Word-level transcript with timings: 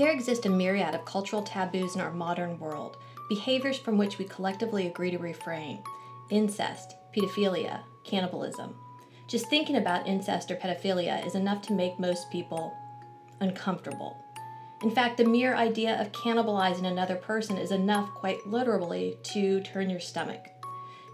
There 0.00 0.10
exist 0.10 0.46
a 0.46 0.48
myriad 0.48 0.94
of 0.94 1.04
cultural 1.04 1.42
taboos 1.42 1.94
in 1.94 2.00
our 2.00 2.10
modern 2.10 2.58
world, 2.58 2.96
behaviors 3.28 3.76
from 3.76 3.98
which 3.98 4.16
we 4.16 4.24
collectively 4.24 4.86
agree 4.86 5.10
to 5.10 5.18
refrain 5.18 5.82
incest, 6.30 6.94
pedophilia, 7.14 7.80
cannibalism. 8.02 8.74
Just 9.28 9.50
thinking 9.50 9.76
about 9.76 10.06
incest 10.06 10.50
or 10.50 10.56
pedophilia 10.56 11.26
is 11.26 11.34
enough 11.34 11.60
to 11.66 11.74
make 11.74 12.00
most 12.00 12.30
people 12.30 12.72
uncomfortable. 13.42 14.16
In 14.82 14.90
fact, 14.90 15.18
the 15.18 15.24
mere 15.26 15.54
idea 15.54 16.00
of 16.00 16.12
cannibalizing 16.12 16.86
another 16.86 17.16
person 17.16 17.58
is 17.58 17.70
enough, 17.70 18.08
quite 18.14 18.46
literally, 18.46 19.18
to 19.34 19.60
turn 19.60 19.90
your 19.90 20.00
stomach. 20.00 20.46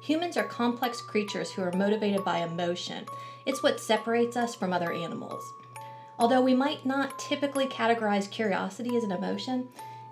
Humans 0.04 0.36
are 0.36 0.46
complex 0.46 1.00
creatures 1.00 1.50
who 1.50 1.62
are 1.62 1.72
motivated 1.72 2.24
by 2.24 2.38
emotion. 2.38 3.04
It's 3.46 3.64
what 3.64 3.80
separates 3.80 4.36
us 4.36 4.54
from 4.54 4.72
other 4.72 4.92
animals. 4.92 5.42
Although 6.18 6.40
we 6.40 6.54
might 6.54 6.86
not 6.86 7.18
typically 7.18 7.66
categorize 7.66 8.30
curiosity 8.30 8.96
as 8.96 9.04
an 9.04 9.12
emotion, 9.12 9.68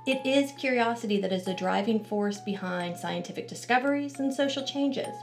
it 0.06 0.24
is 0.26 0.52
curiosity 0.52 1.18
that 1.20 1.32
is 1.32 1.44
the 1.44 1.54
driving 1.54 2.04
force 2.04 2.40
behind 2.40 2.96
scientific 2.96 3.48
discoveries 3.48 4.20
and 4.20 4.32
social 4.32 4.64
changes. 4.66 5.14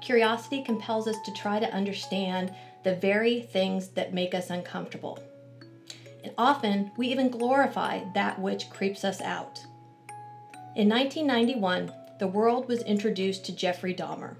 Curiosity 0.00 0.62
compels 0.62 1.06
us 1.06 1.16
to 1.24 1.32
try 1.32 1.60
to 1.60 1.72
understand 1.72 2.52
the 2.82 2.96
very 2.96 3.42
things 3.42 3.88
that 3.90 4.12
make 4.12 4.34
us 4.34 4.50
uncomfortable. 4.50 5.18
And 6.24 6.32
often, 6.36 6.90
we 6.96 7.08
even 7.08 7.30
glorify 7.30 8.00
that 8.14 8.38
which 8.40 8.70
creeps 8.70 9.04
us 9.04 9.20
out. 9.20 9.64
In 10.74 10.88
1991, 10.88 11.92
the 12.18 12.26
world 12.26 12.66
was 12.66 12.82
introduced 12.82 13.44
to 13.44 13.54
Jeffrey 13.54 13.94
Dahmer, 13.94 14.36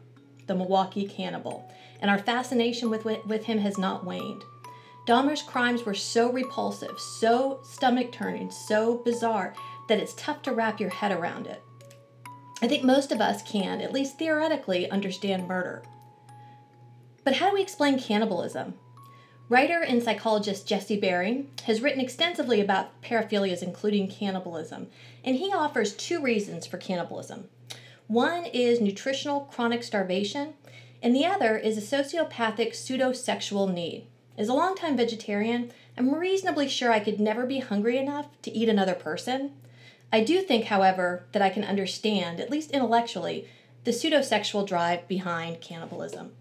the 0.47 0.55
Milwaukee 0.55 1.07
cannibal, 1.07 1.71
and 2.01 2.11
our 2.11 2.19
fascination 2.19 2.91
with, 2.91 3.05
with 3.05 3.45
him 3.45 3.59
has 3.59 3.79
not 3.79 4.05
waned. 4.05 4.43
Dahmer's 5.07 5.43
crimes 5.43 5.85
were 5.85 5.95
so 5.95 6.33
repulsive, 6.33 6.99
so 6.99 7.61
stomach 7.63 8.11
turning, 8.11 8.51
so 8.51 8.99
bizarre 8.99 9.55
that 9.89 9.99
it's 9.99 10.15
tough 10.15 10.41
to 10.43 10.53
wrap 10.53 10.81
your 10.81 10.91
head 10.91 11.13
around 11.13 11.47
it. 11.47 11.63
I 12.63 12.69
think 12.69 12.85
most 12.85 13.13
of 13.13 13.21
us 13.21 13.43
can, 13.43 13.83
at 13.83 13.93
least 13.93 14.19
theoretically, 14.19 14.91
understand 14.91 15.47
murder. 15.47 15.83
But 17.23 17.35
how 17.35 17.49
do 17.49 17.55
we 17.55 17.63
explain 17.63 17.99
cannibalism? 17.99 18.75
Writer 19.51 19.83
and 19.83 20.03
psychologist 20.03 20.67
Jesse 20.67 20.99
Bering 20.99 21.51
has 21.65 21.83
written 21.83 22.01
extensively 22.01 22.63
about 22.63 23.03
paraphilias, 23.03 23.63
including 23.63 24.09
cannibalism, 24.09 24.89
and 25.23 25.37
he 25.37 25.53
offers 25.53 25.93
two 25.93 26.23
reasons 26.23 26.67
for 26.67 26.79
cannibalism. 26.79 27.49
One 28.07 28.47
is 28.47 28.81
nutritional 28.81 29.41
chronic 29.41 29.83
starvation, 29.83 30.55
and 31.03 31.15
the 31.15 31.27
other 31.27 31.59
is 31.59 31.77
a 31.77 31.97
sociopathic 31.97 32.71
pseudosexual 32.71 33.71
need. 33.71 34.07
As 34.37 34.49
a 34.49 34.55
longtime 34.55 34.97
vegetarian, 34.97 35.71
I'm 35.97 36.13
reasonably 36.13 36.69
sure 36.69 36.91
I 36.91 36.99
could 36.99 37.21
never 37.21 37.47
be 37.47 37.61
hungry 37.61 37.99
enough 37.99 38.27
to 38.43 38.51
eat 38.51 38.69
another 38.69 38.95
person. 38.95 39.53
I 40.13 40.25
do 40.25 40.41
think, 40.41 40.65
however, 40.65 41.25
that 41.33 41.43
I 41.43 41.51
can 41.51 41.63
understand, 41.63 42.41
at 42.41 42.51
least 42.51 42.73
intellectually, 42.73 43.49
the 43.85 43.93
pseudosexual 43.93 44.67
drive 44.67 45.07
behind 45.07 45.61
cannibalism. 45.61 46.33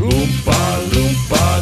Oompa 0.00 0.62
loompa. 0.90 1.52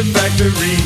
Chocolate 0.00 0.16
Factory. 0.16 0.76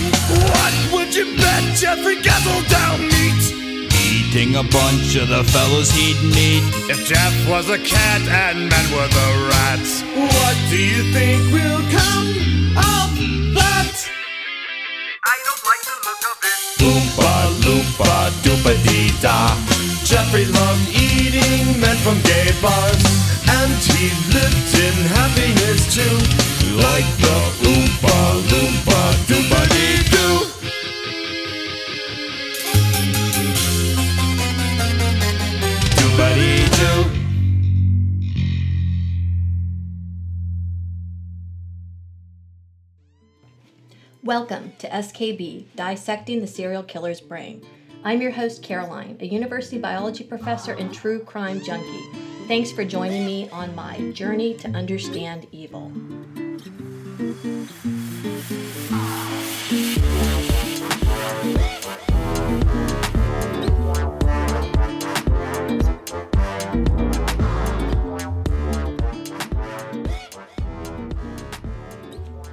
What 0.51 0.75
would 0.93 1.15
you 1.15 1.37
bet 1.37 1.77
Jeffrey 1.77 2.17
guzzled 2.17 2.67
down 2.67 3.01
meat? 3.01 3.55
Eating 3.94 4.56
a 4.56 4.62
bunch 4.65 5.15
of 5.16 5.28
the 5.28 5.44
fellows 5.44 5.91
he'd 5.91 6.21
meet. 6.34 6.65
If 6.91 7.06
Jeff 7.06 7.49
was 7.49 7.71
a 7.71 7.78
cat 7.78 8.22
and 8.22 8.69
men 8.69 8.87
were 8.91 9.06
the 9.06 9.49
rats, 9.50 10.03
what 10.16 10.56
do 10.69 10.78
you 10.83 11.12
think 11.12 11.43
will 11.53 11.83
come 11.94 12.28
of 12.75 13.11
that? 13.55 13.94
I 15.22 15.37
don't 15.47 15.62
like 15.62 15.83
the 15.87 15.99
look 16.03 16.22
of 16.33 16.38
it. 16.43 16.61
Oompa 16.83 17.34
loompa 17.62 18.31
doompa 18.43 18.75
dee 18.83 19.12
da. 19.22 19.55
Jeffrey 20.03 20.47
loved 20.47 20.88
eating 20.91 21.81
men 21.81 21.97
from 21.99 22.21
gay 22.22 22.50
bars, 22.61 23.05
and 23.47 23.72
he 23.94 24.11
lived 24.34 24.75
in 24.75 25.06
happiness 25.06 25.94
too. 25.94 26.19
Like 26.75 27.06
the 27.22 27.38
Oompa 27.71 28.43
loompa 28.50 29.13
Welcome 44.25 44.73
to 44.79 44.89
SKB 44.89 45.67
Dissecting 45.77 46.41
the 46.41 46.47
Serial 46.47 46.83
Killer's 46.83 47.21
Brain. 47.21 47.62
I'm 48.05 48.23
your 48.23 48.31
host, 48.31 48.62
Caroline, 48.62 49.19
a 49.21 49.27
university 49.27 49.77
biology 49.77 50.25
professor 50.25 50.73
and 50.73 50.95
true 50.95 51.23
crime 51.23 51.62
junkie. 51.62 52.11
Thanks 52.49 52.73
for 52.73 52.87
joining 52.87 53.27
me 53.27 53.51
on 53.51 53.75
my 53.75 54.12
journey 54.12 54.55
to 54.55 54.69
understand 54.69 55.47
evil. 55.53 55.93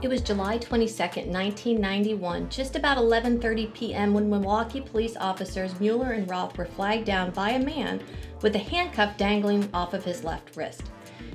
It 0.02 0.10
was 0.10 0.22
July 0.22 0.58
22nd, 0.58 1.28
1991, 1.28 2.50
just 2.50 2.76
about 2.76 2.98
11:30 2.98 3.72
p.m. 3.72 4.16
when 4.16 4.32
Milwaukee 4.32 4.82
police 4.82 5.16
officers 5.16 5.80
Mueller 5.80 6.14
and 6.14 6.28
Roth 6.28 6.58
were 6.58 6.66
flagged 6.66 7.06
down 7.06 7.30
by 7.30 7.52
a 7.52 7.64
man 7.64 8.02
with 8.42 8.56
a 8.56 8.60
handcuff 8.60 9.16
dangling 9.16 9.70
off 9.76 9.94
of 9.94 10.04
his 10.04 10.24
left 10.24 10.58
wrist. 10.58 10.90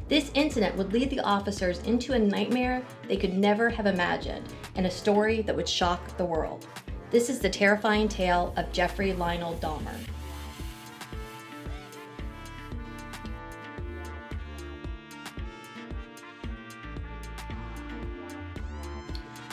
This 0.08 0.32
incident 0.34 0.76
would 0.76 0.92
lead 0.92 1.10
the 1.10 1.20
officers 1.20 1.78
into 1.84 2.14
a 2.14 2.18
nightmare 2.18 2.82
they 3.06 3.16
could 3.16 3.34
never 3.34 3.70
have 3.70 3.86
imagined 3.86 4.52
and 4.74 4.84
a 4.84 4.90
story 4.90 5.42
that 5.42 5.54
would 5.54 5.68
shock 5.68 6.16
the 6.16 6.24
world. 6.24 6.66
This 7.12 7.30
is 7.30 7.38
the 7.38 7.48
terrifying 7.48 8.08
tale 8.08 8.52
of 8.56 8.72
Jeffrey 8.72 9.12
Lionel 9.12 9.54
Dahmer. 9.62 9.96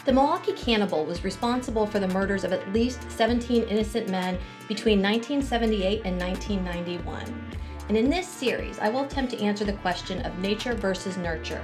The 0.06 0.12
Milwaukee 0.12 0.52
Cannibal 0.52 1.06
was 1.06 1.24
responsible 1.24 1.88
for 1.88 2.00
the 2.00 2.10
murders 2.10 2.44
of 2.44 2.52
at 2.52 2.74
least 2.74 3.10
17 3.10 3.64
innocent 3.64 4.10
men 4.10 4.38
between 4.68 5.02
1978 5.02 6.02
and 6.04 6.20
1991. 6.20 7.52
And 7.88 7.96
in 7.96 8.10
this 8.10 8.28
series, 8.28 8.80
I 8.80 8.90
will 8.90 9.06
attempt 9.06 9.32
to 9.32 9.42
answer 9.42 9.64
the 9.64 9.74
question 9.74 10.22
of 10.24 10.38
nature 10.40 10.74
versus 10.74 11.16
nurture. 11.16 11.64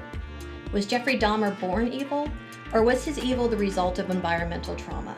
Was 0.72 0.86
Jeffrey 0.86 1.20
Dahmer 1.20 1.60
born 1.60 1.92
evil, 1.92 2.30
or 2.72 2.82
was 2.82 3.04
his 3.04 3.20
evil 3.20 3.50
the 3.50 3.58
result 3.58 4.00
of 4.00 4.10
environmental 4.10 4.76
trauma? 4.76 5.18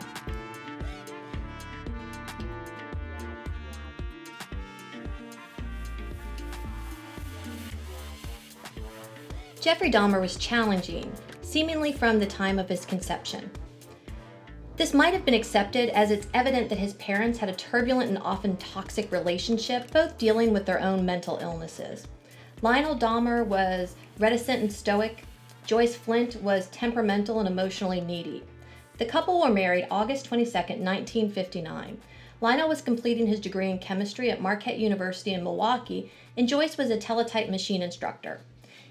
Jeffrey 9.60 9.92
Dahmer 9.92 10.20
was 10.20 10.34
challenging, 10.34 11.12
seemingly 11.52 11.92
from 11.92 12.18
the 12.18 12.24
time 12.24 12.58
of 12.58 12.66
his 12.66 12.86
conception. 12.86 13.50
This 14.78 14.94
might 14.94 15.12
have 15.12 15.26
been 15.26 15.34
accepted 15.34 15.90
as 15.90 16.10
it's 16.10 16.26
evident 16.32 16.70
that 16.70 16.78
his 16.78 16.94
parents 16.94 17.38
had 17.38 17.50
a 17.50 17.54
turbulent 17.54 18.08
and 18.08 18.16
often 18.16 18.56
toxic 18.56 19.12
relationship, 19.12 19.90
both 19.90 20.16
dealing 20.16 20.54
with 20.54 20.64
their 20.64 20.80
own 20.80 21.04
mental 21.04 21.38
illnesses. 21.42 22.08
Lionel 22.62 22.96
Dahmer 22.96 23.44
was 23.44 23.96
reticent 24.18 24.62
and 24.62 24.72
stoic. 24.72 25.24
Joyce 25.66 25.94
Flint 25.94 26.36
was 26.36 26.68
temperamental 26.68 27.38
and 27.38 27.46
emotionally 27.46 28.00
needy. 28.00 28.42
The 28.96 29.04
couple 29.04 29.42
were 29.42 29.50
married 29.50 29.88
August 29.90 30.24
22, 30.24 30.52
1959. 30.52 32.00
Lionel 32.40 32.68
was 32.68 32.80
completing 32.80 33.26
his 33.26 33.40
degree 33.40 33.70
in 33.70 33.78
chemistry 33.78 34.30
at 34.30 34.40
Marquette 34.40 34.78
University 34.78 35.34
in 35.34 35.44
Milwaukee, 35.44 36.10
and 36.34 36.48
Joyce 36.48 36.78
was 36.78 36.88
a 36.88 36.96
teletype 36.96 37.50
machine 37.50 37.82
instructor. 37.82 38.40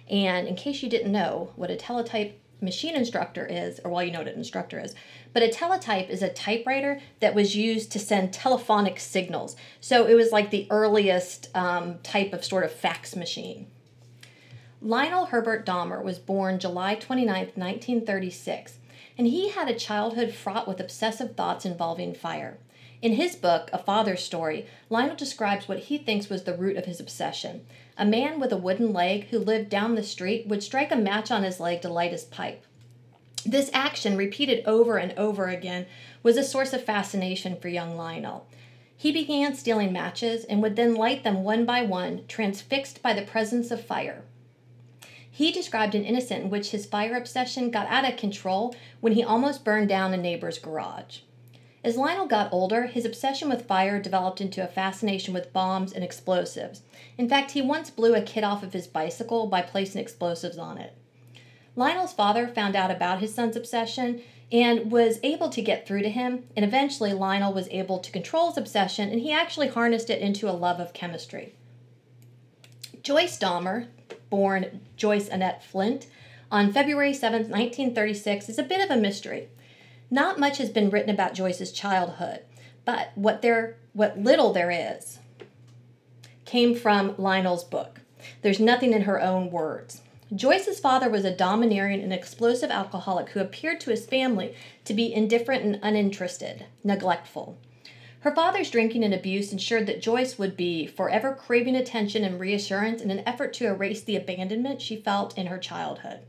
And 0.07 0.47
in 0.47 0.55
case 0.55 0.83
you 0.83 0.89
didn't 0.89 1.11
know 1.11 1.53
what 1.55 1.71
a 1.71 1.75
teletype 1.75 2.37
machine 2.61 2.95
instructor 2.95 3.45
is, 3.45 3.79
or 3.83 3.91
well, 3.91 4.03
you 4.03 4.11
know 4.11 4.19
what 4.19 4.27
an 4.27 4.37
instructor 4.37 4.79
is, 4.79 4.95
but 5.33 5.43
a 5.43 5.49
teletype 5.49 6.09
is 6.09 6.21
a 6.21 6.29
typewriter 6.29 6.99
that 7.19 7.35
was 7.35 7.55
used 7.55 7.91
to 7.91 7.99
send 7.99 8.33
telephonic 8.33 8.99
signals. 8.99 9.55
So 9.79 10.05
it 10.05 10.13
was 10.13 10.31
like 10.31 10.51
the 10.51 10.67
earliest 10.69 11.49
um, 11.55 11.99
type 12.03 12.33
of 12.33 12.45
sort 12.45 12.63
of 12.63 12.71
fax 12.71 13.15
machine. 13.15 13.67
Lionel 14.81 15.27
Herbert 15.27 15.65
Dahmer 15.65 16.03
was 16.03 16.17
born 16.17 16.59
July 16.59 16.95
29, 16.95 17.51
1936, 17.55 18.79
and 19.17 19.27
he 19.27 19.49
had 19.49 19.69
a 19.69 19.75
childhood 19.75 20.33
fraught 20.33 20.67
with 20.67 20.79
obsessive 20.79 21.35
thoughts 21.35 21.65
involving 21.65 22.15
fire. 22.15 22.57
In 23.01 23.13
his 23.13 23.35
book, 23.35 23.71
A 23.73 23.79
Father's 23.79 24.23
Story, 24.23 24.67
Lionel 24.89 25.15
describes 25.15 25.67
what 25.67 25.79
he 25.79 25.97
thinks 25.97 26.29
was 26.29 26.43
the 26.43 26.53
root 26.53 26.77
of 26.77 26.85
his 26.85 26.99
obsession. 26.99 27.65
A 27.97 28.05
man 28.05 28.39
with 28.39 28.51
a 28.51 28.57
wooden 28.57 28.93
leg 28.93 29.29
who 29.29 29.39
lived 29.39 29.69
down 29.69 29.95
the 29.95 30.03
street 30.03 30.45
would 30.45 30.61
strike 30.61 30.91
a 30.91 30.95
match 30.95 31.31
on 31.31 31.41
his 31.41 31.59
leg 31.59 31.81
to 31.81 31.89
light 31.89 32.11
his 32.11 32.25
pipe. 32.25 32.63
This 33.43 33.71
action, 33.73 34.17
repeated 34.17 34.63
over 34.67 34.97
and 34.97 35.17
over 35.17 35.47
again, 35.47 35.87
was 36.21 36.37
a 36.37 36.43
source 36.43 36.73
of 36.73 36.83
fascination 36.83 37.55
for 37.55 37.69
young 37.69 37.97
Lionel. 37.97 38.45
He 38.95 39.11
began 39.11 39.55
stealing 39.55 39.91
matches 39.91 40.43
and 40.45 40.61
would 40.61 40.75
then 40.75 40.93
light 40.93 41.23
them 41.23 41.43
one 41.43 41.65
by 41.65 41.81
one, 41.81 42.25
transfixed 42.27 43.01
by 43.01 43.13
the 43.13 43.23
presence 43.23 43.71
of 43.71 43.83
fire. 43.83 44.25
He 45.31 45.51
described 45.51 45.95
an 45.95 46.05
incident 46.05 46.43
in 46.45 46.49
which 46.51 46.69
his 46.69 46.85
fire 46.85 47.15
obsession 47.15 47.71
got 47.71 47.87
out 47.87 48.07
of 48.07 48.19
control 48.19 48.75
when 48.99 49.13
he 49.13 49.23
almost 49.23 49.63
burned 49.63 49.89
down 49.89 50.13
a 50.13 50.17
neighbor's 50.17 50.59
garage. 50.59 51.21
As 51.83 51.97
Lionel 51.97 52.27
got 52.27 52.53
older, 52.53 52.85
his 52.85 53.05
obsession 53.05 53.49
with 53.49 53.65
fire 53.65 53.99
developed 53.99 54.39
into 54.39 54.63
a 54.63 54.67
fascination 54.67 55.33
with 55.33 55.51
bombs 55.51 55.91
and 55.91 56.03
explosives. 56.03 56.83
In 57.17 57.27
fact, 57.27 57.51
he 57.51 57.61
once 57.61 57.89
blew 57.89 58.13
a 58.13 58.21
kid 58.21 58.43
off 58.43 58.61
of 58.61 58.73
his 58.73 58.85
bicycle 58.85 59.47
by 59.47 59.63
placing 59.63 59.99
explosives 59.99 60.59
on 60.59 60.77
it. 60.77 60.95
Lionel's 61.75 62.13
father 62.13 62.47
found 62.47 62.75
out 62.75 62.91
about 62.91 63.19
his 63.19 63.33
son's 63.33 63.55
obsession 63.55 64.21
and 64.51 64.91
was 64.91 65.19
able 65.23 65.49
to 65.49 65.61
get 65.61 65.87
through 65.87 66.03
to 66.03 66.09
him, 66.09 66.43
and 66.55 66.65
eventually 66.65 67.13
Lionel 67.13 67.53
was 67.53 67.69
able 67.71 67.97
to 67.99 68.11
control 68.11 68.49
his 68.49 68.57
obsession 68.57 69.09
and 69.09 69.21
he 69.21 69.31
actually 69.31 69.69
harnessed 69.69 70.09
it 70.09 70.21
into 70.21 70.49
a 70.49 70.51
love 70.51 70.79
of 70.79 70.93
chemistry. 70.93 71.55
Joyce 73.01 73.39
Dahmer, 73.39 73.87
born 74.29 74.81
Joyce 74.97 75.29
Annette 75.29 75.63
Flint, 75.63 76.05
on 76.51 76.73
February 76.73 77.13
7, 77.13 77.43
1936, 77.43 78.49
is 78.49 78.59
a 78.59 78.63
bit 78.63 78.83
of 78.83 78.95
a 78.95 78.99
mystery. 78.99 79.47
Not 80.13 80.37
much 80.37 80.57
has 80.57 80.69
been 80.69 80.89
written 80.89 81.09
about 81.09 81.33
Joyce's 81.33 81.71
childhood, 81.71 82.41
but 82.83 83.11
what 83.15 83.41
there 83.41 83.77
what 83.93 84.19
little 84.19 84.51
there 84.51 84.69
is 84.69 85.19
came 86.43 86.75
from 86.75 87.15
Lionel's 87.17 87.63
book. 87.63 88.01
There's 88.41 88.59
nothing 88.59 88.91
in 88.91 89.03
her 89.03 89.21
own 89.21 89.51
words. 89.51 90.01
Joyce's 90.35 90.81
father 90.81 91.09
was 91.09 91.23
a 91.23 91.35
domineering 91.35 92.01
and 92.01 92.11
explosive 92.11 92.69
alcoholic 92.69 93.29
who 93.29 93.39
appeared 93.39 93.79
to 93.81 93.89
his 93.89 94.05
family 94.05 94.53
to 94.83 94.93
be 94.93 95.13
indifferent 95.13 95.63
and 95.63 95.79
uninterested, 95.81 96.65
neglectful. 96.83 97.57
Her 98.21 98.35
father's 98.35 98.69
drinking 98.69 99.03
and 99.03 99.13
abuse 99.13 99.51
ensured 99.51 99.87
that 99.87 100.01
Joyce 100.01 100.37
would 100.37 100.55
be 100.55 100.87
forever 100.87 101.33
craving 101.33 101.75
attention 101.75 102.23
and 102.23 102.39
reassurance 102.39 103.01
in 103.01 103.11
an 103.11 103.23
effort 103.25 103.53
to 103.53 103.67
erase 103.67 104.03
the 104.03 104.15
abandonment 104.17 104.81
she 104.81 104.95
felt 104.95 105.37
in 105.37 105.47
her 105.47 105.57
childhood. 105.57 106.19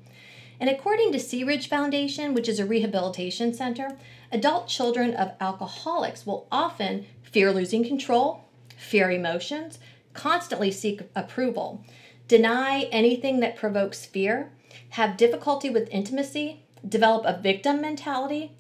And 0.63 0.71
according 0.71 1.11
to 1.11 1.19
Sea 1.19 1.43
Ridge 1.43 1.69
Foundation, 1.69 2.35
which 2.35 2.49
is 2.49 2.61
a 2.61 2.65
rehabilitation 2.65 3.53
center, 3.53 3.99
adult 4.31 4.69
children 4.69 5.13
of 5.13 5.33
alcoholics 5.41 6.25
will 6.25 6.47
often 6.53 7.05
fear 7.25 7.53
losing 7.53 7.83
control, 7.83 8.45
fear 8.77 9.11
emotions, 9.11 9.81
constantly 10.15 10.71
seek 10.71 11.03
approval, 11.17 11.85
deny 12.29 12.83
anything 12.93 13.41
that 13.41 13.57
provokes 13.57 14.07
fear, 14.07 14.53
have 14.91 15.17
difficulty 15.17 15.69
with 15.69 15.89
intimacy, 15.91 16.63
develop 16.89 17.25
a 17.27 17.43
victim 17.43 17.81
mentality, 17.81 18.53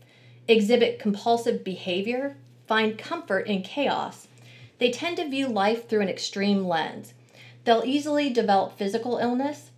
exhibit 0.48 0.98
compulsive 0.98 1.62
behavior, 1.62 2.36
find 2.66 2.98
comfort 2.98 3.46
in 3.46 3.62
chaos. 3.62 4.26
They 4.80 4.90
tend 4.90 5.18
to 5.18 5.28
view 5.28 5.46
life 5.46 5.88
through 5.88 6.00
an 6.00 6.08
extreme 6.08 6.66
lens. 6.66 7.14
They'll 7.62 7.84
easily 7.84 8.28
develop 8.28 8.76
physical 8.76 9.18
illness, 9.18 9.70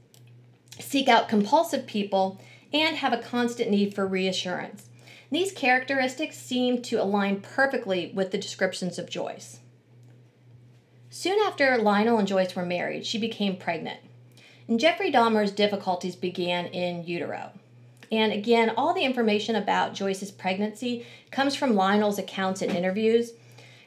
seek 0.78 1.08
out 1.08 1.28
compulsive 1.28 1.86
people, 1.86 2.40
and 2.72 2.96
have 2.96 3.12
a 3.12 3.22
constant 3.22 3.70
need 3.70 3.94
for 3.94 4.06
reassurance. 4.06 4.88
These 5.30 5.52
characteristics 5.52 6.36
seem 6.36 6.82
to 6.82 7.02
align 7.02 7.40
perfectly 7.40 8.12
with 8.14 8.30
the 8.30 8.38
descriptions 8.38 8.98
of 8.98 9.08
Joyce. 9.08 9.60
Soon 11.10 11.38
after 11.46 11.78
Lionel 11.78 12.18
and 12.18 12.26
Joyce 12.26 12.56
were 12.56 12.66
married, 12.66 13.06
she 13.06 13.18
became 13.18 13.56
pregnant. 13.56 14.00
And 14.66 14.80
Jeffrey 14.80 15.12
Dahmer's 15.12 15.52
difficulties 15.52 16.16
began 16.16 16.66
in 16.66 17.04
utero. 17.04 17.52
And 18.10 18.32
again, 18.32 18.70
all 18.76 18.94
the 18.94 19.04
information 19.04 19.56
about 19.56 19.94
Joyce's 19.94 20.30
pregnancy 20.30 21.06
comes 21.30 21.54
from 21.54 21.74
Lionel's 21.74 22.18
accounts 22.18 22.62
and 22.62 22.72
interviews, 22.72 23.32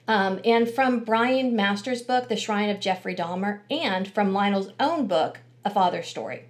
um, 0.07 0.39
and 0.45 0.69
from 0.69 1.04
Brian 1.04 1.56
Masters' 1.56 2.01
book, 2.01 2.30
The 2.30 2.38
Shrine 2.38 2.69
of 2.69 2.80
Jeffrey 2.80 3.16
Dahmer, 3.16 3.60
and 3.69 4.07
from 4.07 4.34
Lionel's 4.34 4.72
own 4.80 5.07
book, 5.07 5.39
A 5.66 5.69
Father's 5.69 6.07
Story. 6.07 6.45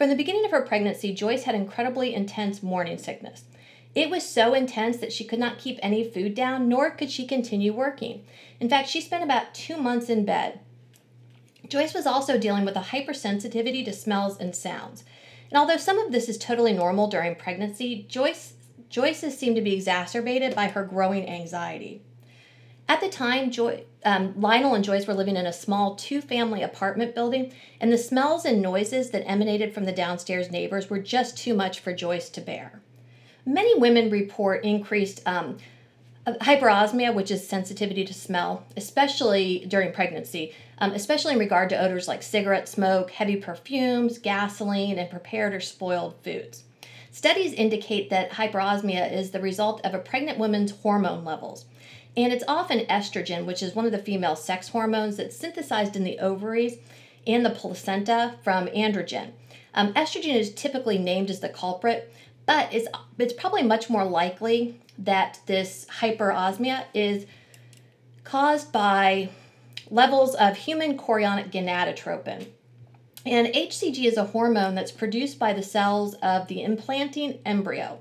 From 0.00 0.08
the 0.08 0.16
beginning 0.16 0.46
of 0.46 0.50
her 0.50 0.62
pregnancy, 0.62 1.12
Joyce 1.12 1.42
had 1.42 1.54
incredibly 1.54 2.14
intense 2.14 2.62
morning 2.62 2.96
sickness. 2.96 3.44
It 3.94 4.08
was 4.08 4.26
so 4.26 4.54
intense 4.54 4.96
that 4.96 5.12
she 5.12 5.24
could 5.24 5.38
not 5.38 5.58
keep 5.58 5.78
any 5.82 6.08
food 6.08 6.34
down, 6.34 6.70
nor 6.70 6.90
could 6.90 7.10
she 7.10 7.26
continue 7.26 7.74
working. 7.74 8.24
In 8.60 8.70
fact, 8.70 8.88
she 8.88 9.02
spent 9.02 9.22
about 9.22 9.52
two 9.52 9.76
months 9.76 10.08
in 10.08 10.24
bed. 10.24 10.60
Joyce 11.68 11.92
was 11.92 12.06
also 12.06 12.38
dealing 12.38 12.64
with 12.64 12.76
a 12.76 12.80
hypersensitivity 12.80 13.84
to 13.84 13.92
smells 13.92 14.38
and 14.38 14.56
sounds. 14.56 15.04
And 15.50 15.58
although 15.58 15.76
some 15.76 15.98
of 15.98 16.12
this 16.12 16.30
is 16.30 16.38
totally 16.38 16.72
normal 16.72 17.08
during 17.08 17.34
pregnancy, 17.34 18.06
Joyce 18.08 18.54
Joyce's 18.88 19.36
seemed 19.36 19.56
to 19.56 19.62
be 19.62 19.74
exacerbated 19.74 20.54
by 20.54 20.68
her 20.68 20.82
growing 20.82 21.28
anxiety. 21.28 22.00
At 22.90 23.00
the 23.00 23.08
time, 23.08 23.52
Joy, 23.52 23.84
um, 24.04 24.34
Lionel 24.36 24.74
and 24.74 24.84
Joyce 24.84 25.06
were 25.06 25.14
living 25.14 25.36
in 25.36 25.46
a 25.46 25.52
small 25.52 25.94
two 25.94 26.20
family 26.20 26.60
apartment 26.60 27.14
building, 27.14 27.52
and 27.80 27.92
the 27.92 27.96
smells 27.96 28.44
and 28.44 28.60
noises 28.60 29.10
that 29.10 29.22
emanated 29.30 29.72
from 29.72 29.84
the 29.84 29.92
downstairs 29.92 30.50
neighbors 30.50 30.90
were 30.90 30.98
just 30.98 31.38
too 31.38 31.54
much 31.54 31.78
for 31.78 31.92
Joyce 31.92 32.28
to 32.30 32.40
bear. 32.40 32.80
Many 33.46 33.78
women 33.78 34.10
report 34.10 34.64
increased 34.64 35.22
um, 35.24 35.58
hyperosmia, 36.26 37.14
which 37.14 37.30
is 37.30 37.46
sensitivity 37.46 38.04
to 38.04 38.12
smell, 38.12 38.64
especially 38.76 39.66
during 39.68 39.92
pregnancy, 39.92 40.52
um, 40.78 40.90
especially 40.90 41.34
in 41.34 41.38
regard 41.38 41.68
to 41.68 41.80
odors 41.80 42.08
like 42.08 42.24
cigarette 42.24 42.68
smoke, 42.68 43.12
heavy 43.12 43.36
perfumes, 43.36 44.18
gasoline, 44.18 44.98
and 44.98 45.08
prepared 45.08 45.54
or 45.54 45.60
spoiled 45.60 46.16
foods. 46.24 46.64
Studies 47.12 47.52
indicate 47.52 48.10
that 48.10 48.32
hyperosmia 48.32 49.12
is 49.12 49.30
the 49.30 49.40
result 49.40 49.80
of 49.84 49.94
a 49.94 50.00
pregnant 50.00 50.40
woman's 50.40 50.72
hormone 50.72 51.24
levels. 51.24 51.66
And 52.16 52.32
it's 52.32 52.44
often 52.48 52.80
estrogen, 52.86 53.44
which 53.44 53.62
is 53.62 53.74
one 53.74 53.86
of 53.86 53.92
the 53.92 53.98
female 53.98 54.36
sex 54.36 54.68
hormones 54.68 55.16
that's 55.16 55.36
synthesized 55.36 55.96
in 55.96 56.04
the 56.04 56.18
ovaries 56.18 56.78
and 57.26 57.44
the 57.44 57.50
placenta 57.50 58.34
from 58.42 58.66
androgen. 58.68 59.30
Um, 59.74 59.94
estrogen 59.94 60.34
is 60.34 60.52
typically 60.52 60.98
named 60.98 61.30
as 61.30 61.40
the 61.40 61.48
culprit, 61.48 62.12
but 62.46 62.72
it's, 62.72 62.88
it's 63.18 63.32
probably 63.32 63.62
much 63.62 63.88
more 63.88 64.04
likely 64.04 64.80
that 64.98 65.40
this 65.46 65.86
hyperosmia 66.00 66.84
is 66.92 67.26
caused 68.24 68.72
by 68.72 69.30
levels 69.90 70.34
of 70.34 70.56
human 70.56 70.96
chorionic 70.96 71.50
gonadotropin. 71.50 72.48
And 73.26 73.48
HCG 73.48 74.04
is 74.04 74.16
a 74.16 74.24
hormone 74.24 74.74
that's 74.74 74.92
produced 74.92 75.38
by 75.38 75.52
the 75.52 75.62
cells 75.62 76.14
of 76.14 76.48
the 76.48 76.62
implanting 76.62 77.38
embryo. 77.44 77.98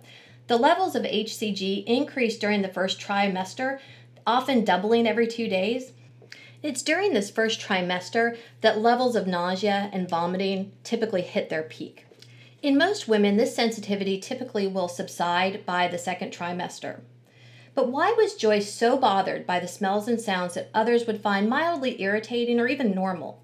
The 0.47 0.57
levels 0.57 0.95
of 0.95 1.03
HCG 1.03 1.83
increase 1.85 2.37
during 2.37 2.61
the 2.61 2.69
first 2.69 2.99
trimester, 2.99 3.79
often 4.29 4.63
doubling 4.63 5.07
every 5.07 5.25
two 5.25 5.47
days. 5.47 5.91
It's 6.61 6.83
during 6.83 7.13
this 7.13 7.31
first 7.31 7.59
trimester 7.59 8.37
that 8.61 8.79
levels 8.79 9.15
of 9.15 9.25
nausea 9.25 9.89
and 9.91 10.07
vomiting 10.07 10.71
typically 10.83 11.23
hit 11.23 11.49
their 11.49 11.63
peak. 11.63 12.05
In 12.61 12.77
most 12.77 13.07
women, 13.07 13.37
this 13.37 13.55
sensitivity 13.55 14.19
typically 14.19 14.67
will 14.67 14.87
subside 14.87 15.65
by 15.65 15.87
the 15.87 15.97
second 15.97 16.31
trimester. 16.31 16.99
But 17.73 17.89
why 17.89 18.11
was 18.11 18.35
Joyce 18.35 18.71
so 18.71 18.97
bothered 18.97 19.47
by 19.47 19.59
the 19.59 19.67
smells 19.67 20.07
and 20.07 20.21
sounds 20.21 20.53
that 20.53 20.69
others 20.75 21.07
would 21.07 21.21
find 21.21 21.49
mildly 21.49 21.99
irritating 21.99 22.59
or 22.59 22.67
even 22.67 22.91
normal? 22.91 23.43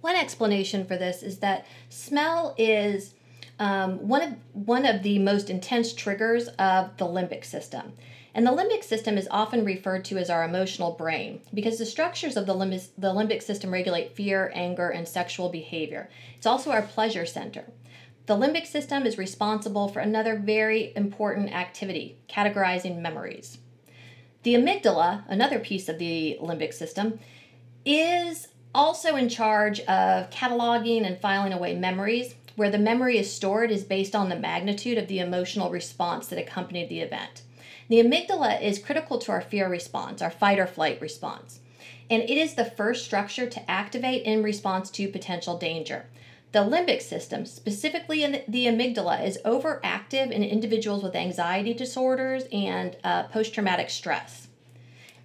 One 0.00 0.16
explanation 0.16 0.86
for 0.86 0.96
this 0.96 1.22
is 1.22 1.38
that 1.38 1.66
smell 1.88 2.56
is 2.58 3.14
um, 3.60 4.08
one 4.08 4.22
of 4.22 4.34
one 4.52 4.86
of 4.86 5.02
the 5.04 5.20
most 5.20 5.50
intense 5.50 5.92
triggers 5.92 6.48
of 6.58 6.96
the 6.96 7.06
limbic 7.06 7.44
system. 7.44 7.92
And 8.36 8.46
the 8.46 8.50
limbic 8.50 8.84
system 8.84 9.16
is 9.16 9.26
often 9.30 9.64
referred 9.64 10.04
to 10.04 10.18
as 10.18 10.28
our 10.28 10.44
emotional 10.44 10.92
brain 10.92 11.40
because 11.54 11.78
the 11.78 11.86
structures 11.86 12.36
of 12.36 12.44
the, 12.44 12.52
limbic, 12.52 12.90
the 12.98 13.14
limbic 13.14 13.42
system 13.42 13.70
regulate 13.70 14.14
fear, 14.14 14.52
anger, 14.54 14.90
and 14.90 15.08
sexual 15.08 15.48
behavior. 15.48 16.10
It's 16.36 16.44
also 16.44 16.70
our 16.70 16.82
pleasure 16.82 17.24
center. 17.24 17.64
The 18.26 18.36
limbic 18.36 18.66
system 18.66 19.06
is 19.06 19.16
responsible 19.16 19.88
for 19.88 20.00
another 20.00 20.36
very 20.36 20.92
important 20.94 21.54
activity, 21.54 22.18
categorizing 22.28 23.00
memories. 23.00 23.56
The 24.42 24.52
amygdala, 24.52 25.24
another 25.28 25.58
piece 25.58 25.88
of 25.88 25.98
the 25.98 26.36
limbic 26.38 26.74
system, 26.74 27.18
is 27.86 28.48
also 28.74 29.16
in 29.16 29.30
charge 29.30 29.80
of 29.80 30.28
cataloging 30.28 31.06
and 31.06 31.18
filing 31.18 31.54
away 31.54 31.74
memories. 31.74 32.34
Where 32.54 32.70
the 32.70 32.76
memory 32.76 33.16
is 33.16 33.32
stored 33.32 33.70
is 33.70 33.84
based 33.84 34.14
on 34.14 34.28
the 34.28 34.36
magnitude 34.36 34.98
of 34.98 35.08
the 35.08 35.20
emotional 35.20 35.70
response 35.70 36.26
that 36.26 36.38
accompanied 36.38 36.90
the 36.90 37.00
event. 37.00 37.40
The 37.88 38.02
amygdala 38.02 38.60
is 38.60 38.80
critical 38.80 39.18
to 39.18 39.32
our 39.32 39.40
fear 39.40 39.68
response, 39.68 40.20
our 40.20 40.30
fight 40.30 40.58
or 40.58 40.66
flight 40.66 41.00
response, 41.00 41.60
and 42.10 42.22
it 42.22 42.30
is 42.36 42.54
the 42.54 42.64
first 42.64 43.04
structure 43.04 43.48
to 43.48 43.70
activate 43.70 44.24
in 44.24 44.42
response 44.42 44.90
to 44.90 45.08
potential 45.08 45.56
danger. 45.56 46.06
The 46.52 46.60
limbic 46.60 47.02
system, 47.02 47.46
specifically 47.46 48.24
in 48.24 48.42
the 48.48 48.66
amygdala, 48.66 49.24
is 49.24 49.38
overactive 49.44 50.30
in 50.30 50.42
individuals 50.42 51.02
with 51.02 51.14
anxiety 51.14 51.74
disorders 51.74 52.44
and 52.50 52.96
uh, 53.04 53.24
post 53.24 53.54
traumatic 53.54 53.90
stress. 53.90 54.48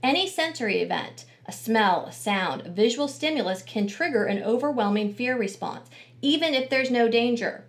Any 0.04 0.28
sensory 0.28 0.82
event, 0.82 1.26
a 1.46 1.52
smell, 1.52 2.06
a 2.06 2.12
sound, 2.12 2.66
a 2.66 2.70
visual 2.70 3.08
stimulus 3.08 3.62
can 3.62 3.88
trigger 3.88 4.26
an 4.26 4.44
overwhelming 4.44 5.14
fear 5.14 5.38
response, 5.38 5.90
even 6.22 6.54
if 6.54 6.70
there's 6.70 6.92
no 6.92 7.08
danger. 7.08 7.64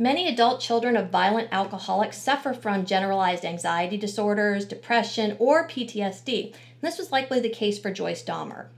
Many 0.00 0.26
adult 0.28 0.62
children 0.62 0.96
of 0.96 1.10
violent 1.10 1.50
alcoholics 1.52 2.16
suffer 2.16 2.54
from 2.54 2.86
generalized 2.86 3.44
anxiety 3.44 3.98
disorders, 3.98 4.64
depression, 4.64 5.36
or 5.38 5.68
PTSD. 5.68 6.54
This 6.80 6.96
was 6.96 7.12
likely 7.12 7.38
the 7.38 7.50
case 7.50 7.78
for 7.78 7.90
Joyce 7.92 8.24
Dahmer. 8.24 8.68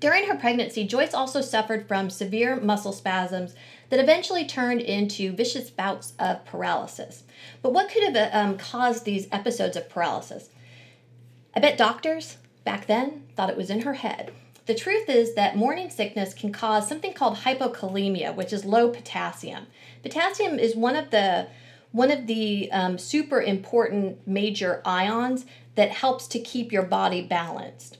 During 0.00 0.28
her 0.28 0.34
pregnancy, 0.34 0.86
Joyce 0.86 1.12
also 1.12 1.42
suffered 1.42 1.86
from 1.86 2.08
severe 2.08 2.56
muscle 2.56 2.94
spasms 2.94 3.54
that 3.90 4.00
eventually 4.00 4.46
turned 4.46 4.80
into 4.80 5.36
vicious 5.36 5.68
bouts 5.68 6.14
of 6.18 6.46
paralysis. 6.46 7.24
But 7.60 7.74
what 7.74 7.90
could 7.90 8.14
have 8.14 8.30
um, 8.32 8.56
caused 8.56 9.04
these 9.04 9.28
episodes 9.30 9.76
of 9.76 9.90
paralysis? 9.90 10.48
I 11.54 11.60
bet 11.60 11.76
doctors 11.76 12.38
back 12.64 12.86
then 12.86 13.24
thought 13.36 13.50
it 13.50 13.58
was 13.58 13.68
in 13.68 13.82
her 13.82 13.92
head. 13.92 14.32
The 14.66 14.74
truth 14.74 15.08
is 15.08 15.34
that 15.34 15.56
morning 15.56 15.90
sickness 15.90 16.34
can 16.34 16.52
cause 16.52 16.88
something 16.88 17.12
called 17.12 17.38
hypokalemia, 17.38 18.34
which 18.34 18.52
is 18.52 18.64
low 18.64 18.90
potassium. 18.90 19.66
Potassium 20.02 20.58
is 20.58 20.76
one 20.76 20.96
of 20.96 21.10
the 21.10 21.48
one 21.90 22.10
of 22.10 22.26
the 22.26 22.72
um, 22.72 22.96
super 22.96 23.42
important 23.42 24.26
major 24.26 24.80
ions 24.84 25.44
that 25.74 25.90
helps 25.90 26.26
to 26.28 26.40
keep 26.40 26.72
your 26.72 26.84
body 26.84 27.20
balanced. 27.20 27.98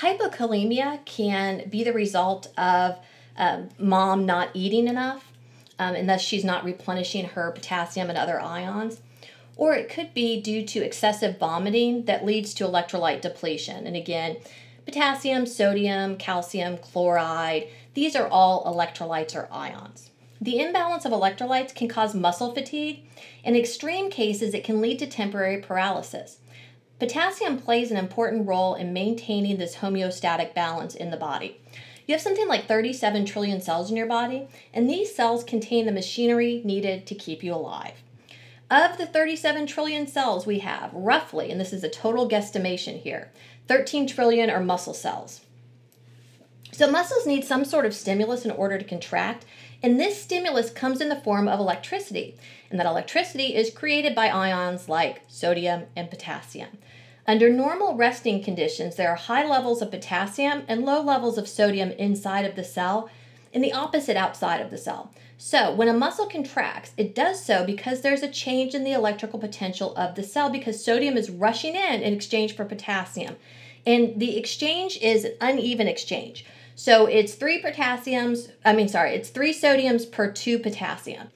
Hypokalemia 0.00 1.04
can 1.06 1.68
be 1.68 1.82
the 1.82 1.94
result 1.94 2.48
of 2.58 2.98
um, 3.36 3.70
mom 3.78 4.26
not 4.26 4.50
eating 4.52 4.86
enough, 4.86 5.32
um, 5.78 5.94
and 5.94 6.08
thus 6.08 6.20
she's 6.20 6.44
not 6.44 6.64
replenishing 6.64 7.24
her 7.24 7.50
potassium 7.52 8.10
and 8.10 8.18
other 8.18 8.40
ions. 8.40 9.00
Or 9.56 9.74
it 9.74 9.88
could 9.88 10.12
be 10.14 10.40
due 10.40 10.64
to 10.66 10.84
excessive 10.84 11.38
vomiting 11.38 12.04
that 12.04 12.24
leads 12.24 12.54
to 12.54 12.64
electrolyte 12.64 13.20
depletion. 13.20 13.86
And 13.86 13.96
again, 13.96 14.36
potassium, 14.90 15.46
sodium, 15.46 16.16
calcium, 16.16 16.76
chloride, 16.76 17.68
these 17.94 18.16
are 18.16 18.26
all 18.26 18.64
electrolytes 18.64 19.36
or 19.36 19.46
ions. 19.52 20.10
The 20.40 20.58
imbalance 20.58 21.04
of 21.04 21.12
electrolytes 21.12 21.72
can 21.72 21.86
cause 21.86 22.12
muscle 22.12 22.52
fatigue. 22.52 23.04
In 23.44 23.54
extreme 23.54 24.10
cases, 24.10 24.52
it 24.52 24.64
can 24.64 24.80
lead 24.80 24.98
to 24.98 25.06
temporary 25.06 25.58
paralysis. 25.58 26.38
Potassium 26.98 27.56
plays 27.56 27.92
an 27.92 27.98
important 27.98 28.48
role 28.48 28.74
in 28.74 28.92
maintaining 28.92 29.58
this 29.58 29.76
homeostatic 29.76 30.54
balance 30.54 30.96
in 30.96 31.12
the 31.12 31.16
body. 31.16 31.60
You 32.08 32.14
have 32.14 32.20
something 32.20 32.48
like 32.48 32.66
37 32.66 33.26
trillion 33.26 33.60
cells 33.60 33.92
in 33.92 33.96
your 33.96 34.08
body, 34.08 34.48
and 34.74 34.90
these 34.90 35.14
cells 35.14 35.44
contain 35.44 35.86
the 35.86 35.92
machinery 35.92 36.62
needed 36.64 37.06
to 37.06 37.14
keep 37.14 37.44
you 37.44 37.54
alive. 37.54 38.02
Of 38.68 38.98
the 38.98 39.06
37 39.06 39.68
trillion 39.68 40.08
cells 40.08 40.46
we 40.46 40.60
have, 40.60 40.90
roughly, 40.92 41.52
and 41.52 41.60
this 41.60 41.72
is 41.72 41.84
a 41.84 41.88
total 41.88 42.28
guesstimation 42.28 43.00
here, 43.00 43.30
13 43.70 44.08
trillion 44.08 44.50
are 44.50 44.58
muscle 44.58 44.92
cells. 44.92 45.42
So 46.72 46.90
muscles 46.90 47.24
need 47.24 47.44
some 47.44 47.64
sort 47.64 47.86
of 47.86 47.94
stimulus 47.94 48.44
in 48.44 48.50
order 48.50 48.76
to 48.76 48.84
contract, 48.84 49.44
and 49.80 49.98
this 49.98 50.20
stimulus 50.20 50.72
comes 50.72 51.00
in 51.00 51.08
the 51.08 51.20
form 51.20 51.46
of 51.46 51.60
electricity. 51.60 52.34
And 52.68 52.80
that 52.80 52.86
electricity 52.86 53.54
is 53.54 53.70
created 53.72 54.12
by 54.12 54.26
ions 54.26 54.88
like 54.88 55.22
sodium 55.28 55.84
and 55.94 56.10
potassium. 56.10 56.78
Under 57.28 57.48
normal 57.48 57.94
resting 57.94 58.42
conditions, 58.42 58.96
there 58.96 59.08
are 59.08 59.14
high 59.14 59.46
levels 59.46 59.82
of 59.82 59.92
potassium 59.92 60.64
and 60.66 60.84
low 60.84 61.00
levels 61.00 61.38
of 61.38 61.46
sodium 61.46 61.92
inside 61.92 62.44
of 62.44 62.56
the 62.56 62.64
cell, 62.64 63.08
and 63.54 63.62
the 63.62 63.72
opposite 63.72 64.16
outside 64.16 64.60
of 64.60 64.70
the 64.72 64.78
cell. 64.78 65.12
So, 65.38 65.72
when 65.72 65.88
a 65.88 65.92
muscle 65.92 66.26
contracts, 66.26 66.92
it 66.96 67.14
does 67.14 67.42
so 67.42 67.64
because 67.64 68.00
there's 68.00 68.24
a 68.24 68.28
change 68.28 68.74
in 68.74 68.82
the 68.82 68.92
electrical 68.92 69.38
potential 69.38 69.94
of 69.94 70.16
the 70.16 70.24
cell 70.24 70.50
because 70.50 70.84
sodium 70.84 71.16
is 71.16 71.30
rushing 71.30 71.76
in 71.76 72.02
in 72.02 72.12
exchange 72.12 72.56
for 72.56 72.64
potassium. 72.64 73.36
And 73.86 74.20
the 74.20 74.36
exchange 74.36 74.98
is 75.00 75.24
an 75.24 75.34
uneven 75.40 75.88
exchange. 75.88 76.44
So, 76.74 77.06
it's 77.06 77.34
three 77.34 77.60
potassiums, 77.60 78.50
I 78.64 78.72
mean, 78.72 78.88
sorry, 78.88 79.14
it's 79.14 79.28
three 79.28 79.52
sodiums 79.52 80.10
per 80.10 80.30
two 80.30 80.58
potassium. 80.58 81.28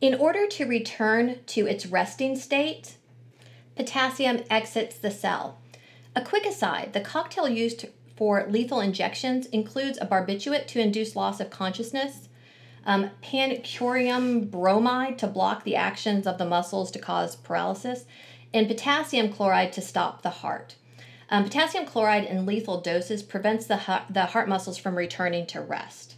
In 0.00 0.14
order 0.14 0.46
to 0.48 0.64
return 0.64 1.40
to 1.46 1.66
its 1.66 1.86
resting 1.86 2.34
state, 2.34 2.96
potassium 3.76 4.42
exits 4.50 4.96
the 4.96 5.10
cell. 5.10 5.58
A 6.16 6.22
quick 6.22 6.44
aside 6.44 6.92
the 6.92 7.00
cocktail 7.00 7.48
used 7.48 7.86
for 8.16 8.46
lethal 8.48 8.80
injections 8.80 9.46
includes 9.46 9.98
a 10.00 10.06
barbiturate 10.06 10.66
to 10.68 10.80
induce 10.80 11.14
loss 11.16 11.38
of 11.40 11.50
consciousness, 11.50 12.28
um, 12.84 13.10
pancuronium 13.22 14.50
bromide 14.50 15.18
to 15.18 15.26
block 15.26 15.64
the 15.64 15.76
actions 15.76 16.26
of 16.26 16.36
the 16.36 16.44
muscles 16.44 16.90
to 16.90 16.98
cause 16.98 17.36
paralysis, 17.36 18.04
and 18.52 18.66
potassium 18.66 19.32
chloride 19.32 19.72
to 19.72 19.80
stop 19.80 20.22
the 20.22 20.30
heart. 20.30 20.74
Um, 21.30 21.44
potassium 21.44 21.86
chloride 21.86 22.24
in 22.24 22.44
lethal 22.44 22.80
doses 22.80 23.22
prevents 23.22 23.66
the, 23.66 24.02
the 24.10 24.26
heart 24.26 24.48
muscles 24.48 24.76
from 24.76 24.96
returning 24.96 25.46
to 25.46 25.60
rest. 25.60 26.16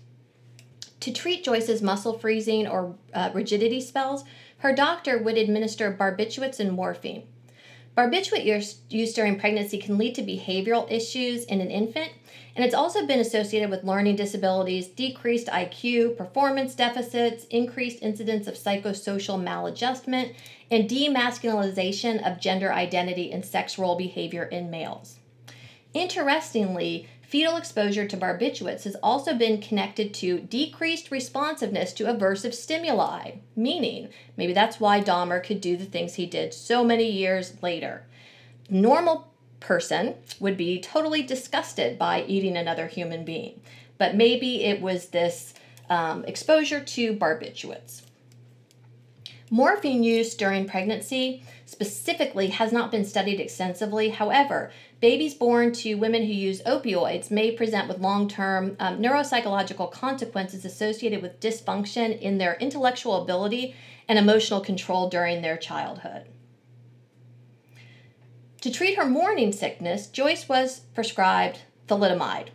To 1.01 1.13
treat 1.13 1.45
Joyce's 1.45 1.83
muscle 1.83 2.19
freezing 2.19 2.67
or 2.67 2.97
uh, 3.13 3.31
rigidity 3.35 3.81
spells, 3.81 4.25
her 4.59 4.75
doctor 4.75 5.19
would 5.19 5.37
administer 5.37 5.93
barbiturates 5.93 6.61
and 6.61 6.73
morphine. 6.73 7.25
Barbiturate 7.97 8.45
use 8.89 9.13
during 9.13 9.39
pregnancy 9.39 9.77
can 9.77 9.99
lead 9.99 10.15
to 10.15 10.23
behavioral 10.23 10.91
issues 10.91 11.45
in 11.45 11.61
an 11.61 11.71
infant, 11.71 12.13
and 12.55 12.65
it's 12.65 12.75
also 12.75 13.07
been 13.07 13.21
associated 13.21 13.71
with 13.71 13.85
learning 13.85 14.17
disabilities, 14.17 14.89
decreased 14.89 15.47
IQ, 15.47 16.17
performance 16.17 16.75
deficits, 16.75 17.47
increased 17.47 18.03
incidence 18.03 18.47
of 18.47 18.55
psychosocial 18.55 19.43
maladjustment, 19.43 20.35
and 20.71 20.89
demasculinization 20.89 22.23
of 22.31 22.41
gender 22.41 22.73
identity 22.73 23.33
and 23.33 23.45
sex 23.45 23.79
role 23.79 23.97
behavior 23.97 24.45
in 24.45 24.71
males. 24.71 25.19
Interestingly, 25.95 27.09
fetal 27.23 27.57
exposure 27.57 28.07
to 28.07 28.17
barbiturates 28.17 28.85
has 28.85 28.97
also 29.03 29.35
been 29.35 29.61
connected 29.61 30.13
to 30.13 30.41
decreased 30.41 31.11
responsiveness 31.11 31.95
to 31.95 32.05
aversive 32.05 32.53
stimuli, 32.53 33.33
meaning 33.57 34.11
maybe 34.37 34.53
that's 34.53 34.79
why 34.79 35.01
Dahmer 35.01 35.43
could 35.43 35.63
do 35.63 35.79
the 35.79 35.87
things 35.87 36.15
he 36.15 36.27
did 36.27 36.53
so 36.53 36.85
many 36.85 37.11
years 37.11 37.63
later. 37.63 38.05
Normal 38.69 39.32
person 39.63 40.17
would 40.39 40.57
be 40.57 40.81
totally 40.81 41.23
disgusted 41.23 41.99
by 41.99 42.25
eating 42.25 42.57
another 42.57 42.87
human 42.87 43.25
being, 43.25 43.61
but 43.97 44.15
maybe 44.15 44.65
it 44.65 44.83
was 44.83 45.09
this 45.09 45.55
um, 45.89 46.25
exposure 46.25 46.81
to 46.81 47.15
barbiturates. 47.15 48.03
Morphine 49.51 50.03
use 50.03 50.35
during 50.35 50.67
pregnancy 50.67 51.43
specifically 51.67 52.49
has 52.49 52.73
not 52.73 52.91
been 52.91 53.05
studied 53.05 53.39
extensively. 53.39 54.09
However, 54.09 54.71
babies 55.01 55.35
born 55.35 55.73
to 55.73 55.95
women 55.95 56.23
who 56.23 56.33
use 56.33 56.63
opioids 56.63 57.31
may 57.31 57.51
present 57.51 57.87
with 57.87 57.99
long 57.99 58.29
term 58.29 58.77
um, 58.81 58.99
neuropsychological 58.99 59.91
consequences 59.93 60.65
associated 60.65 61.21
with 61.21 61.41
dysfunction 61.41 62.19
in 62.19 62.39
their 62.39 62.55
intellectual 62.55 63.23
ability 63.23 63.75
and 64.09 64.19
emotional 64.19 64.61
control 64.61 65.11
during 65.11 65.43
their 65.43 65.59
childhood. 65.59 66.25
To 68.63 68.71
treat 68.71 68.97
her 68.97 69.05
morning 69.05 69.53
sickness, 69.53 70.07
Joyce 70.07 70.49
was 70.49 70.81
prescribed 70.95 71.61
thalidomide, 71.89 72.49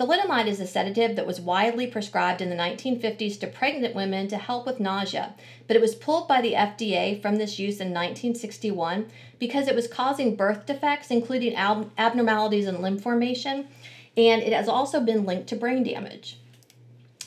Thalidomide 0.00 0.46
is 0.46 0.60
a 0.60 0.66
sedative 0.66 1.14
that 1.16 1.26
was 1.26 1.42
widely 1.42 1.86
prescribed 1.86 2.40
in 2.40 2.48
the 2.48 2.56
1950s 2.56 3.38
to 3.38 3.46
pregnant 3.46 3.94
women 3.94 4.28
to 4.28 4.38
help 4.38 4.64
with 4.64 4.80
nausea, 4.80 5.34
but 5.66 5.76
it 5.76 5.82
was 5.82 5.94
pulled 5.94 6.26
by 6.26 6.40
the 6.40 6.54
FDA 6.54 7.20
from 7.20 7.36
this 7.36 7.58
use 7.58 7.80
in 7.80 7.88
1961 7.88 9.10
because 9.38 9.68
it 9.68 9.74
was 9.74 9.86
causing 9.86 10.36
birth 10.36 10.64
defects, 10.64 11.10
including 11.10 11.54
ab- 11.54 11.90
abnormalities 11.98 12.66
in 12.66 12.80
limb 12.80 12.98
formation, 12.98 13.68
and 14.16 14.40
it 14.42 14.54
has 14.54 14.70
also 14.70 15.00
been 15.00 15.26
linked 15.26 15.48
to 15.48 15.56
brain 15.56 15.82
damage. 15.82 16.38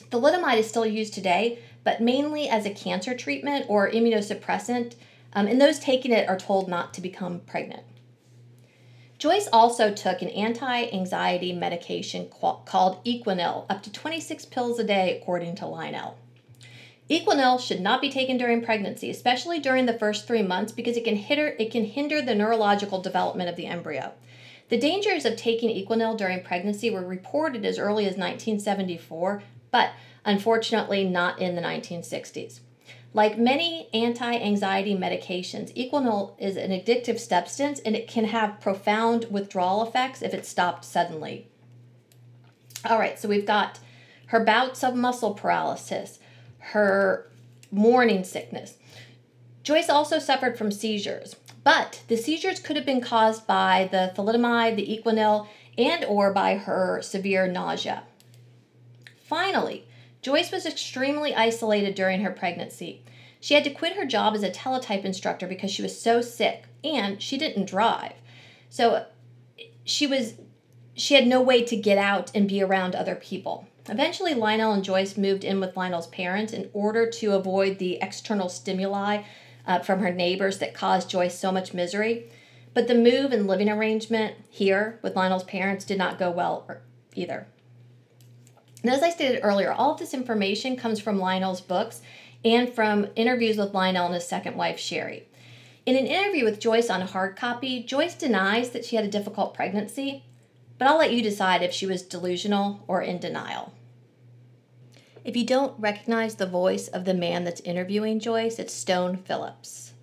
Thalidomide 0.09 0.57
is 0.57 0.67
still 0.67 0.87
used 0.87 1.13
today, 1.13 1.59
but 1.83 2.01
mainly 2.01 2.49
as 2.49 2.65
a 2.65 2.73
cancer 2.73 3.15
treatment 3.15 3.67
or 3.69 3.91
immunosuppressant, 3.91 4.95
um, 5.33 5.45
and 5.45 5.61
those 5.61 5.77
taking 5.77 6.11
it 6.11 6.27
are 6.27 6.39
told 6.39 6.67
not 6.67 6.91
to 6.95 7.01
become 7.01 7.41
pregnant. 7.41 7.83
Joyce 9.23 9.47
also 9.53 9.93
took 9.93 10.21
an 10.21 10.27
anti 10.27 10.89
anxiety 10.89 11.53
medication 11.53 12.27
called 12.27 13.01
Equanil, 13.05 13.65
up 13.69 13.81
to 13.83 13.89
26 13.89 14.43
pills 14.47 14.79
a 14.79 14.83
day, 14.83 15.17
according 15.17 15.55
to 15.55 15.65
Lionel. 15.65 16.17
Equanil 17.09 17.57
should 17.57 17.79
not 17.79 18.01
be 18.01 18.11
taken 18.11 18.35
during 18.35 18.61
pregnancy, 18.61 19.09
especially 19.09 19.61
during 19.61 19.85
the 19.85 19.97
first 19.97 20.27
three 20.27 20.41
months, 20.41 20.73
because 20.73 20.97
it 20.97 21.05
can, 21.05 21.15
hinder, 21.15 21.55
it 21.57 21.71
can 21.71 21.85
hinder 21.85 22.21
the 22.21 22.35
neurological 22.35 23.01
development 23.01 23.49
of 23.49 23.55
the 23.55 23.65
embryo. 23.65 24.11
The 24.67 24.77
dangers 24.77 25.23
of 25.23 25.37
taking 25.37 25.69
Equanil 25.69 26.17
during 26.17 26.43
pregnancy 26.43 26.89
were 26.89 27.07
reported 27.07 27.63
as 27.63 27.79
early 27.79 28.03
as 28.03 28.17
1974, 28.17 29.41
but 29.71 29.91
unfortunately 30.25 31.05
not 31.05 31.39
in 31.39 31.55
the 31.55 31.61
1960s. 31.61 32.59
Like 33.13 33.37
many 33.37 33.89
anti 33.93 34.35
anxiety 34.35 34.95
medications, 34.95 35.73
Equanil 35.75 36.33
is 36.39 36.57
an 36.57 36.71
addictive 36.71 37.19
substance 37.19 37.79
and 37.79 37.95
it 37.95 38.07
can 38.07 38.25
have 38.25 38.59
profound 38.59 39.25
withdrawal 39.29 39.85
effects 39.85 40.21
if 40.21 40.33
it's 40.33 40.49
stopped 40.49 40.83
suddenly. 40.83 41.47
All 42.85 42.97
right, 42.97 43.19
so 43.19 43.29
we've 43.29 43.45
got 43.45 43.79
her 44.27 44.43
bouts 44.43 44.83
of 44.83 44.95
muscle 44.95 45.35
paralysis, 45.35 46.19
her 46.57 47.29
morning 47.71 48.23
sickness. 48.23 48.77
Joyce 49.61 49.89
also 49.89 50.19
suffered 50.19 50.57
from 50.57 50.71
seizures. 50.71 51.35
But 51.63 52.01
the 52.07 52.17
seizures 52.17 52.59
could 52.59 52.75
have 52.75 52.85
been 52.85 52.99
caused 52.99 53.47
by 53.47 53.87
the 53.91 54.11
thalidomide, 54.15 54.75
the 54.75 54.85
Equanil, 54.87 55.47
and 55.77 56.03
or 56.05 56.33
by 56.33 56.57
her 56.57 57.01
severe 57.01 57.47
nausea. 57.47 58.03
Finally, 59.23 59.85
Joyce 60.21 60.51
was 60.51 60.65
extremely 60.65 61.33
isolated 61.33 61.95
during 61.95 62.21
her 62.21 62.31
pregnancy. 62.31 63.02
She 63.43 63.55
had 63.55 63.65
to 63.65 63.71
quit 63.71 63.97
her 63.97 64.05
job 64.05 64.35
as 64.35 64.43
a 64.43 64.49
teletype 64.49 65.03
instructor 65.03 65.47
because 65.47 65.69
she 65.69 65.81
was 65.81 65.99
so 65.99 66.21
sick 66.21 66.63
and 66.81 67.21
she 67.21 67.37
didn't 67.37 67.67
drive. 67.67 68.13
So 68.69 69.07
she 69.83 70.07
was 70.07 70.35
she 70.93 71.15
had 71.15 71.27
no 71.27 71.41
way 71.41 71.61
to 71.65 71.75
get 71.75 71.97
out 71.97 72.31
and 72.33 72.47
be 72.47 72.63
around 72.63 72.95
other 72.95 73.15
people. 73.15 73.67
Eventually 73.89 74.33
Lionel 74.33 74.71
and 74.71 74.81
Joyce 74.81 75.17
moved 75.17 75.43
in 75.43 75.59
with 75.59 75.75
Lionel's 75.75 76.07
parents 76.07 76.53
in 76.53 76.69
order 76.71 77.05
to 77.05 77.35
avoid 77.35 77.79
the 77.79 77.97
external 78.01 78.47
stimuli 78.47 79.23
uh, 79.67 79.79
from 79.79 79.99
her 79.99 80.13
neighbors 80.13 80.59
that 80.59 80.73
caused 80.73 81.09
Joyce 81.09 81.37
so 81.37 81.51
much 81.51 81.73
misery. 81.73 82.31
But 82.73 82.87
the 82.87 82.95
move 82.95 83.33
and 83.33 83.45
living 83.45 83.67
arrangement 83.67 84.35
here 84.49 84.99
with 85.01 85.17
Lionel's 85.17 85.43
parents 85.43 85.83
did 85.83 85.97
not 85.97 86.17
go 86.17 86.31
well 86.31 86.65
er, 86.69 86.81
either. 87.13 87.47
And 88.83 88.91
as 88.91 89.03
I 89.03 89.09
stated 89.09 89.41
earlier, 89.43 89.73
all 89.73 89.91
of 89.91 89.99
this 89.99 90.13
information 90.13 90.77
comes 90.77 91.01
from 91.01 91.19
Lionel's 91.19 91.61
books 91.61 92.01
and 92.45 92.69
from 92.69 93.07
interviews 93.15 93.57
with 93.57 93.73
Lionel 93.73 94.05
and 94.05 94.15
his 94.15 94.27
second 94.27 94.55
wife, 94.55 94.79
Sherry. 94.79 95.27
In 95.85 95.97
an 95.97 96.07
interview 96.07 96.45
with 96.45 96.59
Joyce 96.59 96.89
on 96.89 97.01
hard 97.01 97.35
copy, 97.35 97.83
Joyce 97.83 98.15
denies 98.15 98.71
that 98.71 98.85
she 98.85 98.95
had 98.95 99.05
a 99.05 99.09
difficult 99.09 99.53
pregnancy, 99.53 100.23
but 100.77 100.87
I'll 100.87 100.97
let 100.97 101.13
you 101.13 101.21
decide 101.21 101.61
if 101.61 101.73
she 101.73 101.85
was 101.85 102.01
delusional 102.01 102.83
or 102.87 103.01
in 103.01 103.19
denial. 103.19 103.73
If 105.25 105.37
you 105.37 105.45
don't 105.45 105.79
recognize 105.79 106.35
the 106.35 106.45
voice 106.45 106.87
of 106.89 107.05
the 107.05 107.13
man 107.13 107.43
that's 107.43 107.61
interviewing 107.61 108.19
Joyce, 108.19 108.59
it's 108.59 108.73
Stone 108.73 109.17
Phillips. 109.17 109.93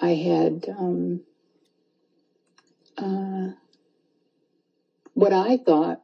I 0.00 0.14
had 0.14 0.66
um, 0.78 1.20
uh, 2.96 3.52
what 5.14 5.32
I 5.32 5.56
thought 5.56 6.02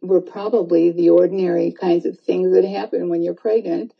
were 0.00 0.20
probably 0.20 0.90
the 0.90 1.10
ordinary 1.10 1.72
kinds 1.72 2.04
of 2.04 2.18
things 2.18 2.52
that 2.52 2.64
happen 2.64 3.08
when 3.08 3.22
you're 3.22 3.34
pregnant 3.34 3.92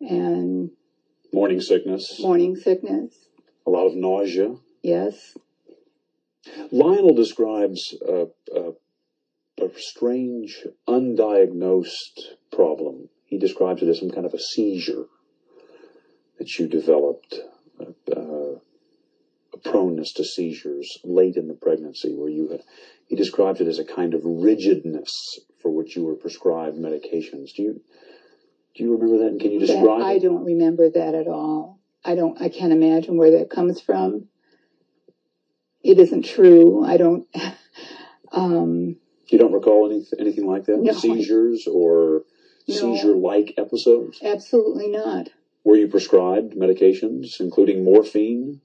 and 0.00 0.70
Morning 1.32 1.60
sickness, 1.60 2.18
morning 2.20 2.56
sickness. 2.56 3.14
a 3.66 3.70
lot 3.70 3.86
of 3.86 3.94
nausea. 3.94 4.56
Yes. 4.82 5.36
Lionel 6.72 7.14
describes 7.14 7.94
a, 8.06 8.26
a, 8.54 8.72
a 9.62 9.68
strange, 9.76 10.64
undiagnosed 10.88 12.36
problem. 12.50 13.10
He 13.26 13.38
describes 13.38 13.82
it 13.82 13.88
as 13.88 13.98
some 13.98 14.10
kind 14.10 14.24
of 14.24 14.32
a 14.32 14.38
seizure 14.38 15.04
that 16.38 16.58
you 16.58 16.66
developed, 16.66 17.34
uh, 17.78 17.84
uh, 18.16 18.58
a 19.52 19.58
proneness 19.62 20.12
to 20.14 20.24
seizures 20.24 20.98
late 21.04 21.36
in 21.36 21.48
the 21.48 21.54
pregnancy, 21.54 22.14
where 22.14 22.30
you 22.30 22.48
had. 22.48 22.62
He 23.06 23.16
describes 23.16 23.60
it 23.60 23.66
as 23.68 23.78
a 23.78 23.84
kind 23.84 24.14
of 24.14 24.20
rigidness 24.24 25.40
for 25.60 25.70
which 25.70 25.96
you 25.96 26.04
were 26.04 26.14
prescribed 26.14 26.76
medications. 26.76 27.54
Do 27.54 27.62
you 27.62 27.80
do 28.78 28.84
you 28.84 28.92
remember 28.96 29.18
that? 29.18 29.32
And 29.32 29.40
can 29.40 29.50
you 29.50 29.58
That- 29.58 29.66
describe 29.66 30.02
I 30.02 30.18
don't 30.18 30.44
remember 30.44 30.88
that 30.88 31.14
at 31.14 31.26
all. 31.26 31.80
I 32.04 32.14
don't, 32.14 32.40
I 32.40 32.48
can't 32.48 32.72
imagine 32.72 33.16
where 33.16 33.32
that 33.32 33.50
comes 33.50 33.80
from. 33.80 34.28
It 35.82 35.98
isn't 35.98 36.24
true. 36.24 36.84
I 36.84 36.96
don't, 36.96 37.26
um, 38.32 38.96
You 39.28 39.38
don't 39.38 39.52
recall 39.52 39.90
any, 39.90 40.06
anything 40.18 40.46
like 40.46 40.64
that? 40.66 40.78
No. 40.80 40.92
Seizures 40.92 41.66
or 41.66 42.22
No. 42.68 42.74
seizure-like 42.74 43.54
episodes? 43.58 44.20
absolutely 44.22 44.88
not. 44.88 45.28
Were 45.64 45.76
you 45.76 45.88
prescribed 45.88 46.54
medications, 46.54 47.40
including 47.40 47.82
morphine, 47.84 48.60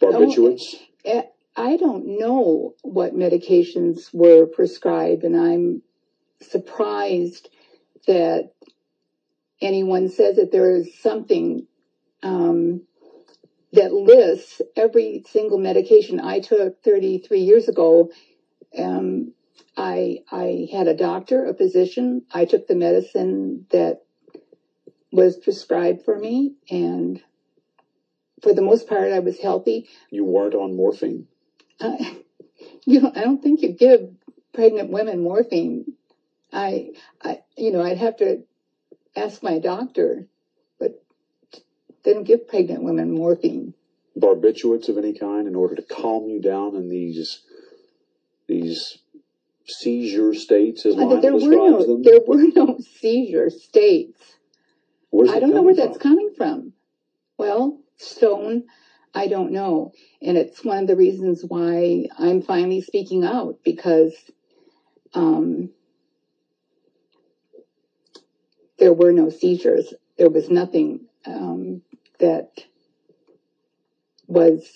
barbiturates? 0.00 0.76
Eh, 1.04 1.22
I 1.56 1.76
don't 1.78 2.18
know 2.18 2.74
what 2.82 3.14
medications 3.14 4.12
were 4.12 4.44
prescribed, 4.46 5.24
and 5.24 5.34
I'm 5.34 5.82
surprised 6.42 7.48
that 8.06 8.52
anyone 9.60 10.08
says 10.08 10.36
that 10.36 10.52
there 10.52 10.70
is 10.70 10.98
something 10.98 11.66
um, 12.22 12.82
that 13.72 13.92
lists 13.92 14.62
every 14.76 15.24
single 15.28 15.58
medication 15.58 16.20
I 16.20 16.40
took 16.40 16.82
33 16.82 17.40
years 17.40 17.68
ago. 17.68 18.10
Um, 18.76 19.32
I 19.76 20.20
I 20.30 20.68
had 20.72 20.88
a 20.88 20.96
doctor, 20.96 21.44
a 21.44 21.54
physician. 21.54 22.22
I 22.32 22.44
took 22.44 22.66
the 22.66 22.74
medicine 22.74 23.66
that 23.70 24.02
was 25.12 25.36
prescribed 25.36 26.04
for 26.04 26.18
me, 26.18 26.54
and 26.70 27.22
for 28.42 28.52
the 28.52 28.62
most 28.62 28.88
part, 28.88 29.12
I 29.12 29.20
was 29.20 29.38
healthy. 29.38 29.88
You 30.10 30.24
weren't 30.24 30.54
on 30.54 30.76
morphine. 30.76 31.26
Uh, 31.80 31.96
you 32.86 33.00
know, 33.00 33.12
I 33.14 33.22
don't 33.22 33.42
think 33.42 33.62
you 33.62 33.72
give 33.72 34.10
pregnant 34.52 34.90
women 34.90 35.22
morphine. 35.22 35.92
I, 36.52 36.90
I, 37.22 37.40
you 37.56 37.72
know, 37.72 37.82
I'd 37.82 37.98
have 37.98 38.16
to 38.18 38.44
ask 39.16 39.42
my 39.42 39.58
doctor, 39.58 40.28
but 40.78 41.02
they 42.04 42.12
don't 42.12 42.24
give 42.24 42.46
pregnant 42.46 42.84
women 42.84 43.12
morphine. 43.12 43.74
Barbiturates 44.16 44.88
of 44.88 44.98
any 44.98 45.12
kind 45.12 45.48
in 45.48 45.56
order 45.56 45.74
to 45.74 45.82
calm 45.82 46.28
you 46.28 46.40
down 46.40 46.76
in 46.76 46.88
these 46.88 47.42
these 48.46 48.98
seizure 49.66 50.32
states, 50.32 50.86
as 50.86 50.94
Lionel 50.94 51.20
there 51.20 51.34
were 51.34 51.40
no, 51.50 51.82
them. 51.84 52.02
there 52.02 52.20
were 52.26 52.44
no 52.54 52.78
seizure 53.00 53.50
states. 53.50 54.20
I 55.12 55.40
don't 55.40 55.54
know 55.54 55.62
where 55.62 55.74
coming 55.74 55.88
that's 55.90 55.98
coming 55.98 56.30
from. 56.36 56.72
Well, 57.38 57.80
Stone, 57.96 58.64
I 59.14 59.28
don't 59.28 59.52
know. 59.52 59.92
And 60.22 60.36
it's 60.36 60.64
one 60.64 60.78
of 60.78 60.86
the 60.86 60.96
reasons 60.96 61.42
why 61.46 62.06
I'm 62.18 62.42
finally 62.42 62.82
speaking 62.82 63.24
out 63.24 63.58
because 63.64 64.14
um, 65.14 65.70
there 68.78 68.92
were 68.92 69.12
no 69.12 69.30
seizures. 69.30 69.92
There 70.18 70.30
was 70.30 70.50
nothing 70.50 71.06
um, 71.24 71.82
that 72.18 72.50
was 74.26 74.66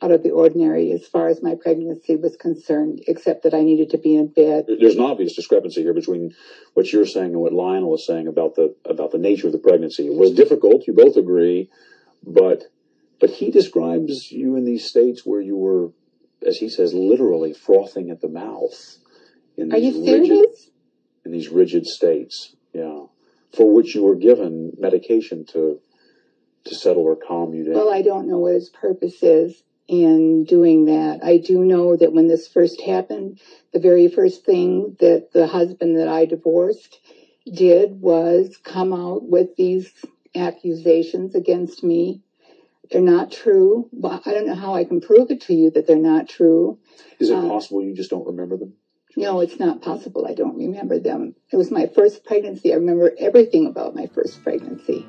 out 0.00 0.12
of 0.12 0.22
the 0.22 0.30
ordinary 0.30 0.92
as 0.92 1.06
far 1.06 1.28
as 1.28 1.42
my 1.42 1.56
pregnancy 1.56 2.14
was 2.14 2.36
concerned, 2.36 3.02
except 3.08 3.42
that 3.42 3.54
I 3.54 3.62
needed 3.62 3.90
to 3.90 3.98
be 3.98 4.14
in 4.14 4.28
bed. 4.28 4.66
There's 4.68 4.94
an 4.94 5.00
obvious 5.00 5.34
discrepancy 5.34 5.82
here 5.82 5.94
between 5.94 6.34
what 6.74 6.92
you're 6.92 7.06
saying 7.06 7.32
and 7.32 7.40
what 7.40 7.52
Lionel 7.52 7.94
is 7.96 8.06
saying 8.06 8.28
about 8.28 8.54
the 8.54 8.76
about 8.84 9.10
the 9.10 9.18
nature 9.18 9.46
of 9.48 9.52
the 9.52 9.58
pregnancy. 9.58 10.06
It 10.06 10.14
was 10.14 10.32
difficult, 10.32 10.86
you 10.86 10.92
both 10.92 11.16
agree, 11.16 11.68
but 12.24 12.64
but 13.20 13.30
he 13.30 13.50
describes 13.50 14.30
you 14.30 14.54
in 14.54 14.64
these 14.64 14.84
states 14.84 15.22
where 15.24 15.40
you 15.40 15.56
were, 15.56 15.90
as 16.46 16.58
he 16.58 16.68
says, 16.68 16.94
literally 16.94 17.52
frothing 17.52 18.10
at 18.10 18.20
the 18.20 18.28
mouth. 18.28 18.98
In 19.56 19.72
Are 19.72 19.78
you 19.78 19.90
rigid- 20.04 20.26
serious? 20.28 20.70
in 21.24 21.32
these 21.32 21.48
rigid 21.48 21.84
states, 21.86 22.54
yeah, 22.72 23.06
for 23.54 23.72
which 23.72 23.94
you 23.94 24.04
were 24.04 24.16
given 24.16 24.72
medication 24.78 25.44
to 25.46 25.80
to 26.64 26.74
settle 26.74 27.02
or 27.02 27.16
calm 27.16 27.54
you 27.54 27.64
down. 27.64 27.74
Well, 27.74 27.92
I 27.92 28.02
don't 28.02 28.28
know 28.28 28.38
what 28.38 28.54
his 28.54 28.68
purpose 28.68 29.22
is 29.22 29.62
in 29.86 30.44
doing 30.44 30.84
that. 30.86 31.20
I 31.22 31.38
do 31.38 31.64
know 31.64 31.96
that 31.96 32.12
when 32.12 32.28
this 32.28 32.46
first 32.46 32.80
happened, 32.82 33.40
the 33.72 33.78
very 33.78 34.08
first 34.08 34.44
thing 34.44 34.96
that 35.00 35.32
the 35.32 35.46
husband 35.46 35.98
that 35.98 36.08
I 36.08 36.26
divorced 36.26 37.00
did 37.50 38.00
was 38.00 38.58
come 38.62 38.92
out 38.92 39.26
with 39.26 39.56
these 39.56 39.90
accusations 40.34 41.34
against 41.34 41.82
me. 41.82 42.22
They're 42.90 43.00
not 43.00 43.32
true. 43.32 43.88
But 43.92 44.26
I 44.26 44.32
don't 44.34 44.46
know 44.46 44.54
how 44.54 44.74
I 44.74 44.84
can 44.84 45.00
prove 45.00 45.30
it 45.30 45.42
to 45.42 45.54
you 45.54 45.70
that 45.70 45.86
they're 45.86 45.96
not 45.96 46.28
true. 46.28 46.78
Is 47.18 47.30
it 47.30 47.36
uh, 47.36 47.48
possible 47.48 47.82
you 47.82 47.94
just 47.94 48.10
don't 48.10 48.26
remember 48.26 48.56
them? 48.56 48.74
No, 49.18 49.40
it's 49.40 49.58
not 49.58 49.82
possible. 49.82 50.28
I 50.28 50.32
don't 50.32 50.56
remember 50.56 51.00
them. 51.00 51.34
It 51.50 51.56
was 51.56 51.72
my 51.72 51.88
first 51.88 52.24
pregnancy. 52.24 52.72
I 52.72 52.76
remember 52.76 53.12
everything 53.18 53.66
about 53.66 53.96
my 53.96 54.06
first 54.06 54.44
pregnancy. 54.44 55.08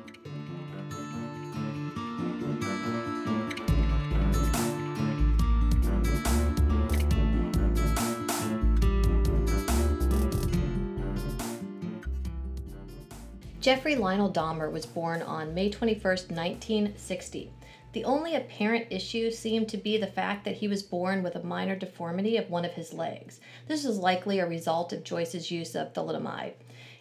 Jeffrey 13.60 13.94
Lionel 13.94 14.32
Dahmer 14.32 14.72
was 14.72 14.86
born 14.86 15.22
on 15.22 15.54
May 15.54 15.70
21, 15.70 16.02
1960. 16.02 17.52
The 17.92 18.04
only 18.04 18.36
apparent 18.36 18.86
issue 18.90 19.32
seemed 19.32 19.68
to 19.70 19.76
be 19.76 19.96
the 19.96 20.06
fact 20.06 20.44
that 20.44 20.56
he 20.56 20.68
was 20.68 20.82
born 20.82 21.24
with 21.24 21.34
a 21.34 21.42
minor 21.42 21.74
deformity 21.74 22.36
of 22.36 22.48
one 22.48 22.64
of 22.64 22.74
his 22.74 22.92
legs. 22.92 23.40
This 23.66 23.84
is 23.84 23.98
likely 23.98 24.38
a 24.38 24.46
result 24.46 24.92
of 24.92 25.02
Joyce's 25.02 25.50
use 25.50 25.74
of 25.74 25.92
thalidomide. 25.92 26.52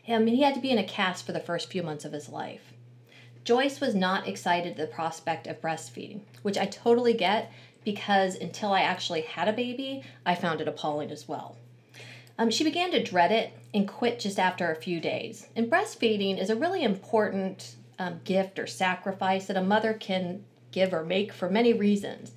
I 0.08 0.17
mean, 0.17 0.34
he 0.34 0.41
had 0.41 0.56
to 0.56 0.62
be 0.62 0.71
in 0.71 0.80
a 0.80 0.84
cast 0.84 1.25
for 1.25 1.32
the 1.32 1.39
first 1.39 1.69
few 1.69 1.84
months 1.84 2.06
of 2.06 2.13
his 2.13 2.30
life. 2.30 2.73
Joyce 3.43 3.80
was 3.80 3.93
not 3.93 4.28
excited 4.28 4.71
at 4.71 4.78
the 4.78 4.88
prospect 4.88 5.45
of 5.45 5.62
breastfeeding, 5.62 6.21
which 6.41 6.58
I 6.58 6.65
totally 6.65 7.13
get 7.13 7.52
because 7.84 8.36
until 8.36 8.73
I 8.73 8.82
actually 8.82 9.21
had 9.21 9.47
a 9.47 9.54
baby, 9.54 10.04
I 10.25 10.34
found 10.34 10.60
it 10.60 10.67
appalling 10.67 11.12
as 11.12 11.28
well. 11.28 11.56
Um, 12.39 12.49
she 12.49 12.63
began 12.63 12.89
to 12.91 13.04
dread 13.04 13.32
it 13.32 13.54
and 13.73 13.88
quit 13.88 14.19
just 14.19 14.39
after 14.39 14.71
a 14.71 14.75
few 14.75 14.99
days. 14.99 15.47
And 15.56 15.69
breastfeeding 15.69 16.41
is 16.41 16.49
a 16.49 16.56
really 16.56 16.84
important 16.84 17.75
um, 17.99 18.21
gift 18.23 18.58
or 18.58 18.65
sacrifice 18.65 19.45
that 19.45 19.58
a 19.58 19.62
mother 19.62 19.93
can 19.93 20.43
give 20.72 20.94
or 20.94 21.04
make 21.04 21.32
for 21.34 21.50
many 21.50 21.74
reasons. 21.74 22.34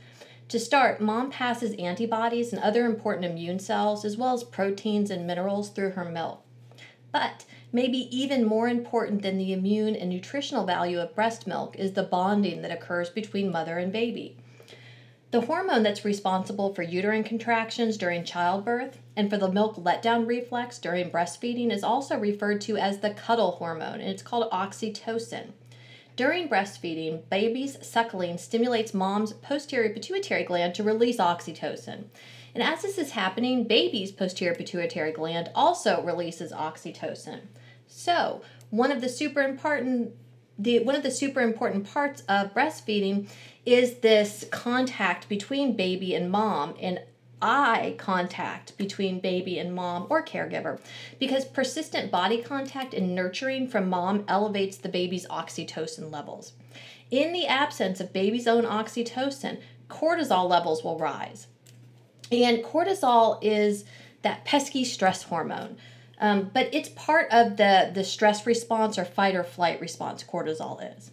To 0.49 0.59
start, 0.59 1.01
mom 1.01 1.31
passes 1.31 1.75
antibodies 1.79 2.53
and 2.53 2.63
other 2.63 2.85
important 2.85 3.25
immune 3.25 3.59
cells, 3.59 4.05
as 4.05 4.17
well 4.17 4.35
as 4.35 4.45
proteins 4.45 5.11
and 5.11 5.27
minerals, 5.27 5.71
through 5.71 5.93
her 5.93 6.05
milk. 6.05 6.43
But 7.11 7.45
maybe 7.73 8.09
even 8.17 8.45
more 8.45 8.69
important 8.69 9.23
than 9.23 9.39
the 9.39 9.53
immune 9.53 9.97
and 9.97 10.11
nutritional 10.11 10.67
value 10.67 11.01
of 11.01 11.15
breast 11.15 11.47
milk 11.47 11.77
is 11.77 11.93
the 11.93 12.03
bonding 12.03 12.63
that 12.63 12.71
occurs 12.71 13.09
between 13.09 13.51
mother 13.51 13.79
and 13.79 13.93
baby. 13.93 14.37
The 15.31 15.41
hormone 15.41 15.83
that's 15.83 16.05
responsible 16.05 16.75
for 16.75 16.83
uterine 16.83 17.25
contractions 17.25 17.97
during 17.97 18.23
childbirth 18.23 18.99
and 19.17 19.31
for 19.31 19.39
the 19.39 19.51
milk 19.51 19.77
letdown 19.77 20.27
reflex 20.27 20.79
during 20.79 21.11
breastfeeding 21.11 21.73
is 21.73 21.83
also 21.83 22.19
referred 22.19 22.61
to 22.63 22.77
as 22.77 22.99
the 22.99 23.15
cuddle 23.15 23.53
hormone, 23.53 24.03
and 24.03 24.11
it's 24.11 24.23
called 24.23 24.51
oxytocin. 24.51 25.53
During 26.15 26.49
breastfeeding, 26.49 27.29
baby's 27.31 27.85
suckling 27.87 28.37
stimulates 28.39 28.93
mom's 28.93 29.33
posterior 29.33 29.93
pituitary 29.93 30.45
gland 30.45 30.75
to 30.75 30.83
release 30.83 31.17
oxytocin. 31.17 32.05
And 32.55 32.63
as 32.63 32.83
this 32.83 32.99
is 32.99 33.13
happening, 33.13 33.65
baby's 33.65 34.13
posterior 34.13 34.55
pituitary 34.55 35.13
gland 35.13 35.51
also 35.55 36.03
releases 36.03 36.53
oxytocin. 36.53 37.41
So, 37.87 38.43
one 38.71 38.93
of 38.93 39.01
the 39.01 39.09
super 39.09 39.43
important 39.43 40.13
the 40.59 40.81
one 40.81 40.95
of 40.95 41.03
the 41.03 41.11
super 41.11 41.41
important 41.41 41.91
parts 41.91 42.23
of 42.29 42.53
breastfeeding 42.53 43.29
is 43.65 43.97
this 43.97 44.45
contact 44.51 45.29
between 45.29 45.77
baby 45.77 46.15
and 46.15 46.31
mom 46.31 46.75
and 46.81 47.01
eye 47.43 47.95
contact 47.99 48.77
between 48.79 49.21
baby 49.21 49.59
and 49.59 49.75
mom 49.75 50.07
or 50.09 50.25
caregiver 50.25 50.81
because 51.19 51.45
persistent 51.45 52.11
body 52.11 52.41
contact 52.41 52.95
and 52.95 53.15
nurturing 53.15 53.69
from 53.69 53.89
mom 53.89 54.25
elevates 54.29 54.77
the 54.77 54.89
baby's 54.89 55.27
oxytocin 55.27 56.11
levels. 56.11 56.53
In 57.11 57.33
the 57.33 57.47
absence 57.47 58.01
of 58.01 58.13
baby's 58.13 58.47
own 58.47 58.65
oxytocin, 58.65 59.61
cortisol 59.89 60.49
levels 60.49 60.83
will 60.83 60.99
rise. 60.99 61.49
And 62.31 62.65
cortisol 62.65 63.39
is 63.43 63.85
that 64.23 64.45
pesky 64.45 64.85
stress 64.85 65.25
hormone. 65.25 65.77
Um, 66.19 66.51
but 66.55 66.73
it's 66.73 66.89
part 66.91 67.29
of 67.33 67.57
the, 67.57 67.91
the 67.93 68.05
stress 68.05 68.47
response 68.47 68.97
or 68.97 69.05
fight 69.05 69.35
or 69.35 69.45
flight 69.45 69.81
response, 69.81 70.23
cortisol 70.25 70.97
is. 70.97 71.11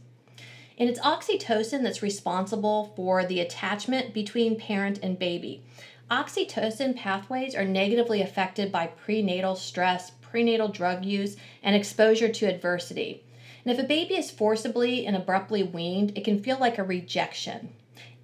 And 0.77 0.89
it's 0.89 0.99
oxytocin 1.01 1.83
that's 1.83 2.01
responsible 2.01 2.93
for 2.95 3.25
the 3.25 3.41
attachment 3.41 4.13
between 4.13 4.57
parent 4.57 4.99
and 5.03 5.19
baby. 5.19 5.63
Oxytocin 6.09 6.95
pathways 6.95 7.53
are 7.53 7.65
negatively 7.65 8.21
affected 8.21 8.71
by 8.71 8.87
prenatal 8.87 9.55
stress, 9.55 10.11
prenatal 10.21 10.67
drug 10.67 11.05
use, 11.05 11.37
and 11.61 11.75
exposure 11.75 12.29
to 12.29 12.47
adversity. 12.47 13.23
And 13.63 13.71
if 13.71 13.83
a 13.83 13.87
baby 13.87 14.15
is 14.15 14.31
forcibly 14.31 15.05
and 15.05 15.15
abruptly 15.15 15.61
weaned, 15.61 16.17
it 16.17 16.23
can 16.23 16.41
feel 16.41 16.57
like 16.57 16.79
a 16.79 16.83
rejection. 16.83 17.73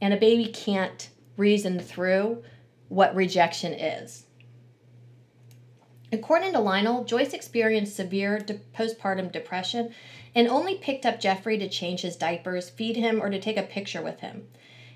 And 0.02 0.14
a 0.14 0.18
baby 0.18 0.48
can't 0.48 1.10
reason 1.38 1.80
through 1.80 2.44
what 2.90 3.16
rejection 3.16 3.74
is. 3.74 4.26
According 6.12 6.54
to 6.54 6.60
Lionel, 6.60 7.04
Joyce 7.04 7.34
experienced 7.34 7.96
severe 7.96 8.40
de- 8.40 8.60
postpartum 8.76 9.32
depression 9.32 9.94
and 10.34 10.48
only 10.48 10.76
picked 10.76 11.06
up 11.06 11.20
Jeffrey 11.20 11.58
to 11.58 11.70
change 11.70 12.02
his 12.02 12.16
diapers, 12.16 12.70
feed 12.70 12.96
him, 12.96 13.22
or 13.22 13.30
to 13.30 13.40
take 13.40 13.58
a 13.58 13.64
picture 13.64 14.02
with 14.02 14.22
him. 14.22 14.48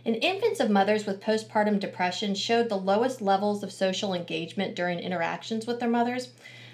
And 0.05 0.15
infants 0.21 0.59
of 0.59 0.69
mothers 0.69 1.05
with 1.05 1.21
postpartum 1.21 1.79
depression 1.79 2.35
showed 2.35 2.69
the 2.69 2.77
lowest 2.77 3.21
levels 3.21 3.63
of 3.63 3.71
social 3.71 4.13
engagement 4.13 4.75
during 4.75 4.99
interactions 4.99 5.67
with 5.67 5.79
their 5.79 5.89
mothers. 5.89 6.29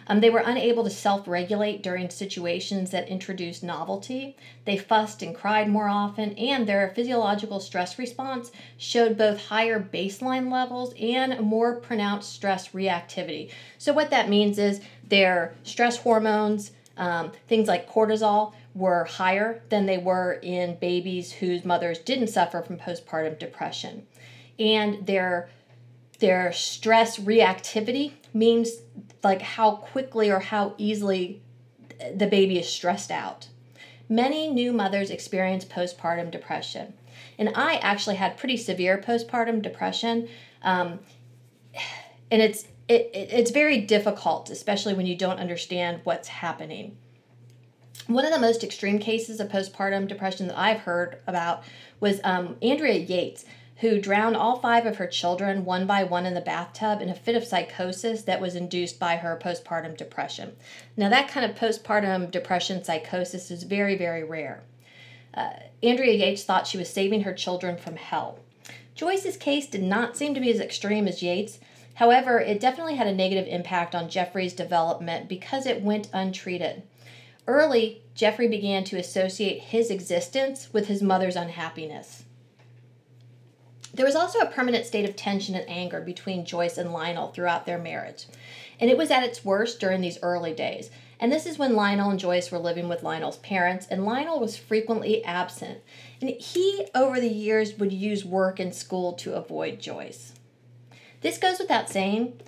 Um, 0.07 0.21
they 0.21 0.29
were 0.29 0.43
unable 0.45 0.83
to 0.83 0.89
self 0.89 1.27
regulate 1.27 1.81
during 1.81 2.09
situations 2.09 2.91
that 2.91 3.07
introduced 3.07 3.63
novelty. 3.63 4.35
They 4.65 4.77
fussed 4.77 5.23
and 5.23 5.35
cried 5.35 5.67
more 5.67 5.87
often, 5.87 6.33
and 6.37 6.67
their 6.67 6.89
physiological 6.89 7.59
stress 7.59 7.97
response 7.97 8.51
showed 8.77 9.17
both 9.17 9.47
higher 9.47 9.79
baseline 9.79 10.51
levels 10.51 10.93
and 10.99 11.39
more 11.39 11.75
pronounced 11.75 12.33
stress 12.33 12.69
reactivity. 12.69 13.49
So, 13.79 13.93
what 13.93 14.11
that 14.11 14.29
means 14.29 14.59
is 14.59 14.81
their 15.07 15.55
stress 15.63 15.97
hormones, 15.97 16.71
um, 16.97 17.31
things 17.47 17.67
like 17.67 17.89
cortisol, 17.89 18.53
were 18.75 19.05
higher 19.05 19.63
than 19.69 19.85
they 19.85 19.97
were 19.97 20.33
in 20.43 20.77
babies 20.79 21.31
whose 21.31 21.63
mothers 21.63 21.97
didn't 21.97 22.27
suffer 22.27 22.61
from 22.61 22.77
postpartum 22.77 23.39
depression. 23.39 24.05
And 24.59 25.07
their 25.07 25.49
their 26.19 26.51
stress 26.53 27.17
reactivity 27.17 28.13
means 28.33 28.71
like 29.23 29.41
how 29.41 29.75
quickly 29.77 30.31
or 30.31 30.39
how 30.39 30.73
easily 30.77 31.41
the 32.13 32.27
baby 32.27 32.59
is 32.59 32.69
stressed 32.69 33.11
out. 33.11 33.47
Many 34.07 34.49
new 34.49 34.71
mothers 34.71 35.09
experience 35.09 35.65
postpartum 35.65 36.31
depression. 36.31 36.93
And 37.37 37.51
I 37.55 37.75
actually 37.75 38.15
had 38.15 38.37
pretty 38.37 38.57
severe 38.57 38.97
postpartum 38.97 39.61
depression. 39.61 40.29
Um, 40.61 40.99
and 42.31 42.41
it's 42.41 42.65
it, 42.87 43.09
it, 43.13 43.29
it's 43.31 43.51
very 43.51 43.81
difficult, 43.81 44.49
especially 44.49 44.93
when 44.93 45.05
you 45.05 45.15
don't 45.15 45.39
understand 45.39 46.01
what's 46.03 46.27
happening. 46.27 46.97
One 48.07 48.25
of 48.25 48.31
the 48.31 48.39
most 48.39 48.63
extreme 48.63 48.99
cases 48.99 49.39
of 49.39 49.49
postpartum 49.49 50.07
depression 50.07 50.47
that 50.47 50.59
I've 50.59 50.81
heard 50.81 51.17
about 51.25 51.63
was 51.99 52.19
um, 52.23 52.55
Andrea 52.61 52.99
Yates, 52.99 53.45
who 53.77 53.99
drowned 53.99 54.37
all 54.37 54.59
five 54.59 54.85
of 54.85 54.97
her 54.97 55.07
children 55.07 55.65
one 55.65 55.87
by 55.87 56.03
one 56.03 56.27
in 56.27 56.35
the 56.35 56.41
bathtub 56.41 57.01
in 57.01 57.09
a 57.09 57.15
fit 57.15 57.35
of 57.35 57.43
psychosis 57.43 58.21
that 58.21 58.39
was 58.39 58.55
induced 58.55 58.99
by 58.99 59.15
her 59.15 59.39
postpartum 59.43 59.97
depression. 59.97 60.55
Now, 60.95 61.09
that 61.09 61.27
kind 61.29 61.49
of 61.49 61.57
postpartum 61.57 62.29
depression 62.29 62.83
psychosis 62.83 63.49
is 63.49 63.63
very, 63.63 63.97
very 63.97 64.23
rare. 64.23 64.61
Uh, 65.33 65.53
Andrea 65.81 66.13
Yates 66.13 66.43
thought 66.43 66.67
she 66.67 66.77
was 66.77 66.89
saving 66.89 67.23
her 67.23 67.33
children 67.33 67.75
from 67.75 67.95
hell. 67.95 68.39
Joyce's 68.93 69.35
case 69.35 69.65
did 69.65 69.83
not 69.83 70.15
seem 70.15 70.35
to 70.35 70.39
be 70.39 70.51
as 70.51 70.59
extreme 70.59 71.07
as 71.07 71.23
Yates. 71.23 71.59
However, 71.95 72.39
it 72.39 72.59
definitely 72.59 72.95
had 72.95 73.07
a 73.07 73.15
negative 73.15 73.47
impact 73.47 73.95
on 73.95 74.09
Jeffrey's 74.09 74.53
development 74.53 75.27
because 75.27 75.65
it 75.65 75.81
went 75.81 76.09
untreated. 76.13 76.83
Early, 77.47 78.01
Jeffrey 78.15 78.47
began 78.47 78.83
to 78.85 78.97
associate 78.97 79.61
his 79.61 79.91
existence 79.91 80.69
with 80.73 80.87
his 80.87 81.03
mother's 81.03 81.35
unhappiness. 81.35 82.23
There 83.93 84.05
was 84.05 84.15
also 84.15 84.39
a 84.39 84.47
permanent 84.47 84.85
state 84.85 85.07
of 85.07 85.15
tension 85.15 85.55
and 85.55 85.69
anger 85.69 86.01
between 86.01 86.45
Joyce 86.45 86.77
and 86.77 86.91
Lionel 86.91 87.29
throughout 87.29 87.65
their 87.65 87.77
marriage, 87.77 88.25
and 88.79 88.89
it 88.89 88.97
was 88.97 89.11
at 89.11 89.23
its 89.23 89.45
worst 89.45 89.79
during 89.79 90.01
these 90.01 90.19
early 90.21 90.53
days. 90.53 90.89
And 91.17 91.31
this 91.31 91.45
is 91.45 91.57
when 91.57 91.75
Lionel 91.75 92.09
and 92.09 92.19
Joyce 92.19 92.51
were 92.51 92.59
living 92.59 92.89
with 92.89 93.03
Lionel's 93.03 93.37
parents, 93.37 93.87
and 93.89 94.05
Lionel 94.05 94.39
was 94.39 94.57
frequently 94.57 95.23
absent. 95.23 95.79
And 96.19 96.31
he, 96.31 96.87
over 96.93 97.21
the 97.21 97.29
years, 97.29 97.77
would 97.77 97.93
use 97.93 98.25
work 98.25 98.59
and 98.59 98.75
school 98.75 99.13
to 99.13 99.35
avoid 99.35 99.79
Joyce. 99.79 100.33
This 101.21 101.37
goes 101.37 101.59
without 101.59 101.89
saying, 101.89 102.41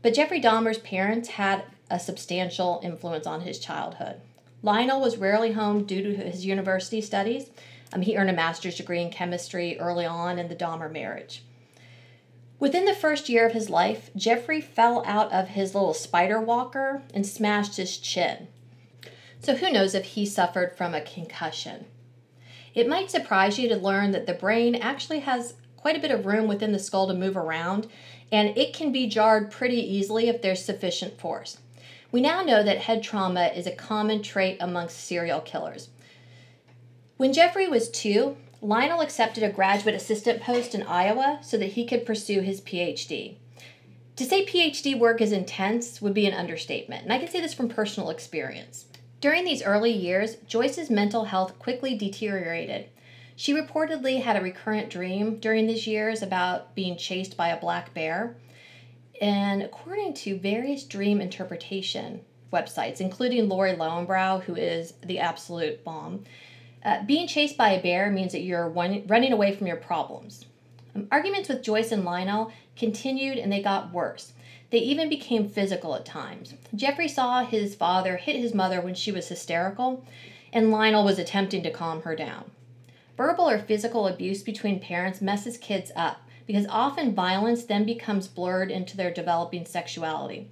but 0.00 0.14
Jeffrey 0.14 0.40
Dahmer's 0.40 0.78
parents 0.78 1.30
had 1.30 1.64
a 1.90 2.00
substantial 2.00 2.80
influence 2.82 3.26
on 3.26 3.42
his 3.42 3.58
childhood. 3.58 4.22
Lionel 4.64 5.02
was 5.02 5.18
rarely 5.18 5.52
home 5.52 5.84
due 5.84 6.02
to 6.02 6.16
his 6.16 6.46
university 6.46 7.02
studies, 7.02 7.50
um, 7.92 8.00
he 8.00 8.16
earned 8.16 8.30
a 8.30 8.32
master's 8.32 8.76
degree 8.76 9.02
in 9.02 9.10
chemistry 9.10 9.78
early 9.78 10.06
on 10.06 10.38
in 10.38 10.48
the 10.48 10.56
Dahmer 10.56 10.90
marriage. 10.90 11.44
Within 12.58 12.86
the 12.86 12.94
first 12.94 13.28
year 13.28 13.46
of 13.46 13.52
his 13.52 13.68
life, 13.68 14.08
Jeffrey 14.16 14.62
fell 14.62 15.04
out 15.04 15.30
of 15.34 15.48
his 15.48 15.74
little 15.74 15.92
spider 15.92 16.40
walker 16.40 17.02
and 17.12 17.26
smashed 17.26 17.76
his 17.76 17.98
chin. 17.98 18.48
So 19.38 19.54
who 19.54 19.70
knows 19.70 19.94
if 19.94 20.06
he 20.06 20.24
suffered 20.24 20.74
from 20.74 20.94
a 20.94 21.02
concussion. 21.02 21.84
It 22.74 22.88
might 22.88 23.10
surprise 23.10 23.58
you 23.58 23.68
to 23.68 23.76
learn 23.76 24.12
that 24.12 24.26
the 24.26 24.32
brain 24.32 24.76
actually 24.76 25.20
has 25.20 25.54
quite 25.76 25.96
a 25.96 26.00
bit 26.00 26.10
of 26.10 26.24
room 26.24 26.48
within 26.48 26.72
the 26.72 26.78
skull 26.78 27.06
to 27.08 27.12
move 27.12 27.36
around, 27.36 27.86
and 28.32 28.56
it 28.56 28.72
can 28.72 28.92
be 28.92 29.10
jarred 29.10 29.50
pretty 29.50 29.76
easily 29.76 30.28
if 30.28 30.40
there's 30.40 30.64
sufficient 30.64 31.20
force. 31.20 31.58
We 32.14 32.20
now 32.20 32.42
know 32.42 32.62
that 32.62 32.78
head 32.78 33.02
trauma 33.02 33.46
is 33.46 33.66
a 33.66 33.72
common 33.72 34.22
trait 34.22 34.58
amongst 34.60 35.00
serial 35.00 35.40
killers. 35.40 35.88
When 37.16 37.32
Jeffrey 37.32 37.66
was 37.66 37.90
two, 37.90 38.36
Lionel 38.62 39.00
accepted 39.00 39.42
a 39.42 39.50
graduate 39.50 39.96
assistant 39.96 40.40
post 40.40 40.76
in 40.76 40.84
Iowa 40.84 41.40
so 41.42 41.58
that 41.58 41.72
he 41.72 41.84
could 41.84 42.06
pursue 42.06 42.40
his 42.40 42.60
PhD. 42.60 43.38
To 44.14 44.24
say 44.24 44.46
PhD 44.46 44.96
work 44.96 45.20
is 45.20 45.32
intense 45.32 46.00
would 46.00 46.14
be 46.14 46.24
an 46.28 46.34
understatement, 46.34 47.02
and 47.02 47.12
I 47.12 47.18
can 47.18 47.26
say 47.26 47.40
this 47.40 47.52
from 47.52 47.68
personal 47.68 48.10
experience. 48.10 48.84
During 49.20 49.44
these 49.44 49.64
early 49.64 49.90
years, 49.90 50.36
Joyce's 50.46 50.90
mental 50.90 51.24
health 51.24 51.58
quickly 51.58 51.98
deteriorated. 51.98 52.90
She 53.34 53.52
reportedly 53.52 54.22
had 54.22 54.36
a 54.36 54.40
recurrent 54.40 54.88
dream 54.88 55.40
during 55.40 55.66
these 55.66 55.88
years 55.88 56.22
about 56.22 56.76
being 56.76 56.96
chased 56.96 57.36
by 57.36 57.48
a 57.48 57.60
black 57.60 57.92
bear. 57.92 58.36
And 59.20 59.62
according 59.62 60.14
to 60.14 60.38
various 60.38 60.84
dream 60.84 61.20
interpretation 61.20 62.20
websites, 62.52 63.00
including 63.00 63.48
Lauri 63.48 63.72
Loewenberg, 63.72 64.42
who 64.44 64.54
is 64.54 64.94
the 65.02 65.18
absolute 65.18 65.84
bomb, 65.84 66.24
uh, 66.84 67.02
being 67.04 67.26
chased 67.26 67.56
by 67.56 67.70
a 67.70 67.82
bear 67.82 68.10
means 68.10 68.32
that 68.32 68.42
you're 68.42 68.68
one, 68.68 69.04
running 69.06 69.32
away 69.32 69.54
from 69.54 69.66
your 69.66 69.76
problems. 69.76 70.44
Um, 70.94 71.08
arguments 71.10 71.48
with 71.48 71.62
Joyce 71.62 71.92
and 71.92 72.04
Lionel 72.04 72.52
continued 72.76 73.38
and 73.38 73.52
they 73.52 73.62
got 73.62 73.92
worse. 73.92 74.32
They 74.70 74.78
even 74.78 75.08
became 75.08 75.48
physical 75.48 75.94
at 75.94 76.04
times. 76.04 76.54
Jeffrey 76.74 77.08
saw 77.08 77.44
his 77.44 77.74
father 77.74 78.16
hit 78.16 78.36
his 78.36 78.54
mother 78.54 78.80
when 78.80 78.94
she 78.94 79.12
was 79.12 79.28
hysterical, 79.28 80.04
and 80.52 80.70
Lionel 80.70 81.04
was 81.04 81.18
attempting 81.18 81.62
to 81.62 81.70
calm 81.70 82.02
her 82.02 82.16
down. 82.16 82.50
Verbal 83.16 83.48
or 83.48 83.58
physical 83.58 84.08
abuse 84.08 84.42
between 84.42 84.80
parents 84.80 85.20
messes 85.20 85.56
kids 85.56 85.92
up, 85.94 86.23
because 86.46 86.66
often 86.68 87.14
violence 87.14 87.64
then 87.64 87.84
becomes 87.84 88.28
blurred 88.28 88.70
into 88.70 88.96
their 88.96 89.12
developing 89.12 89.64
sexuality. 89.64 90.50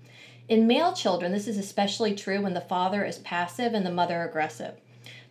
In 0.48 0.66
male 0.66 0.92
children, 0.92 1.32
this 1.32 1.46
is 1.46 1.58
especially 1.58 2.14
true 2.14 2.42
when 2.42 2.54
the 2.54 2.60
father 2.60 3.04
is 3.04 3.18
passive 3.18 3.74
and 3.74 3.86
the 3.86 3.90
mother 3.90 4.22
aggressive. 4.22 4.74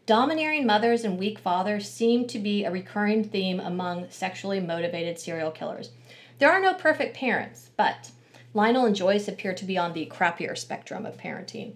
Domineering 0.05 0.65
mothers 0.65 1.03
and 1.03 1.19
weak 1.19 1.39
fathers 1.39 1.89
seem 1.89 2.27
to 2.27 2.39
be 2.39 2.63
a 2.63 2.71
recurring 2.71 3.23
theme 3.23 3.59
among 3.59 4.09
sexually 4.09 4.59
motivated 4.59 5.19
serial 5.19 5.51
killers. 5.51 5.91
There 6.39 6.51
are 6.51 6.61
no 6.61 6.73
perfect 6.73 7.15
parents, 7.15 7.69
but 7.77 8.11
Lionel 8.53 8.85
and 8.85 8.95
Joyce 8.95 9.27
appear 9.27 9.53
to 9.53 9.65
be 9.65 9.77
on 9.77 9.93
the 9.93 10.07
crappier 10.07 10.57
spectrum 10.57 11.05
of 11.05 11.17
parenting. 11.17 11.73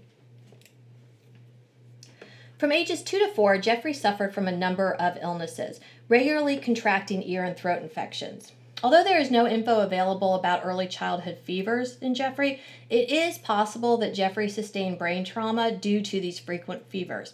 From 2.57 2.71
ages 2.71 3.03
2 3.03 3.19
to 3.19 3.27
4, 3.27 3.57
Jeffrey 3.59 3.93
suffered 3.93 4.33
from 4.33 4.47
a 4.47 4.51
number 4.51 4.93
of 4.93 5.17
illnesses, 5.21 5.79
regularly 6.09 6.57
contracting 6.57 7.21
ear 7.23 7.43
and 7.43 7.55
throat 7.55 7.81
infections. 7.81 8.53
Although 8.85 9.03
there 9.03 9.19
is 9.19 9.31
no 9.31 9.47
info 9.47 9.79
available 9.79 10.35
about 10.35 10.63
early 10.63 10.85
childhood 10.85 11.39
fevers 11.43 11.97
in 12.01 12.13
Jeffrey, 12.13 12.61
it 12.87 13.09
is 13.09 13.39
possible 13.39 13.97
that 13.97 14.13
Jeffrey 14.13 14.47
sustained 14.47 14.99
brain 14.99 15.25
trauma 15.25 15.71
due 15.71 16.01
to 16.01 16.21
these 16.21 16.37
frequent 16.37 16.87
fevers. 16.87 17.33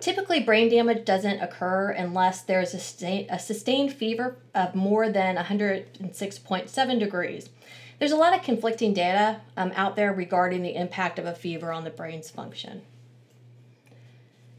Typically, 0.00 0.40
brain 0.40 0.70
damage 0.70 1.04
doesn't 1.04 1.42
occur 1.42 1.90
unless 1.90 2.40
there's 2.40 2.72
a, 2.72 2.78
sta- 2.78 3.26
a 3.28 3.38
sustained 3.38 3.92
fever 3.92 4.38
of 4.54 4.74
more 4.74 5.10
than 5.10 5.36
106.7 5.36 6.98
degrees. 6.98 7.50
There's 7.98 8.12
a 8.12 8.16
lot 8.16 8.34
of 8.34 8.42
conflicting 8.42 8.94
data 8.94 9.42
um, 9.54 9.72
out 9.74 9.96
there 9.96 10.14
regarding 10.14 10.62
the 10.62 10.76
impact 10.76 11.18
of 11.18 11.26
a 11.26 11.34
fever 11.34 11.72
on 11.72 11.84
the 11.84 11.90
brain's 11.90 12.30
function. 12.30 12.80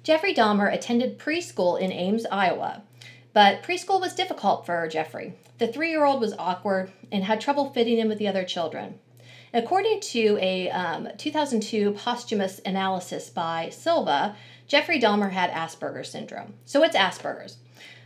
Jeffrey 0.04 0.36
Dahmer 0.36 0.72
attended 0.72 1.18
preschool 1.18 1.82
in 1.82 1.92
Ames, 1.92 2.28
Iowa, 2.28 2.84
but 3.38 3.62
preschool 3.62 4.02
was 4.02 4.16
difficult 4.16 4.66
for 4.66 4.88
Jeffrey. 4.88 5.36
The 5.60 5.68
three 5.68 5.92
year 5.92 6.06
old 6.06 6.20
was 6.20 6.34
awkward 6.40 6.92
and 7.12 7.24
had 7.24 7.40
trouble 7.40 7.70
fitting 7.70 8.00
in 8.00 8.10
with 8.10 8.18
the 8.18 8.28
other 8.28 8.44
children. 8.44 8.98
According 9.54 10.00
to 10.00 10.40
a 10.42 10.72
um, 10.72 11.10
2002 11.20 11.92
posthumous 11.92 12.60
analysis 12.66 13.30
by 13.30 13.70
Silva, 13.70 14.36
Jeffrey 14.66 15.00
Dahmer 15.00 15.34
had 15.34 15.52
Asperger's 15.52 16.10
syndrome. 16.10 16.56
So, 16.66 16.80
what's 16.80 16.98
Asperger's? 16.98 17.58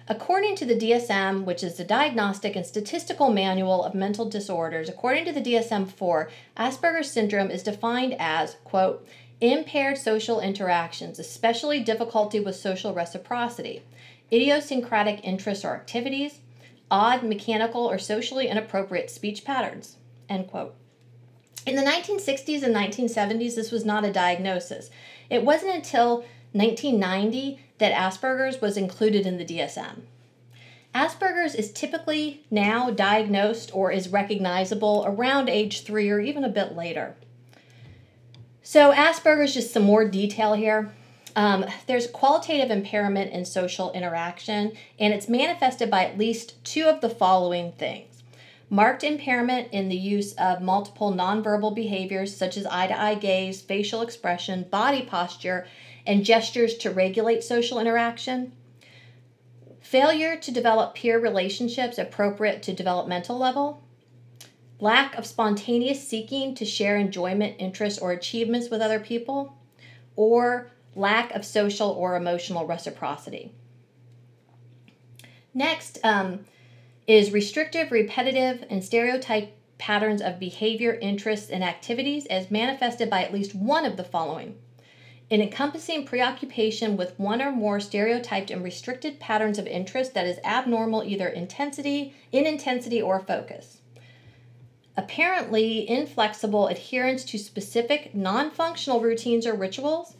According 0.09 0.57
to 0.57 0.65
the 0.65 0.75
DSM, 0.75 1.45
which 1.45 1.63
is 1.63 1.77
the 1.77 1.85
Diagnostic 1.85 2.57
and 2.57 2.65
Statistical 2.65 3.31
Manual 3.31 3.85
of 3.85 3.95
Mental 3.95 4.27
Disorders, 4.27 4.89
according 4.89 5.23
to 5.23 5.31
the 5.31 5.39
DSM 5.39 5.89
4, 5.89 6.29
Asperger's 6.57 7.09
syndrome 7.09 7.49
is 7.49 7.63
defined 7.63 8.17
as, 8.19 8.57
quote, 8.65 9.07
impaired 9.39 9.97
social 9.97 10.41
interactions, 10.41 11.19
especially 11.19 11.79
difficulty 11.79 12.41
with 12.41 12.57
social 12.57 12.93
reciprocity, 12.93 13.81
idiosyncratic 14.31 15.23
interests 15.23 15.65
or 15.65 15.75
activities, 15.75 16.39
odd, 16.89 17.23
mechanical, 17.23 17.85
or 17.85 17.97
socially 17.97 18.47
inappropriate 18.47 19.09
speech 19.09 19.43
patterns. 19.43 19.97
End 20.29 20.47
quote. 20.47 20.75
In 21.65 21.75
the 21.75 21.83
1960s 21.83 22.63
and 22.63 22.75
1970s, 22.75 23.55
this 23.55 23.71
was 23.71 23.85
not 23.85 24.05
a 24.05 24.11
diagnosis. 24.11 24.89
It 25.29 25.43
wasn't 25.43 25.75
until 25.75 26.25
1990 26.53 27.59
that 27.77 27.93
Asperger's 27.93 28.61
was 28.61 28.77
included 28.77 29.25
in 29.25 29.37
the 29.37 29.45
DSM. 29.45 30.01
Asperger's 30.93 31.55
is 31.55 31.71
typically 31.71 32.43
now 32.51 32.89
diagnosed 32.89 33.71
or 33.73 33.91
is 33.91 34.09
recognizable 34.09 35.03
around 35.07 35.49
age 35.49 35.83
three 35.83 36.09
or 36.09 36.19
even 36.19 36.43
a 36.43 36.49
bit 36.49 36.75
later. 36.75 37.15
So, 38.61 38.91
Asperger's, 38.91 39.53
just 39.53 39.71
some 39.71 39.83
more 39.83 40.07
detail 40.07 40.53
here. 40.53 40.91
Um, 41.35 41.65
there's 41.87 42.07
qualitative 42.07 42.71
impairment 42.71 43.31
in 43.31 43.45
social 43.45 43.91
interaction, 43.93 44.73
and 44.99 45.13
it's 45.13 45.29
manifested 45.29 45.89
by 45.89 46.05
at 46.05 46.17
least 46.17 46.63
two 46.65 46.85
of 46.85 47.01
the 47.01 47.09
following 47.09 47.71
things. 47.71 48.23
Marked 48.69 49.03
impairment 49.03 49.67
in 49.71 49.89
the 49.89 49.97
use 49.97 50.33
of 50.33 50.61
multiple 50.61 51.11
nonverbal 51.11 51.75
behaviors 51.75 52.35
such 52.35 52.55
as 52.55 52.65
eye 52.65 52.87
to 52.87 52.99
eye 52.99 53.15
gaze, 53.15 53.61
facial 53.61 54.01
expression, 54.01 54.63
body 54.63 55.01
posture, 55.01 55.67
and 56.05 56.23
gestures 56.23 56.75
to 56.77 56.89
regulate 56.89 57.43
social 57.43 57.79
interaction. 57.79 58.53
Failure 59.81 60.37
to 60.37 60.51
develop 60.51 60.95
peer 60.95 61.19
relationships 61.19 61.97
appropriate 61.97 62.63
to 62.63 62.73
developmental 62.73 63.37
level. 63.37 63.83
Lack 64.79 65.15
of 65.17 65.25
spontaneous 65.25 66.07
seeking 66.07 66.55
to 66.55 66.65
share 66.65 66.97
enjoyment, 66.97 67.57
interests, 67.59 67.99
or 67.99 68.13
achievements 68.13 68.69
with 68.69 68.81
other 68.81 68.99
people, 68.99 69.57
or 70.15 70.71
lack 70.95 71.31
of 71.31 71.45
social 71.45 71.89
or 71.89 72.15
emotional 72.15 72.65
reciprocity. 72.65 73.51
Next 75.53 75.99
um, 76.03 76.45
is 77.07 77.31
restrictive, 77.31 77.91
repetitive, 77.91 78.65
and 78.69 78.83
stereotype 78.83 79.55
patterns 79.77 80.21
of 80.21 80.39
behavior, 80.39 80.97
interests, 81.01 81.49
and 81.49 81.63
activities 81.63 82.25
as 82.27 82.51
manifested 82.51 83.09
by 83.09 83.23
at 83.23 83.33
least 83.33 83.55
one 83.55 83.85
of 83.85 83.97
the 83.97 84.03
following. 84.03 84.57
An 85.29 85.41
encompassing 85.41 86.05
preoccupation 86.05 86.97
with 86.97 87.17
one 87.17 87.41
or 87.41 87.51
more 87.51 87.79
stereotyped 87.79 88.51
and 88.51 88.63
restricted 88.63 89.19
patterns 89.19 89.57
of 89.57 89.65
interest 89.65 90.13
that 90.13 90.27
is 90.27 90.39
abnormal 90.43 91.03
either 91.03 91.27
intensity, 91.27 92.13
in 92.31 92.45
intensity, 92.45 93.01
or 93.01 93.19
focus 93.19 93.81
apparently 94.97 95.89
inflexible 95.89 96.67
adherence 96.67 97.23
to 97.23 97.37
specific 97.37 98.13
non 98.13 98.51
functional 98.51 98.99
routines 98.99 99.47
or 99.47 99.53
rituals, 99.53 100.15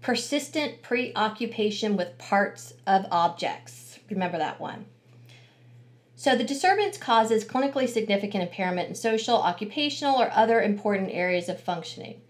persistent 0.00 0.82
preoccupation 0.82 1.96
with 1.96 2.18
parts 2.18 2.74
of 2.86 3.06
objects. 3.10 3.98
Remember 4.10 4.38
that 4.38 4.60
one. 4.60 4.86
So, 6.16 6.34
the 6.34 6.44
disturbance 6.44 6.98
causes 6.98 7.44
clinically 7.44 7.88
significant 7.88 8.42
impairment 8.42 8.88
in 8.88 8.94
social, 8.96 9.36
occupational, 9.36 10.20
or 10.20 10.32
other 10.32 10.60
important 10.60 11.10
areas 11.12 11.48
of 11.48 11.60
functioning. 11.60 12.20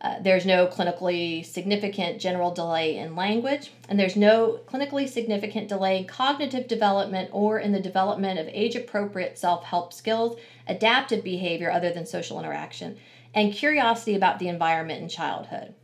Uh, 0.00 0.16
there's 0.20 0.46
no 0.46 0.66
clinically 0.66 1.44
significant 1.44 2.20
general 2.20 2.52
delay 2.52 2.96
in 2.96 3.16
language, 3.16 3.72
and 3.88 3.98
there's 3.98 4.16
no 4.16 4.60
clinically 4.66 5.08
significant 5.08 5.68
delay 5.68 5.98
in 5.98 6.04
cognitive 6.04 6.68
development 6.68 7.30
or 7.32 7.58
in 7.58 7.72
the 7.72 7.80
development 7.80 8.38
of 8.38 8.48
age 8.48 8.76
appropriate 8.76 9.36
self 9.36 9.64
help 9.64 9.92
skills, 9.92 10.38
adaptive 10.68 11.24
behavior 11.24 11.70
other 11.70 11.92
than 11.92 12.06
social 12.06 12.38
interaction, 12.38 12.96
and 13.34 13.52
curiosity 13.52 14.14
about 14.14 14.38
the 14.38 14.48
environment 14.48 15.02
in 15.02 15.08
childhood. 15.08 15.74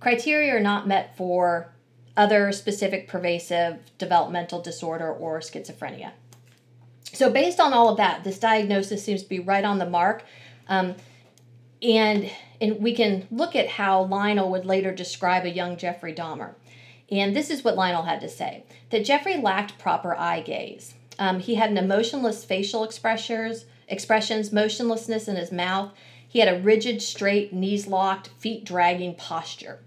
Criteria 0.00 0.54
are 0.54 0.60
not 0.60 0.86
met 0.86 1.16
for 1.16 1.72
other 2.16 2.52
specific 2.52 3.08
pervasive 3.08 3.78
developmental 3.98 4.60
disorder 4.60 5.12
or 5.12 5.40
schizophrenia. 5.40 6.12
So, 7.12 7.30
based 7.30 7.60
on 7.60 7.72
all 7.72 7.88
of 7.88 7.96
that, 7.98 8.24
this 8.24 8.38
diagnosis 8.38 9.04
seems 9.04 9.22
to 9.22 9.28
be 9.28 9.38
right 9.38 9.64
on 9.64 9.78
the 9.78 9.88
mark. 9.88 10.24
Um, 10.68 10.96
and 11.82 12.30
and 12.60 12.80
we 12.80 12.94
can 12.94 13.26
look 13.30 13.54
at 13.54 13.68
how 13.68 14.04
Lionel 14.04 14.50
would 14.50 14.64
later 14.64 14.92
describe 14.92 15.44
a 15.44 15.50
young 15.50 15.76
Jeffrey 15.76 16.14
Dahmer. 16.14 16.54
And 17.10 17.36
this 17.36 17.50
is 17.50 17.62
what 17.62 17.76
Lionel 17.76 18.02
had 18.02 18.20
to 18.22 18.28
say 18.28 18.64
that 18.90 19.04
Jeffrey 19.04 19.36
lacked 19.36 19.78
proper 19.78 20.16
eye 20.16 20.40
gaze. 20.40 20.94
Um, 21.18 21.40
he 21.40 21.54
had 21.54 21.70
an 21.70 21.78
emotionless 21.78 22.44
facial 22.44 22.84
expressions, 22.84 23.64
expressions, 23.88 24.52
motionlessness 24.52 25.28
in 25.28 25.36
his 25.36 25.52
mouth. 25.52 25.92
He 26.36 26.40
had 26.40 26.54
a 26.54 26.60
rigid, 26.60 27.00
straight, 27.00 27.54
knees 27.54 27.86
locked, 27.86 28.28
feet 28.28 28.62
dragging 28.62 29.14
posture. 29.14 29.80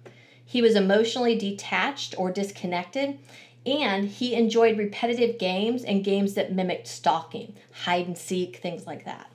He 0.44 0.64
was 0.64 0.76
emotionally 0.76 1.38
detached 1.38 2.16
or 2.18 2.32
disconnected, 2.32 3.20
and 3.68 4.10
he 4.10 4.34
enjoyed 4.34 4.76
repetitive 4.76 5.38
games 5.38 5.84
and 5.84 6.04
games 6.04 6.34
that 6.34 6.52
mimicked 6.52 6.88
stalking, 6.88 7.54
hide 7.84 8.08
and 8.08 8.18
seek, 8.18 8.56
things 8.56 8.88
like 8.88 9.06
that. 9.06 9.30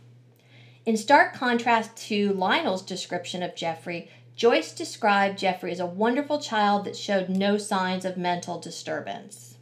In 0.87 0.97
stark 0.97 1.35
contrast 1.35 1.97
to 2.09 2.33
Lionel's 2.33 2.83
description 2.83 3.45
of 3.45 3.55
Jeffrey, 3.55 4.11
Joyce 4.35 4.73
described 4.73 5.39
Jeffrey 5.39 5.71
as 5.71 5.79
a 5.79 5.87
wonderful 5.87 6.41
child 6.41 6.85
that 6.85 6.97
showed 6.97 7.29
no 7.29 7.59
signs 7.59 8.05
of 8.05 8.17
mental 8.17 8.59
disturbance. 8.59 9.55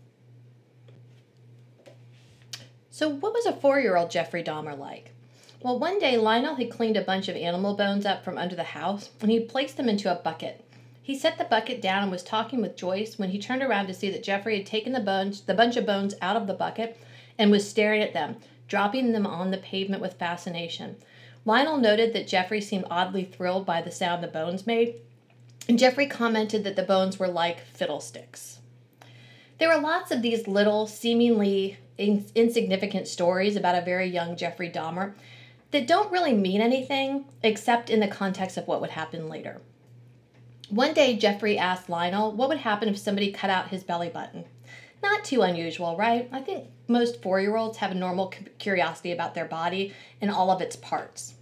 So, 2.88 3.10
what 3.10 3.34
was 3.34 3.44
a 3.44 3.52
four 3.52 3.78
year 3.78 3.98
old 3.98 4.10
Jeffrey 4.10 4.42
Dahmer 4.42 4.78
like? 4.78 5.12
Well, 5.62 5.79
one 5.79 6.01
day 6.01 6.16
Lionel 6.16 6.57
had 6.57 6.72
cleaned 6.72 6.96
a 6.96 7.03
bunch 7.03 7.29
of 7.29 7.37
animal 7.37 7.75
bones 7.75 8.05
up 8.05 8.25
from 8.25 8.37
under 8.37 8.57
the 8.57 8.64
house 8.64 9.11
and 9.20 9.31
he 9.31 9.38
placed 9.38 9.77
them 9.77 9.88
into 9.88 10.11
a 10.11 10.16
bucket. 10.16 10.64
He 11.01 11.16
set 11.16 11.38
the 11.38 11.44
bucket 11.44 11.81
down 11.81 12.03
and 12.03 12.11
was 12.11 12.25
talking 12.25 12.61
with 12.61 12.77
Joyce 12.77 13.16
when 13.16 13.31
he 13.31 13.38
turned 13.38 13.62
around 13.62 13.87
to 13.87 13.94
see 13.94 14.11
that 14.11 14.25
Jeffrey 14.25 14.57
had 14.57 14.66
taken 14.66 14.92
the 14.92 14.98
bones, 14.98 15.42
the 15.42 15.55
bunch 15.55 15.77
of 15.77 15.87
bones 15.87 16.16
out 16.20 16.35
of 16.35 16.48
the 16.48 16.55
bucket 16.55 16.98
and 17.38 17.53
was 17.53 17.68
staring 17.68 18.03
at 18.03 18.12
them, 18.12 18.38
dropping 18.66 19.12
them 19.12 19.25
on 19.25 19.53
the 19.53 19.57
pavement 19.57 20.03
with 20.03 20.18
fascination. 20.18 20.96
Lionel 21.44 21.79
noted 21.79 22.12
that 22.12 22.27
Jeffrey 22.27 22.61
seemed 22.61 22.87
oddly 22.90 23.25
thrilled 23.25 23.64
by 23.64 23.81
the 23.81 23.90
sound 23.92 24.20
the 24.22 24.29
bones 24.29 24.66
made, 24.66 24.96
and 25.68 25.79
Jeffrey 25.79 26.07
commented 26.07 26.64
that 26.64 26.75
the 26.75 26.83
bones 26.83 27.20
were 27.20 27.29
like 27.29 27.61
fiddlesticks. 27.61 28.59
There 29.59 29.70
are 29.70 29.81
lots 29.81 30.11
of 30.11 30.22
these 30.22 30.48
little, 30.48 30.88
seemingly 30.88 31.79
in- 31.98 32.27
insignificant 32.35 33.07
stories 33.07 33.55
about 33.55 33.77
a 33.77 33.85
very 33.85 34.09
young 34.09 34.37
Jeffrey 34.37 34.68
Dahmer 34.68 35.14
that 35.72 35.87
don't 35.87 36.12
really 36.12 36.35
mean 36.35 36.61
anything 36.61 37.24
except 37.42 37.90
in 37.90 38.00
the 38.00 38.06
context 38.08 38.56
of 38.56 38.68
what 38.68 38.80
would 38.80 38.90
happen 38.90 39.28
later. 39.28 39.61
One 40.68 40.94
day, 40.94 41.16
Jeffrey 41.16 41.58
asked 41.58 41.90
Lionel 41.90 42.32
what 42.32 42.48
would 42.48 42.58
happen 42.58 42.88
if 42.88 42.96
somebody 42.96 43.32
cut 43.32 43.50
out 43.50 43.68
his 43.68 43.82
belly 43.82 44.08
button. 44.08 44.44
Not 45.02 45.24
too 45.24 45.42
unusual, 45.42 45.96
right? 45.96 46.28
I 46.30 46.40
think 46.40 46.68
most 46.88 47.20
four 47.20 47.40
year 47.40 47.56
olds 47.56 47.78
have 47.78 47.90
a 47.90 47.94
normal 47.94 48.32
curiosity 48.58 49.12
about 49.12 49.35
their 49.35 49.44
body 49.46 49.92
and 50.20 50.30
all 50.30 50.50
of 50.50 50.61
its 50.61 50.76
parts. 50.76 51.35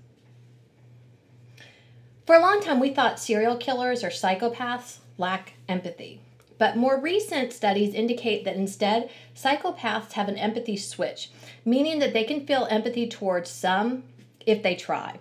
For 2.25 2.35
a 2.35 2.41
long 2.41 2.63
time, 2.63 2.81
we 2.81 2.95
thought 2.95 3.21
serial 3.21 3.57
killers 3.57 4.03
or 4.03 4.09
psychopaths 4.09 4.99
lack 5.19 5.55
empathy. 5.69 6.21
But 6.59 6.77
more 6.77 7.01
recent 7.01 7.53
studies 7.53 7.95
indicate 7.95 8.45
that 8.45 8.57
instead, 8.57 9.11
psychopaths 9.35 10.13
have 10.13 10.29
an 10.29 10.37
empathy 10.37 10.77
switch, 10.77 11.31
meaning 11.65 11.99
that 11.99 12.13
they 12.13 12.25
can 12.25 12.47
feel 12.47 12.69
empathy 12.71 13.09
towards 13.09 13.51
some 13.51 14.05
if 14.51 14.63
they 14.63 14.75
try. 14.75 15.19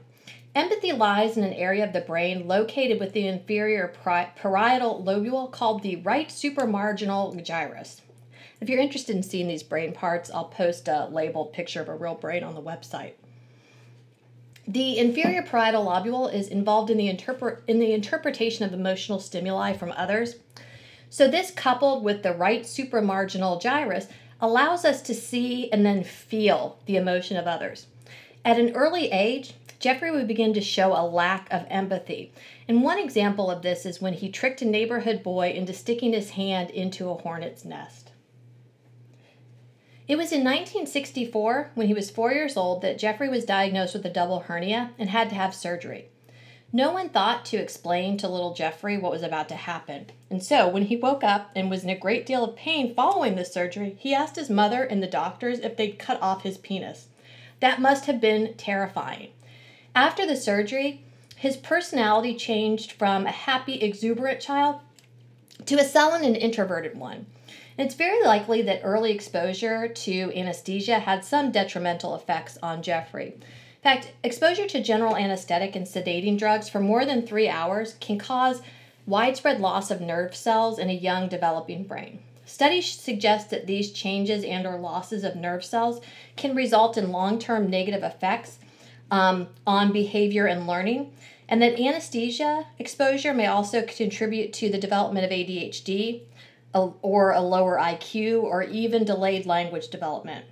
Empathy 0.56 0.92
lies 0.92 1.38
in 1.38 1.44
an 1.44 1.54
area 1.54 1.84
of 1.86 1.94
the 1.94 2.02
brain 2.02 2.48
located 2.48 3.00
with 3.00 3.14
the 3.14 3.28
inferior 3.28 3.94
parietal 4.36 5.04
lobule 5.04 5.52
called 5.52 5.84
the 5.84 5.98
right 5.98 6.30
supramarginal 6.30 7.44
gyrus. 7.44 8.02
If 8.60 8.68
you're 8.68 8.80
interested 8.80 9.16
in 9.16 9.24
seeing 9.24 9.48
these 9.48 9.64
brain 9.64 9.94
parts, 9.94 10.30
I'll 10.32 10.46
post 10.46 10.88
a 10.88 11.06
labeled 11.06 11.54
picture 11.54 11.82
of 11.82 11.88
a 11.88 11.96
real 11.96 12.16
brain 12.16 12.44
on 12.44 12.56
the 12.56 12.62
website. 12.62 13.14
The 14.68 14.98
inferior 14.98 15.44
parietal 15.44 15.86
lobule 15.86 16.32
is 16.32 16.48
involved 16.48 16.90
in 16.90 16.98
the, 16.98 17.08
interpret, 17.08 17.64
in 17.68 17.80
the 17.80 17.94
interpretation 17.94 18.66
of 18.66 18.74
emotional 18.74 19.20
stimuli 19.20 19.74
from 19.74 19.94
others. 19.96 20.36
So, 21.10 21.28
this 21.28 21.50
coupled 21.52 22.04
with 22.04 22.22
the 22.22 22.34
right 22.34 22.64
supramarginal 22.64 23.62
gyrus 23.62 24.08
allows 24.42 24.86
us 24.86 25.02
to 25.04 25.16
see 25.16 25.72
and 25.72 25.86
then 25.86 26.04
feel 26.04 26.78
the 26.86 26.98
emotion 26.98 27.38
of 27.38 27.48
others. 27.48 27.88
At 28.46 28.60
an 28.60 28.76
early 28.76 29.12
age, 29.12 29.54
Jeffrey 29.80 30.12
would 30.12 30.28
begin 30.28 30.54
to 30.54 30.62
show 30.62 30.94
a 30.94 31.08
lack 31.08 31.48
of 31.52 31.66
empathy. 31.70 32.34
And 32.68 32.84
one 32.84 33.00
example 33.00 33.50
of 33.50 33.62
this 33.62 33.86
is 33.86 34.02
when 34.02 34.14
he 34.14 34.30
tricked 34.30 34.62
a 34.62 34.66
neighborhood 34.66 35.24
boy 35.24 35.52
into 35.52 35.74
sticking 35.74 36.14
his 36.14 36.32
hand 36.32 36.70
into 36.70 37.10
a 37.10 37.16
hornet's 37.16 37.64
nest. 37.64 38.12
It 40.08 40.18
was 40.18 40.32
in 40.32 40.40
1964, 40.40 41.72
when 41.76 41.88
he 41.88 41.94
was 41.94 42.10
four 42.10 42.34
years 42.34 42.58
old, 42.58 42.82
that 42.82 42.98
Jeffrey 42.98 43.30
was 43.30 43.46
diagnosed 43.46 43.94
with 43.94 44.06
a 44.06 44.10
double 44.10 44.40
hernia 44.40 44.92
and 44.98 45.10
had 45.10 45.30
to 45.30 45.36
have 45.36 45.54
surgery. 45.54 46.10
No 46.74 46.92
one 46.92 47.10
thought 47.10 47.46
to 47.46 47.58
explain 47.58 48.18
to 48.18 48.28
little 48.28 48.56
Jeffrey 48.56 48.98
what 48.98 49.12
was 49.12 49.22
about 49.22 49.50
to 49.50 49.56
happen. 49.56 50.08
And 50.30 50.42
so, 50.42 50.68
when 50.68 50.86
he 50.86 50.96
woke 50.96 51.24
up 51.24 51.52
and 51.56 51.70
was 51.70 51.84
in 51.84 51.92
a 51.92 51.98
great 51.98 52.26
deal 52.26 52.44
of 52.44 52.56
pain 52.56 52.96
following 52.96 53.36
the 53.36 53.46
surgery, 53.46 53.98
he 54.00 54.16
asked 54.16 54.36
his 54.36 54.50
mother 54.50 54.84
and 54.84 55.02
the 55.02 55.08
doctors 55.08 55.60
if 55.60 55.78
they'd 55.78 56.00
cut 56.00 56.20
off 56.22 56.42
his 56.42 56.58
penis. 56.58 57.09
That 57.60 57.82
must 57.82 58.06
have 58.06 58.22
been 58.22 58.54
terrifying. 58.56 59.30
After 59.96 60.26
the 60.26 60.36
surgery, 60.36 61.04
his 61.36 61.58
personality 61.58 62.36
changed 62.36 62.92
from 62.92 63.26
a 63.26 63.32
happy, 63.32 63.76
exuberant 63.76 64.40
child 64.40 64.82
to 65.66 65.76
a 65.76 65.84
sullen 65.84 66.24
and 66.24 66.36
introverted 66.36 66.98
one. 66.98 67.26
And 67.78 67.86
it's 67.86 67.96
very 67.96 68.24
likely 68.26 68.62
that 68.64 68.82
early 68.84 69.12
exposure 69.12 69.88
to 69.88 70.34
anesthesia 70.36 71.00
had 71.00 71.24
some 71.24 71.52
detrimental 71.52 72.16
effects 72.16 72.58
on 72.62 72.84
Jeffrey. 72.84 73.28
In 73.28 73.84
fact, 73.84 74.12
exposure 74.24 74.68
to 74.68 74.84
general 74.84 75.16
anesthetic 75.16 75.76
and 75.76 75.86
sedating 75.88 76.38
drugs 76.38 76.68
for 76.68 76.82
more 76.82 77.06
than 77.06 77.26
three 77.26 77.48
hours 77.48 77.96
can 78.02 78.18
cause 78.18 78.62
widespread 79.06 79.62
loss 79.62 79.90
of 79.92 80.02
nerve 80.02 80.36
cells 80.36 80.78
in 80.78 80.90
a 80.90 80.94
young 80.94 81.30
developing 81.30 81.84
brain. 81.84 82.20
Studies 82.50 82.92
suggest 82.92 83.52
that 83.52 83.68
these 83.68 83.92
changes 83.92 84.44
and 84.44 84.66
or 84.66 84.80
losses 84.80 85.24
of 85.24 85.36
nerve 85.36 85.64
cells 85.64 86.02
can 86.36 86.56
result 86.56 86.98
in 86.98 87.12
long-term 87.12 87.70
negative 87.70 88.02
effects 88.02 88.58
um, 89.12 89.50
on 89.68 89.94
behavior 89.94 90.48
and 90.48 90.66
learning, 90.66 91.14
and 91.48 91.62
that 91.62 91.80
anesthesia 91.80 92.66
exposure 92.80 93.36
may 93.36 93.46
also 93.46 93.84
contribute 93.84 94.52
to 94.54 94.68
the 94.68 94.80
development 94.80 95.26
of 95.26 95.32
ADHD 95.32 96.22
or 96.74 97.32
a 97.34 97.40
lower 97.40 97.78
IQ 97.78 98.42
or 98.42 98.64
even 98.64 99.06
delayed 99.06 99.46
language 99.46 99.90
development. 99.90 100.46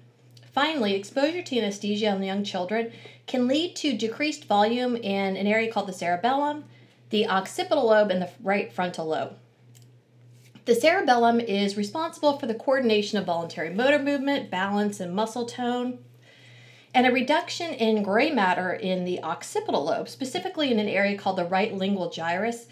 Finally, 0.54 0.94
exposure 0.94 1.42
to 1.42 1.58
anesthesia 1.58 2.16
in 2.16 2.22
young 2.22 2.44
children 2.44 2.92
can 3.26 3.48
lead 3.48 3.76
to 3.76 3.98
decreased 3.98 4.46
volume 4.46 4.96
in 4.96 5.36
an 5.36 5.48
area 5.48 5.72
called 5.72 5.88
the 5.88 5.94
cerebellum, 5.94 6.64
the 7.10 7.28
occipital 7.28 7.88
lobe, 7.88 8.12
and 8.12 8.22
the 8.22 8.30
right 8.44 8.72
frontal 8.72 9.08
lobe. 9.08 9.36
The 10.68 10.76
cerebellum 10.76 11.40
is 11.40 11.78
responsible 11.78 12.38
for 12.38 12.46
the 12.46 12.54
coordination 12.54 13.18
of 13.18 13.26
voluntary 13.26 13.70
motor 13.70 14.00
movement, 14.00 14.52
balance, 14.52 15.00
and 15.00 15.16
muscle 15.16 15.46
tone. 15.46 16.00
And 16.94 17.08
a 17.08 17.12
reduction 17.12 17.74
in 17.74 18.04
gray 18.04 18.32
matter 18.32 18.74
in 18.74 19.06
the 19.06 19.24
occipital 19.24 19.86
lobe, 19.86 20.10
specifically 20.10 20.70
in 20.70 20.78
an 20.78 20.90
area 20.90 21.18
called 21.18 21.38
the 21.38 21.46
right 21.46 21.74
lingual 21.74 22.10
gyrus, 22.10 22.66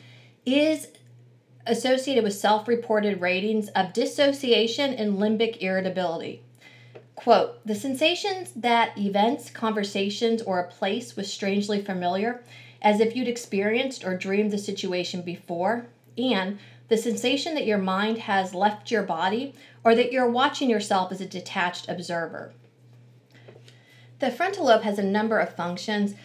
is 0.46 0.90
associated 1.66 2.26
with 2.26 2.34
self 2.34 2.68
reported 2.68 3.22
ratings 3.22 3.70
of 3.70 3.94
dissociation 3.94 4.94
and 4.94 5.14
limbic 5.14 5.62
irritability. 5.62 6.44
Quote, 7.16 7.66
the 7.66 7.76
sensations 7.76 8.52
that 8.58 8.98
events, 8.98 9.50
conversations, 9.50 10.42
or 10.42 10.60
a 10.60 10.68
place 10.68 11.16
was 11.16 11.32
strangely 11.32 11.82
familiar, 11.82 12.44
as 12.82 13.00
if 13.00 13.16
you'd 13.16 13.30
experienced 13.30 14.04
or 14.04 14.18
dreamed 14.18 14.52
the 14.52 14.58
situation 14.58 15.22
before, 15.22 15.86
and 16.18 16.60
the 16.88 16.98
sensation 16.98 17.56
that 17.56 17.66
your 17.66 17.78
mind 17.78 18.20
has 18.20 18.54
left 18.54 18.92
your 18.92 19.04
body 19.04 19.54
or 19.84 19.96
that 19.96 20.12
you're 20.12 20.30
watching 20.30 20.70
yourself 20.70 21.12
as 21.12 21.22
a 21.22 21.26
detached 21.26 21.90
observer. 21.90 22.54
The 24.20 24.32
frontal 24.32 24.66
lobe 24.66 24.84
has 24.84 24.98
a 24.98 25.04
number 25.04 25.40
of 25.40 25.56
functions, 25.56 26.16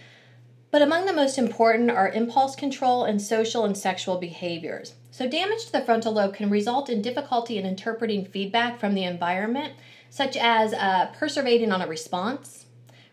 but 0.70 0.83
among 0.83 1.07
the 1.07 1.12
most 1.12 1.38
important 1.38 1.90
are 1.90 2.09
impulse 2.09 2.55
control 2.55 3.05
and 3.05 3.20
social 3.20 3.64
and 3.64 3.77
sexual 3.77 4.18
behaviors. 4.18 4.94
So, 5.11 5.29
damage 5.29 5.66
to 5.66 5.73
the 5.73 5.81
frontal 5.81 6.12
lobe 6.12 6.35
can 6.35 6.51
result 6.51 6.88
in 6.88 7.03
difficulty 7.03 7.59
in 7.59 7.66
interpreting 7.66 8.25
feedback 8.25 8.79
from 8.79 8.94
the 8.94 9.03
environment, 9.03 9.75
such 10.09 10.37
as 10.37 10.73
uh, 10.73 11.12
perseverating 11.18 11.73
on 11.73 11.83
a 11.83 11.88
response, 11.88 12.66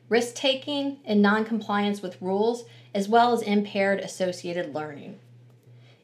risk 0.07 0.36
taking, 0.36 0.99
and 1.05 1.21
non 1.21 1.43
compliance 1.43 2.01
with 2.03 2.21
rules, 2.21 2.65
as 2.93 3.10
well 3.10 3.33
as 3.33 3.41
impaired 3.41 3.99
associated 3.99 4.75
learning. 4.75 5.19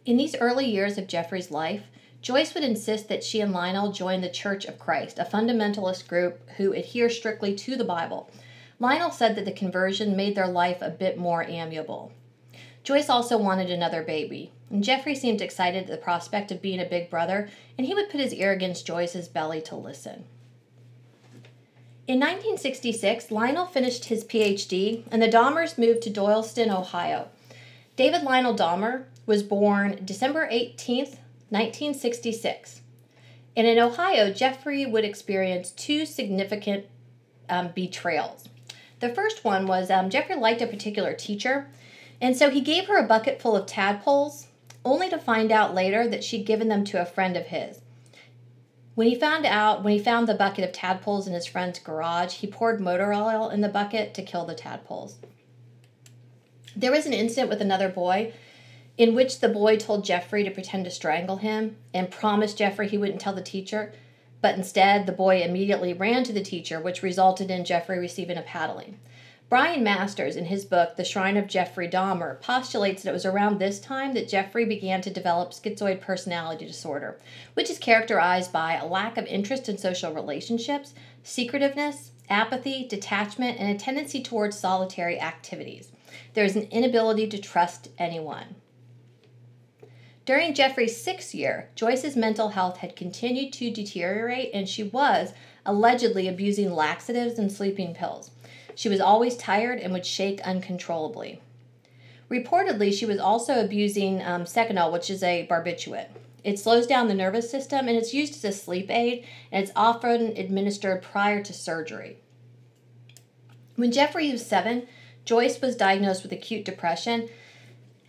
In 0.05 0.17
these 0.17 0.35
early 0.35 0.65
years 0.65 0.97
of 0.97 1.07
Jeffrey's 1.07 1.49
life, 1.49 1.83
Joyce 2.21 2.53
would 2.53 2.63
insist 2.63 3.07
that 3.07 3.23
she 3.23 3.39
and 3.39 3.53
Lionel 3.53 3.93
join 3.93 4.19
the 4.19 4.29
Church 4.29 4.65
of 4.65 4.79
Christ, 4.79 5.17
a 5.17 5.23
fundamentalist 5.23 6.07
group 6.09 6.49
who 6.57 6.73
adhere 6.73 7.09
strictly 7.09 7.55
to 7.55 7.77
the 7.77 7.85
Bible. 7.85 8.29
Lionel 8.79 9.11
said 9.11 9.35
that 9.35 9.45
the 9.45 9.51
conversion 9.51 10.15
made 10.15 10.35
their 10.35 10.47
life 10.47 10.81
a 10.81 10.89
bit 10.89 11.17
more 11.17 11.43
amiable. 11.43 12.11
Joyce 12.83 13.09
also 13.09 13.37
wanted 13.37 13.71
another 13.71 14.03
baby, 14.03 14.51
and 14.69 14.83
Jeffrey 14.83 15.15
seemed 15.15 15.41
excited 15.41 15.83
at 15.83 15.87
the 15.89 15.97
prospect 15.97 16.51
of 16.51 16.61
being 16.61 16.81
a 16.81 16.85
big 16.85 17.09
brother, 17.09 17.49
and 17.77 17.87
he 17.87 17.93
would 17.93 18.09
put 18.09 18.19
his 18.19 18.33
ear 18.33 18.51
against 18.51 18.85
Joyce's 18.85 19.29
belly 19.29 19.61
to 19.61 19.75
listen. 19.75 20.25
In 22.07 22.19
1966, 22.19 23.31
Lionel 23.31 23.67
finished 23.67 24.05
his 24.05 24.25
PhD, 24.25 25.03
and 25.09 25.21
the 25.21 25.29
Dahmers 25.29 25.77
moved 25.77 26.01
to 26.01 26.09
Doylestown, 26.09 26.69
Ohio. 26.69 27.29
David 27.95 28.23
Lionel 28.23 28.55
Dahmer 28.55 29.05
was 29.25 29.43
born 29.43 29.99
December 30.03 30.47
18, 30.49 31.05
1966. 31.49 32.81
And 33.55 33.67
in 33.67 33.79
Ohio, 33.79 34.31
Jeffrey 34.31 34.85
would 34.85 35.05
experience 35.05 35.71
two 35.71 36.05
significant 36.05 36.85
um, 37.49 37.69
betrayals. 37.75 38.49
The 38.99 39.13
first 39.13 39.43
one 39.43 39.67
was 39.67 39.91
um, 39.91 40.09
Jeffrey 40.09 40.35
liked 40.35 40.61
a 40.61 40.67
particular 40.67 41.13
teacher, 41.13 41.67
and 42.21 42.35
so 42.35 42.49
he 42.49 42.61
gave 42.61 42.87
her 42.87 42.97
a 42.97 43.07
bucket 43.07 43.41
full 43.41 43.55
of 43.55 43.65
tadpoles, 43.65 44.47
only 44.85 45.09
to 45.09 45.17
find 45.17 45.51
out 45.51 45.75
later 45.75 46.07
that 46.07 46.23
she'd 46.23 46.45
given 46.45 46.69
them 46.69 46.83
to 46.85 47.01
a 47.01 47.05
friend 47.05 47.37
of 47.37 47.47
his. 47.47 47.81
When 48.95 49.07
he 49.07 49.15
found 49.15 49.45
out, 49.45 49.83
when 49.83 49.93
he 49.93 49.99
found 49.99 50.27
the 50.27 50.35
bucket 50.35 50.63
of 50.63 50.71
tadpoles 50.71 51.27
in 51.27 51.33
his 51.33 51.47
friend's 51.47 51.79
garage, 51.79 52.35
he 52.35 52.47
poured 52.47 52.79
motor 52.79 53.13
oil 53.13 53.49
in 53.49 53.61
the 53.61 53.69
bucket 53.69 54.13
to 54.13 54.21
kill 54.21 54.45
the 54.45 54.53
tadpoles. 54.55 55.17
There 56.75 56.91
was 56.91 57.05
an 57.05 57.13
incident 57.13 57.49
with 57.49 57.61
another 57.61 57.89
boy 57.89 58.33
in 58.97 59.15
which 59.15 59.39
the 59.39 59.49
boy 59.49 59.77
told 59.77 60.05
Jeffrey 60.05 60.43
to 60.43 60.51
pretend 60.51 60.85
to 60.85 60.91
strangle 60.91 61.37
him 61.37 61.77
and 61.93 62.11
promised 62.11 62.57
Jeffrey 62.57 62.87
he 62.87 62.97
wouldn't 62.97 63.21
tell 63.21 63.33
the 63.33 63.41
teacher, 63.41 63.93
but 64.41 64.55
instead 64.55 65.05
the 65.05 65.11
boy 65.11 65.41
immediately 65.41 65.93
ran 65.93 66.23
to 66.23 66.33
the 66.33 66.43
teacher, 66.43 66.79
which 66.79 67.01
resulted 67.01 67.49
in 67.49 67.65
Jeffrey 67.65 67.97
receiving 67.97 68.37
a 68.37 68.41
paddling. 68.41 68.99
Brian 69.49 69.83
Masters, 69.83 70.35
in 70.35 70.45
his 70.45 70.65
book, 70.65 70.95
The 70.95 71.05
Shrine 71.05 71.37
of 71.37 71.47
Jeffrey 71.47 71.87
Dahmer, 71.87 72.41
postulates 72.41 73.03
that 73.03 73.11
it 73.11 73.13
was 73.13 73.25
around 73.25 73.59
this 73.59 73.79
time 73.79 74.13
that 74.13 74.27
Jeffrey 74.27 74.65
began 74.65 75.01
to 75.01 75.11
develop 75.11 75.51
schizoid 75.51 76.01
personality 76.01 76.65
disorder, 76.65 77.19
which 77.53 77.69
is 77.69 77.77
characterized 77.77 78.51
by 78.51 78.75
a 78.75 78.85
lack 78.85 79.15
of 79.15 79.25
interest 79.27 79.69
in 79.69 79.77
social 79.77 80.11
relationships, 80.11 80.95
secretiveness, 81.23 82.11
apathy, 82.29 82.87
detachment, 82.87 83.59
and 83.59 83.69
a 83.69 83.77
tendency 83.77 84.23
towards 84.23 84.57
solitary 84.57 85.19
activities. 85.19 85.91
There 86.33 86.45
is 86.45 86.55
an 86.55 86.67
inability 86.71 87.27
to 87.27 87.37
trust 87.37 87.89
anyone. 87.99 88.55
During 90.25 90.53
Jeffrey's 90.53 90.95
sixth 90.95 91.35
year, 91.35 91.69
Joyce's 91.75 92.15
mental 92.15 92.49
health 92.49 92.77
had 92.77 92.95
continued 92.95 93.51
to 93.53 93.69
deteriorate, 93.69 94.51
and 94.53 94.69
she 94.69 94.83
was 94.83 95.33
allegedly 95.65 96.29
abusing 96.29 96.73
laxatives 96.73 97.37
and 97.37 97.51
sleeping 97.51 97.93
pills. 97.93 98.31
She 98.75 98.87
was 98.87 99.01
always 99.01 99.35
tired 99.35 99.79
and 99.79 99.91
would 99.91 100.05
shake 100.05 100.39
uncontrollably. 100.41 101.41
Reportedly, 102.29 102.93
she 102.93 103.05
was 103.05 103.19
also 103.19 103.63
abusing 103.63 104.21
um, 104.23 104.45
Seconal, 104.45 104.91
which 104.91 105.09
is 105.09 105.23
a 105.23 105.45
barbiturate. 105.47 106.07
It 106.43 106.57
slows 106.57 106.87
down 106.87 107.07
the 107.07 107.13
nervous 107.13 107.49
system 107.49 107.87
and 107.87 107.97
it's 107.97 108.13
used 108.13 108.33
as 108.33 108.43
a 108.45 108.57
sleep 108.57 108.89
aid, 108.89 109.25
and 109.51 109.63
it's 109.63 109.73
often 109.75 110.37
administered 110.37 111.01
prior 111.01 111.43
to 111.43 111.53
surgery. 111.53 112.17
When 113.75 113.91
Jeffrey 113.91 114.31
was 114.31 114.45
seven, 114.45 114.87
Joyce 115.25 115.61
was 115.61 115.75
diagnosed 115.75 116.23
with 116.23 116.31
acute 116.31 116.65
depression, 116.65 117.29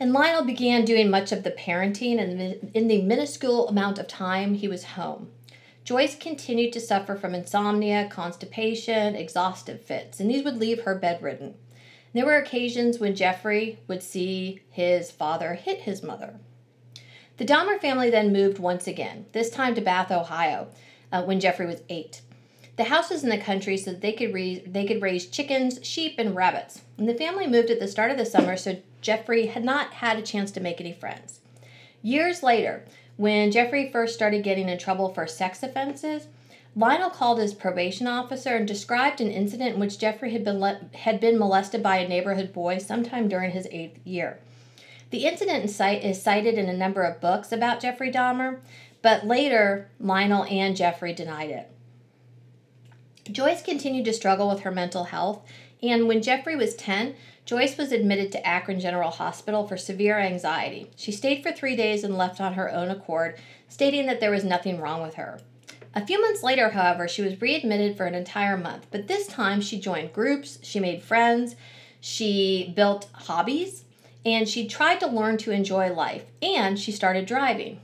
and 0.01 0.13
Lionel 0.13 0.45
began 0.45 0.85
doing 0.85 1.09
much 1.09 1.33
of 1.33 1.43
the 1.43 1.51
parenting 1.51 2.21
and 2.21 2.71
in 2.75 2.89
the 2.89 3.03
minuscule 3.03 3.69
amount 3.69 3.99
of 3.99 4.09
time 4.09 4.55
he 4.55 4.69
was 4.69 4.85
home. 4.85 5.31
Joyce 5.85 6.17
continued 6.17 6.73
to 6.73 6.81
suffer 6.81 7.15
from 7.15 7.35
insomnia, 7.35 8.09
constipation, 8.11 9.15
exhaustive 9.15 9.83
fits, 9.83 10.19
and 10.19 10.31
these 10.31 10.43
would 10.43 10.57
leave 10.57 10.83
her 10.83 10.95
bedridden. 10.95 11.55
There 12.15 12.25
were 12.25 12.37
occasions 12.37 12.99
when 12.99 13.15
Jeffrey 13.15 13.81
would 13.87 14.03
see 14.03 14.63
his 14.71 15.11
father 15.11 15.55
hit 15.55 15.81
his 15.81 16.03
mother. 16.03 16.39
The 17.37 17.45
Dahmer 17.45 17.81
family 17.81 18.09
then 18.09 18.33
moved 18.33 18.59
once 18.59 18.87
again, 18.87 19.27
this 19.33 19.51
time 19.51 19.75
to 19.75 19.81
Bath, 19.81 20.11
Ohio, 20.11 20.69
uh, 21.13 21.23
when 21.25 21.41
Jeffrey 21.41 21.67
was 21.67 21.83
eight. 21.89 22.23
The 22.77 22.85
house 22.85 23.11
was 23.11 23.23
in 23.23 23.31
the 23.31 23.39
country 23.39 23.77
so 23.77 23.93
they 23.93 24.13
could, 24.13 24.35
raise, 24.35 24.63
they 24.67 24.85
could 24.85 25.01
raise 25.01 25.27
chickens, 25.27 25.79
sheep, 25.83 26.17
and 26.19 26.35
rabbits. 26.35 26.81
And 26.99 27.09
the 27.09 27.15
family 27.15 27.47
moved 27.47 27.71
at 27.71 27.79
the 27.79 27.87
start 27.87 28.11
of 28.11 28.19
the 28.19 28.27
summer, 28.27 28.57
so 28.57 28.79
Jeffrey 29.01 29.47
had 29.47 29.65
not 29.65 29.95
had 29.95 30.19
a 30.19 30.23
chance 30.23 30.51
to 30.53 30.61
make 30.61 30.81
any 30.81 30.93
friends. 30.93 31.41
Years 32.03 32.43
later, 32.43 32.85
when 33.17 33.53
Jeffrey 33.53 33.91
first 33.93 34.15
started 34.15 34.43
getting 34.43 34.69
in 34.69 34.79
trouble 34.79 35.09
for 35.09 35.27
sex 35.27 35.63
offenses, 35.63 36.27
Lionel 36.77 37.11
called 37.11 37.39
his 37.39 37.55
probation 37.55 38.09
officer 38.09 38.57
and 38.57 38.67
described 38.67 39.21
an 39.21 39.31
incident 39.31 39.75
in 39.75 39.81
which 39.81 39.99
Jeffrey 39.99 40.33
had 40.33 40.45
been, 40.45 40.59
le- 40.59 40.81
had 40.95 41.21
been 41.21 41.39
molested 41.39 41.81
by 41.81 41.99
a 41.99 42.09
neighborhood 42.09 42.53
boy 42.53 42.79
sometime 42.79 43.29
during 43.29 43.53
his 43.53 43.69
eighth 43.71 44.05
year. 44.05 44.41
The 45.11 45.27
incident 45.27 45.65
is 45.65 46.23
cited 46.23 46.59
in 46.59 46.69
a 46.69 46.77
number 46.77 47.05
of 47.05 47.21
books 47.21 47.53
about 47.53 47.79
Jeffrey 47.79 48.11
Dahmer, 48.11 48.59
but 49.01 49.25
later 49.25 49.89
Lionel 50.01 50.45
and 50.45 50.77
Jeffrey 50.77 51.13
denied 51.13 51.51
it. 51.51 51.71
Joyce 53.31 53.63
continued 53.63 54.05
to 54.05 54.13
struggle 54.13 54.49
with 54.49 54.61
her 54.61 54.71
mental 54.71 55.05
health, 55.05 55.43
and 55.83 56.07
when 56.07 56.23
Jeffrey 56.23 56.57
was 56.57 56.75
10, 56.75 57.15
Joyce 57.47 57.77
was 57.77 57.93
admitted 57.93 58.33
to 58.33 58.47
Akron 58.47 58.81
General 58.81 59.11
Hospital 59.11 59.67
for 59.67 59.77
severe 59.77 60.19
anxiety. 60.19 60.91
She 60.97 61.13
stayed 61.13 61.43
for 61.43 61.53
three 61.53 61.77
days 61.77 62.05
and 62.05 62.17
left 62.17 62.41
on 62.41 62.55
her 62.55 62.71
own 62.71 62.91
accord, 62.91 63.39
stating 63.69 64.07
that 64.07 64.21
there 64.21 64.31
was 64.31 64.45
nothing 64.45 64.81
wrong 64.81 65.03
with 65.03 65.15
her. 65.15 65.41
A 65.95 66.07
few 66.07 66.21
months 66.21 66.43
later, 66.43 66.71
however, 66.71 67.07
she 67.07 67.23
was 67.23 67.41
readmitted 67.41 67.97
for 67.97 68.07
an 68.07 68.15
entire 68.15 68.57
month, 68.57 68.87
but 68.91 69.07
this 69.07 69.27
time 69.27 69.61
she 69.61 69.79
joined 69.79 70.13
groups, 70.13 70.59
she 70.63 70.81
made 70.81 71.03
friends, 71.03 71.55
she 72.01 72.73
built 72.75 73.09
hobbies, 73.13 73.85
and 74.25 74.49
she 74.49 74.67
tried 74.67 75.01
to 75.01 75.07
learn 75.07 75.37
to 75.39 75.51
enjoy 75.51 75.93
life, 75.93 76.25
and 76.43 76.79
she 76.79 76.93
started 76.93 77.27
driving. 77.27 77.81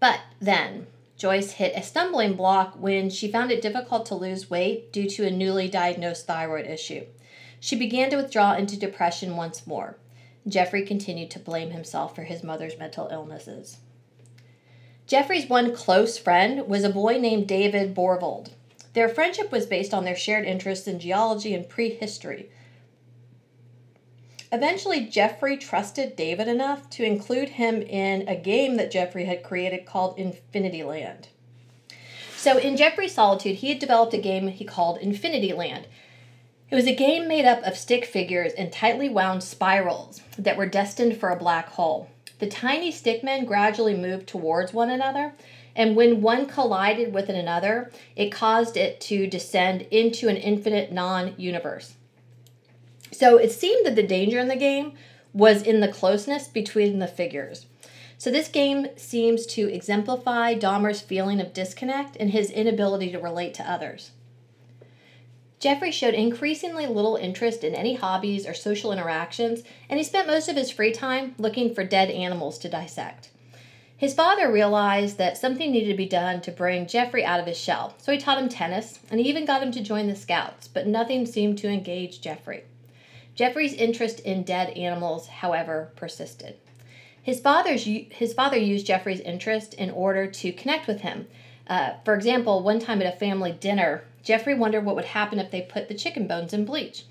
But 0.00 0.20
then, 0.40 0.86
Joyce 1.22 1.52
hit 1.52 1.76
a 1.76 1.84
stumbling 1.84 2.34
block 2.34 2.74
when 2.74 3.08
she 3.08 3.30
found 3.30 3.52
it 3.52 3.62
difficult 3.62 4.06
to 4.06 4.16
lose 4.16 4.50
weight 4.50 4.92
due 4.92 5.08
to 5.10 5.24
a 5.24 5.30
newly 5.30 5.68
diagnosed 5.68 6.26
thyroid 6.26 6.66
issue. 6.66 7.06
She 7.60 7.76
began 7.76 8.10
to 8.10 8.16
withdraw 8.16 8.54
into 8.54 8.76
depression 8.76 9.36
once 9.36 9.64
more. 9.64 9.98
Jeffrey 10.48 10.84
continued 10.84 11.30
to 11.30 11.38
blame 11.38 11.70
himself 11.70 12.16
for 12.16 12.24
his 12.24 12.42
mother's 12.42 12.76
mental 12.76 13.06
illnesses. 13.12 13.76
Jeffrey's 15.06 15.48
one 15.48 15.72
close 15.72 16.18
friend 16.18 16.66
was 16.66 16.82
a 16.82 16.90
boy 16.90 17.18
named 17.18 17.46
David 17.46 17.94
Borsvold. 17.94 18.48
Their 18.94 19.08
friendship 19.08 19.52
was 19.52 19.64
based 19.64 19.94
on 19.94 20.04
their 20.04 20.16
shared 20.16 20.44
interests 20.44 20.88
in 20.88 20.98
geology 20.98 21.54
and 21.54 21.68
prehistory. 21.68 22.50
Eventually, 24.54 25.06
Jeffrey 25.06 25.56
trusted 25.56 26.14
David 26.14 26.46
enough 26.46 26.90
to 26.90 27.04
include 27.04 27.48
him 27.50 27.80
in 27.80 28.28
a 28.28 28.36
game 28.36 28.76
that 28.76 28.90
Jeffrey 28.90 29.24
had 29.24 29.42
created 29.42 29.86
called 29.86 30.18
Infinity 30.18 30.84
Land. 30.84 31.28
So, 32.36 32.58
in 32.58 32.76
Jeffrey's 32.76 33.14
solitude, 33.14 33.56
he 33.56 33.70
had 33.70 33.78
developed 33.78 34.12
a 34.12 34.18
game 34.18 34.48
he 34.48 34.66
called 34.66 34.98
Infinity 34.98 35.54
Land. 35.54 35.86
It 36.70 36.74
was 36.74 36.86
a 36.86 36.94
game 36.94 37.28
made 37.28 37.46
up 37.46 37.62
of 37.62 37.78
stick 37.78 38.04
figures 38.04 38.52
and 38.52 38.70
tightly 38.70 39.08
wound 39.08 39.42
spirals 39.42 40.20
that 40.36 40.58
were 40.58 40.66
destined 40.66 41.16
for 41.16 41.30
a 41.30 41.36
black 41.36 41.70
hole. 41.70 42.10
The 42.38 42.46
tiny 42.46 42.92
stickmen 42.92 43.46
gradually 43.46 43.96
moved 43.96 44.26
towards 44.26 44.74
one 44.74 44.90
another, 44.90 45.32
and 45.74 45.96
when 45.96 46.20
one 46.20 46.44
collided 46.44 47.14
with 47.14 47.30
another, 47.30 47.90
it 48.16 48.30
caused 48.30 48.76
it 48.76 49.00
to 49.02 49.26
descend 49.26 49.82
into 49.90 50.28
an 50.28 50.36
infinite 50.36 50.92
non 50.92 51.34
universe. 51.38 51.94
So 53.12 53.36
it 53.36 53.52
seemed 53.52 53.86
that 53.86 53.94
the 53.94 54.02
danger 54.02 54.38
in 54.38 54.48
the 54.48 54.56
game 54.56 54.94
was 55.32 55.62
in 55.62 55.80
the 55.80 55.88
closeness 55.88 56.48
between 56.48 56.98
the 56.98 57.06
figures. 57.06 57.66
So 58.18 58.30
this 58.30 58.48
game 58.48 58.86
seems 58.96 59.46
to 59.46 59.72
exemplify 59.72 60.54
Dahmer's 60.54 61.00
feeling 61.00 61.40
of 61.40 61.52
disconnect 61.52 62.16
and 62.16 62.30
his 62.30 62.50
inability 62.50 63.10
to 63.12 63.18
relate 63.18 63.54
to 63.54 63.70
others. 63.70 64.12
Jeffrey 65.58 65.92
showed 65.92 66.14
increasingly 66.14 66.86
little 66.86 67.16
interest 67.16 67.62
in 67.62 67.74
any 67.74 67.94
hobbies 67.94 68.46
or 68.46 68.54
social 68.54 68.92
interactions, 68.92 69.62
and 69.88 69.98
he 69.98 70.04
spent 70.04 70.26
most 70.26 70.48
of 70.48 70.56
his 70.56 70.70
free 70.70 70.92
time 70.92 71.34
looking 71.38 71.72
for 71.72 71.84
dead 71.84 72.10
animals 72.10 72.58
to 72.58 72.68
dissect. 72.68 73.30
His 73.96 74.14
father 74.14 74.50
realized 74.50 75.18
that 75.18 75.38
something 75.38 75.70
needed 75.70 75.88
to 75.88 75.96
be 75.96 76.06
done 76.06 76.40
to 76.40 76.50
bring 76.50 76.88
Jeffrey 76.88 77.24
out 77.24 77.38
of 77.38 77.46
his 77.46 77.56
shell, 77.56 77.94
so 77.98 78.10
he 78.10 78.18
taught 78.18 78.42
him 78.42 78.48
tennis, 78.48 78.98
and 79.08 79.20
he 79.20 79.28
even 79.28 79.44
got 79.44 79.62
him 79.62 79.70
to 79.70 79.80
join 79.80 80.08
the 80.08 80.16
Scouts, 80.16 80.66
but 80.66 80.88
nothing 80.88 81.26
seemed 81.26 81.58
to 81.58 81.68
engage 81.68 82.20
Jeffrey. 82.20 82.64
Jeffrey's 83.34 83.74
interest 83.74 84.20
in 84.20 84.42
dead 84.42 84.70
animals, 84.70 85.28
however, 85.28 85.90
persisted. 85.96 86.56
His, 87.22 87.40
father's, 87.40 87.84
his 87.84 88.34
father 88.34 88.56
used 88.56 88.86
Jeffrey's 88.86 89.20
interest 89.20 89.74
in 89.74 89.90
order 89.90 90.26
to 90.26 90.52
connect 90.52 90.86
with 90.86 91.02
him. 91.02 91.28
Uh, 91.68 91.94
for 92.04 92.14
example, 92.14 92.62
one 92.62 92.80
time 92.80 93.00
at 93.00 93.14
a 93.14 93.18
family 93.18 93.52
dinner, 93.52 94.04
Jeffrey 94.22 94.54
wondered 94.54 94.84
what 94.84 94.96
would 94.96 95.06
happen 95.06 95.38
if 95.38 95.50
they 95.50 95.62
put 95.62 95.88
the 95.88 95.94
chicken 95.94 96.26
bones 96.26 96.52
in 96.52 96.64
bleach. 96.64 97.04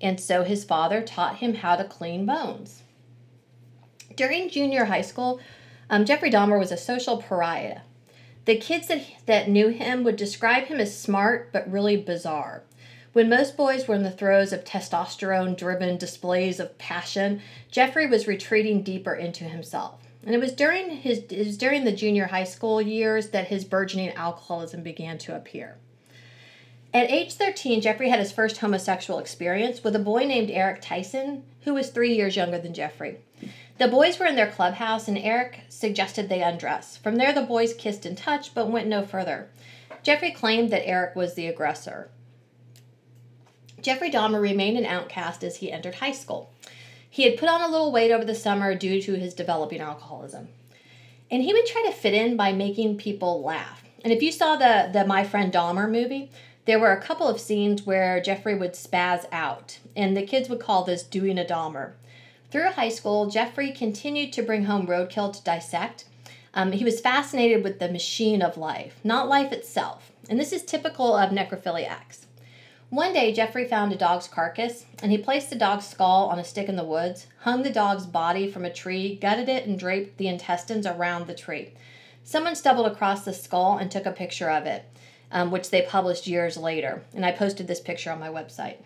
And 0.00 0.20
so 0.20 0.42
his 0.42 0.64
father 0.64 1.00
taught 1.00 1.36
him 1.36 1.54
how 1.54 1.76
to 1.76 1.84
clean 1.84 2.26
bones. 2.26 2.82
During 4.16 4.50
junior 4.50 4.86
high 4.86 5.02
school, 5.02 5.40
um, 5.88 6.04
Jeffrey 6.04 6.30
Dahmer 6.30 6.58
was 6.58 6.72
a 6.72 6.76
social 6.76 7.22
pariah. 7.22 7.80
The 8.44 8.56
kids 8.56 8.88
that, 8.88 9.02
that 9.26 9.48
knew 9.48 9.68
him 9.68 10.02
would 10.02 10.16
describe 10.16 10.64
him 10.64 10.80
as 10.80 10.98
smart 10.98 11.52
but 11.52 11.70
really 11.70 11.96
bizarre. 11.96 12.64
When 13.12 13.28
most 13.28 13.58
boys 13.58 13.86
were 13.86 13.94
in 13.94 14.04
the 14.04 14.10
throes 14.10 14.54
of 14.54 14.64
testosterone 14.64 15.54
driven 15.56 15.98
displays 15.98 16.58
of 16.58 16.78
passion, 16.78 17.42
Jeffrey 17.70 18.06
was 18.06 18.26
retreating 18.26 18.82
deeper 18.82 19.14
into 19.14 19.44
himself. 19.44 20.00
And 20.24 20.34
it 20.34 20.40
was 20.40 20.52
during 20.52 20.90
his 20.90 21.18
it 21.30 21.46
was 21.46 21.58
during 21.58 21.84
the 21.84 21.92
junior 21.92 22.26
high 22.26 22.44
school 22.44 22.80
years 22.80 23.30
that 23.30 23.48
his 23.48 23.64
burgeoning 23.64 24.12
alcoholism 24.12 24.82
began 24.82 25.18
to 25.18 25.36
appear. 25.36 25.76
At 26.94 27.10
age 27.10 27.34
13, 27.34 27.80
Jeffrey 27.80 28.08
had 28.08 28.18
his 28.18 28.32
first 28.32 28.58
homosexual 28.58 29.18
experience 29.18 29.82
with 29.82 29.96
a 29.96 29.98
boy 29.98 30.24
named 30.24 30.50
Eric 30.50 30.80
Tyson, 30.80 31.42
who 31.62 31.74
was 31.74 31.90
three 31.90 32.14
years 32.14 32.36
younger 32.36 32.58
than 32.58 32.74
Jeffrey. 32.74 33.18
The 33.78 33.88
boys 33.88 34.18
were 34.18 34.26
in 34.26 34.36
their 34.36 34.50
clubhouse, 34.50 35.08
and 35.08 35.18
Eric 35.18 35.60
suggested 35.68 36.28
they 36.28 36.42
undress. 36.42 36.98
From 36.98 37.16
there, 37.16 37.32
the 37.32 37.42
boys 37.42 37.74
kissed 37.74 38.06
and 38.06 38.16
touched, 38.16 38.54
but 38.54 38.70
went 38.70 38.88
no 38.88 39.04
further. 39.04 39.48
Jeffrey 40.02 40.30
claimed 40.30 40.70
that 40.70 40.86
Eric 40.86 41.16
was 41.16 41.34
the 41.34 41.46
aggressor. 41.46 42.10
Jeffrey 43.82 44.10
Dahmer 44.10 44.40
remained 44.40 44.78
an 44.78 44.86
outcast 44.86 45.42
as 45.42 45.56
he 45.56 45.72
entered 45.72 45.96
high 45.96 46.12
school. 46.12 46.52
He 47.10 47.24
had 47.24 47.38
put 47.38 47.48
on 47.48 47.60
a 47.60 47.68
little 47.68 47.92
weight 47.92 48.12
over 48.12 48.24
the 48.24 48.34
summer 48.34 48.74
due 48.74 49.02
to 49.02 49.14
his 49.14 49.34
developing 49.34 49.80
alcoholism. 49.80 50.48
And 51.30 51.42
he 51.42 51.52
would 51.52 51.66
try 51.66 51.82
to 51.86 51.92
fit 51.92 52.14
in 52.14 52.36
by 52.36 52.52
making 52.52 52.96
people 52.96 53.42
laugh. 53.42 53.82
And 54.04 54.12
if 54.12 54.22
you 54.22 54.30
saw 54.32 54.56
the, 54.56 54.88
the 54.92 55.04
My 55.04 55.24
Friend 55.24 55.52
Dahmer 55.52 55.90
movie, 55.90 56.30
there 56.64 56.78
were 56.78 56.92
a 56.92 57.02
couple 57.02 57.26
of 57.26 57.40
scenes 57.40 57.84
where 57.84 58.20
Jeffrey 58.20 58.54
would 58.54 58.74
spaz 58.74 59.26
out, 59.32 59.78
and 59.96 60.16
the 60.16 60.24
kids 60.24 60.48
would 60.48 60.60
call 60.60 60.84
this 60.84 61.02
doing 61.02 61.38
a 61.38 61.44
Dahmer. 61.44 61.92
Through 62.50 62.70
high 62.70 62.88
school, 62.88 63.28
Jeffrey 63.28 63.72
continued 63.72 64.32
to 64.34 64.42
bring 64.42 64.66
home 64.66 64.86
roadkill 64.86 65.32
to 65.32 65.42
dissect. 65.42 66.04
Um, 66.54 66.72
he 66.72 66.84
was 66.84 67.00
fascinated 67.00 67.64
with 67.64 67.78
the 67.78 67.90
machine 67.90 68.42
of 68.42 68.56
life, 68.56 69.00
not 69.02 69.28
life 69.28 69.52
itself. 69.52 70.12
And 70.28 70.38
this 70.38 70.52
is 70.52 70.62
typical 70.62 71.16
of 71.16 71.30
necrophiliacs. 71.30 72.26
One 72.92 73.14
day, 73.14 73.32
Jeffrey 73.32 73.64
found 73.64 73.90
a 73.94 73.96
dog's 73.96 74.28
carcass, 74.28 74.84
and 75.02 75.10
he 75.10 75.16
placed 75.16 75.48
the 75.48 75.56
dog's 75.56 75.86
skull 75.86 76.28
on 76.28 76.38
a 76.38 76.44
stick 76.44 76.68
in 76.68 76.76
the 76.76 76.84
woods, 76.84 77.26
hung 77.38 77.62
the 77.62 77.70
dog's 77.70 78.04
body 78.04 78.50
from 78.50 78.66
a 78.66 78.72
tree, 78.72 79.16
gutted 79.16 79.48
it, 79.48 79.66
and 79.66 79.78
draped 79.78 80.18
the 80.18 80.28
intestines 80.28 80.84
around 80.84 81.26
the 81.26 81.34
tree. 81.34 81.72
Someone 82.22 82.54
stumbled 82.54 82.86
across 82.86 83.24
the 83.24 83.32
skull 83.32 83.78
and 83.78 83.90
took 83.90 84.04
a 84.04 84.12
picture 84.12 84.50
of 84.50 84.66
it, 84.66 84.84
um, 85.30 85.50
which 85.50 85.70
they 85.70 85.80
published 85.80 86.26
years 86.26 86.58
later, 86.58 87.02
and 87.14 87.24
I 87.24 87.32
posted 87.32 87.66
this 87.66 87.80
picture 87.80 88.12
on 88.12 88.20
my 88.20 88.28
website. 88.28 88.76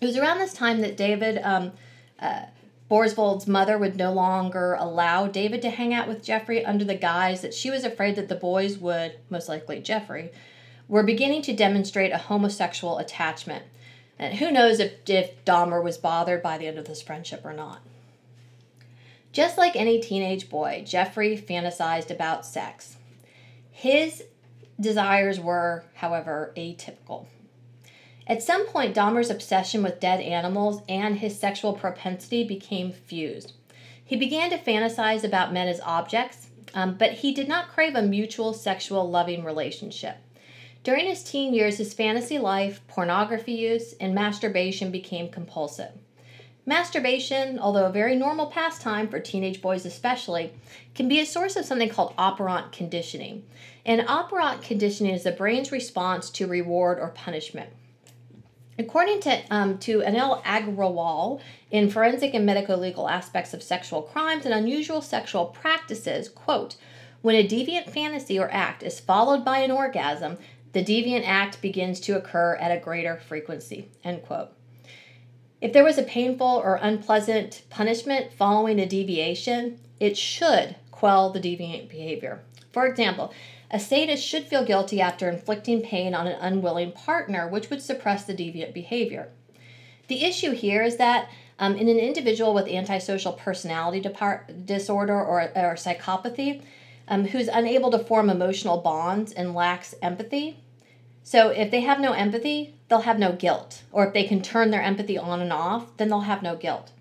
It 0.00 0.06
was 0.06 0.16
around 0.16 0.38
this 0.38 0.52
time 0.52 0.80
that 0.80 0.96
David 0.96 1.38
um, 1.44 1.70
uh, 2.18 2.46
Borsvold's 2.90 3.46
mother 3.46 3.78
would 3.78 3.94
no 3.94 4.12
longer 4.12 4.74
allow 4.74 5.28
David 5.28 5.62
to 5.62 5.70
hang 5.70 5.94
out 5.94 6.08
with 6.08 6.24
Jeffrey 6.24 6.64
under 6.64 6.84
the 6.84 6.96
guise 6.96 7.42
that 7.42 7.54
she 7.54 7.70
was 7.70 7.84
afraid 7.84 8.16
that 8.16 8.28
the 8.28 8.34
boys 8.34 8.76
would, 8.78 9.20
most 9.30 9.48
likely 9.48 9.78
Jeffrey, 9.78 10.32
were 10.88 11.02
beginning 11.02 11.42
to 11.42 11.52
demonstrate 11.52 12.12
a 12.12 12.18
homosexual 12.18 12.98
attachment. 12.98 13.64
And 14.18 14.34
who 14.34 14.50
knows 14.50 14.80
if, 14.80 14.92
if 15.08 15.44
Dahmer 15.44 15.82
was 15.82 15.98
bothered 15.98 16.42
by 16.42 16.58
the 16.58 16.66
end 16.66 16.78
of 16.78 16.86
this 16.86 17.02
friendship 17.02 17.44
or 17.44 17.52
not. 17.52 17.80
Just 19.32 19.58
like 19.58 19.76
any 19.76 20.00
teenage 20.00 20.48
boy, 20.48 20.82
Jeffrey 20.86 21.36
fantasized 21.36 22.10
about 22.10 22.46
sex. 22.46 22.96
His 23.70 24.24
desires 24.80 25.38
were, 25.38 25.84
however, 25.94 26.52
atypical. 26.56 27.26
At 28.26 28.42
some 28.42 28.66
point, 28.66 28.94
Dahmer's 28.94 29.30
obsession 29.30 29.82
with 29.82 30.00
dead 30.00 30.20
animals 30.20 30.82
and 30.88 31.18
his 31.18 31.38
sexual 31.38 31.74
propensity 31.74 32.44
became 32.44 32.92
fused. 32.92 33.52
He 34.02 34.16
began 34.16 34.50
to 34.50 34.58
fantasize 34.58 35.22
about 35.22 35.52
men 35.52 35.68
as 35.68 35.80
objects, 35.80 36.48
um, 36.74 36.96
but 36.96 37.12
he 37.12 37.34
did 37.34 37.48
not 37.48 37.68
crave 37.68 37.94
a 37.94 38.02
mutual 38.02 38.52
sexual 38.52 39.08
loving 39.08 39.44
relationship. 39.44 40.16
During 40.86 41.06
his 41.06 41.24
teen 41.24 41.52
years, 41.52 41.78
his 41.78 41.94
fantasy 41.94 42.38
life, 42.38 42.80
pornography 42.86 43.54
use, 43.54 43.94
and 43.94 44.14
masturbation 44.14 44.92
became 44.92 45.28
compulsive. 45.28 45.90
Masturbation, 46.64 47.58
although 47.58 47.86
a 47.86 47.90
very 47.90 48.14
normal 48.14 48.46
pastime 48.46 49.08
for 49.08 49.18
teenage 49.18 49.60
boys 49.60 49.84
especially, 49.84 50.52
can 50.94 51.08
be 51.08 51.18
a 51.18 51.26
source 51.26 51.56
of 51.56 51.64
something 51.64 51.88
called 51.88 52.14
operant 52.16 52.70
conditioning. 52.70 53.42
And 53.84 54.04
operant 54.06 54.62
conditioning 54.62 55.12
is 55.12 55.24
the 55.24 55.32
brain's 55.32 55.72
response 55.72 56.30
to 56.30 56.46
reward 56.46 57.00
or 57.00 57.08
punishment. 57.08 57.70
According 58.78 59.22
to, 59.22 59.42
um, 59.50 59.78
to 59.78 60.02
Anil 60.02 60.40
Aggrawal 60.44 61.40
in 61.72 61.90
Forensic 61.90 62.32
and 62.32 62.46
Medico 62.46 62.76
Legal 62.76 63.08
Aspects 63.08 63.52
of 63.52 63.60
Sexual 63.60 64.02
Crimes 64.02 64.44
and 64.44 64.54
Unusual 64.54 65.02
Sexual 65.02 65.46
Practices, 65.46 66.28
quote, 66.28 66.76
when 67.22 67.34
a 67.34 67.48
deviant 67.48 67.90
fantasy 67.90 68.38
or 68.38 68.48
act 68.52 68.84
is 68.84 69.00
followed 69.00 69.44
by 69.44 69.58
an 69.58 69.72
orgasm, 69.72 70.38
the 70.76 70.84
deviant 70.84 71.26
act 71.26 71.62
begins 71.62 71.98
to 72.00 72.18
occur 72.18 72.54
at 72.56 72.70
a 72.70 72.78
greater 72.78 73.16
frequency, 73.16 73.88
end 74.04 74.22
quote. 74.22 74.50
If 75.62 75.72
there 75.72 75.82
was 75.82 75.96
a 75.96 76.02
painful 76.02 76.60
or 76.62 76.78
unpleasant 76.82 77.62
punishment 77.70 78.34
following 78.34 78.78
a 78.78 78.84
deviation, 78.84 79.80
it 79.98 80.18
should 80.18 80.76
quell 80.90 81.30
the 81.30 81.40
deviant 81.40 81.88
behavior. 81.88 82.42
For 82.72 82.86
example, 82.86 83.32
a 83.70 83.80
sadist 83.80 84.22
should 84.22 84.44
feel 84.44 84.66
guilty 84.66 85.00
after 85.00 85.30
inflicting 85.30 85.80
pain 85.80 86.14
on 86.14 86.26
an 86.26 86.38
unwilling 86.42 86.92
partner, 86.92 87.48
which 87.48 87.70
would 87.70 87.80
suppress 87.80 88.26
the 88.26 88.34
deviant 88.34 88.74
behavior. 88.74 89.30
The 90.08 90.24
issue 90.24 90.50
here 90.50 90.82
is 90.82 90.98
that 90.98 91.30
um, 91.58 91.74
in 91.76 91.88
an 91.88 91.98
individual 91.98 92.52
with 92.52 92.68
antisocial 92.68 93.32
personality 93.32 94.06
disorder 94.66 95.18
or, 95.18 95.40
or 95.40 95.74
psychopathy, 95.76 96.60
um, 97.08 97.24
who's 97.24 97.48
unable 97.48 97.90
to 97.92 97.98
form 97.98 98.28
emotional 98.28 98.82
bonds 98.82 99.32
and 99.32 99.54
lacks 99.54 99.94
empathy, 100.02 100.60
so 101.26 101.48
if 101.48 101.72
they 101.72 101.80
have 101.80 101.98
no 101.98 102.12
empathy, 102.12 102.76
they'll 102.86 103.00
have 103.00 103.18
no 103.18 103.32
guilt. 103.32 103.82
Or 103.90 104.06
if 104.06 104.14
they 104.14 104.22
can 104.22 104.42
turn 104.42 104.70
their 104.70 104.80
empathy 104.80 105.18
on 105.18 105.40
and 105.40 105.52
off, 105.52 105.96
then 105.96 106.08
they'll 106.08 106.20
have 106.20 106.40
no 106.40 106.54
guilt. 106.54 106.92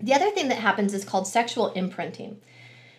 The 0.00 0.14
other 0.14 0.30
thing 0.30 0.46
that 0.46 0.58
happens 0.58 0.94
is 0.94 1.04
called 1.04 1.26
sexual 1.26 1.72
imprinting. 1.72 2.40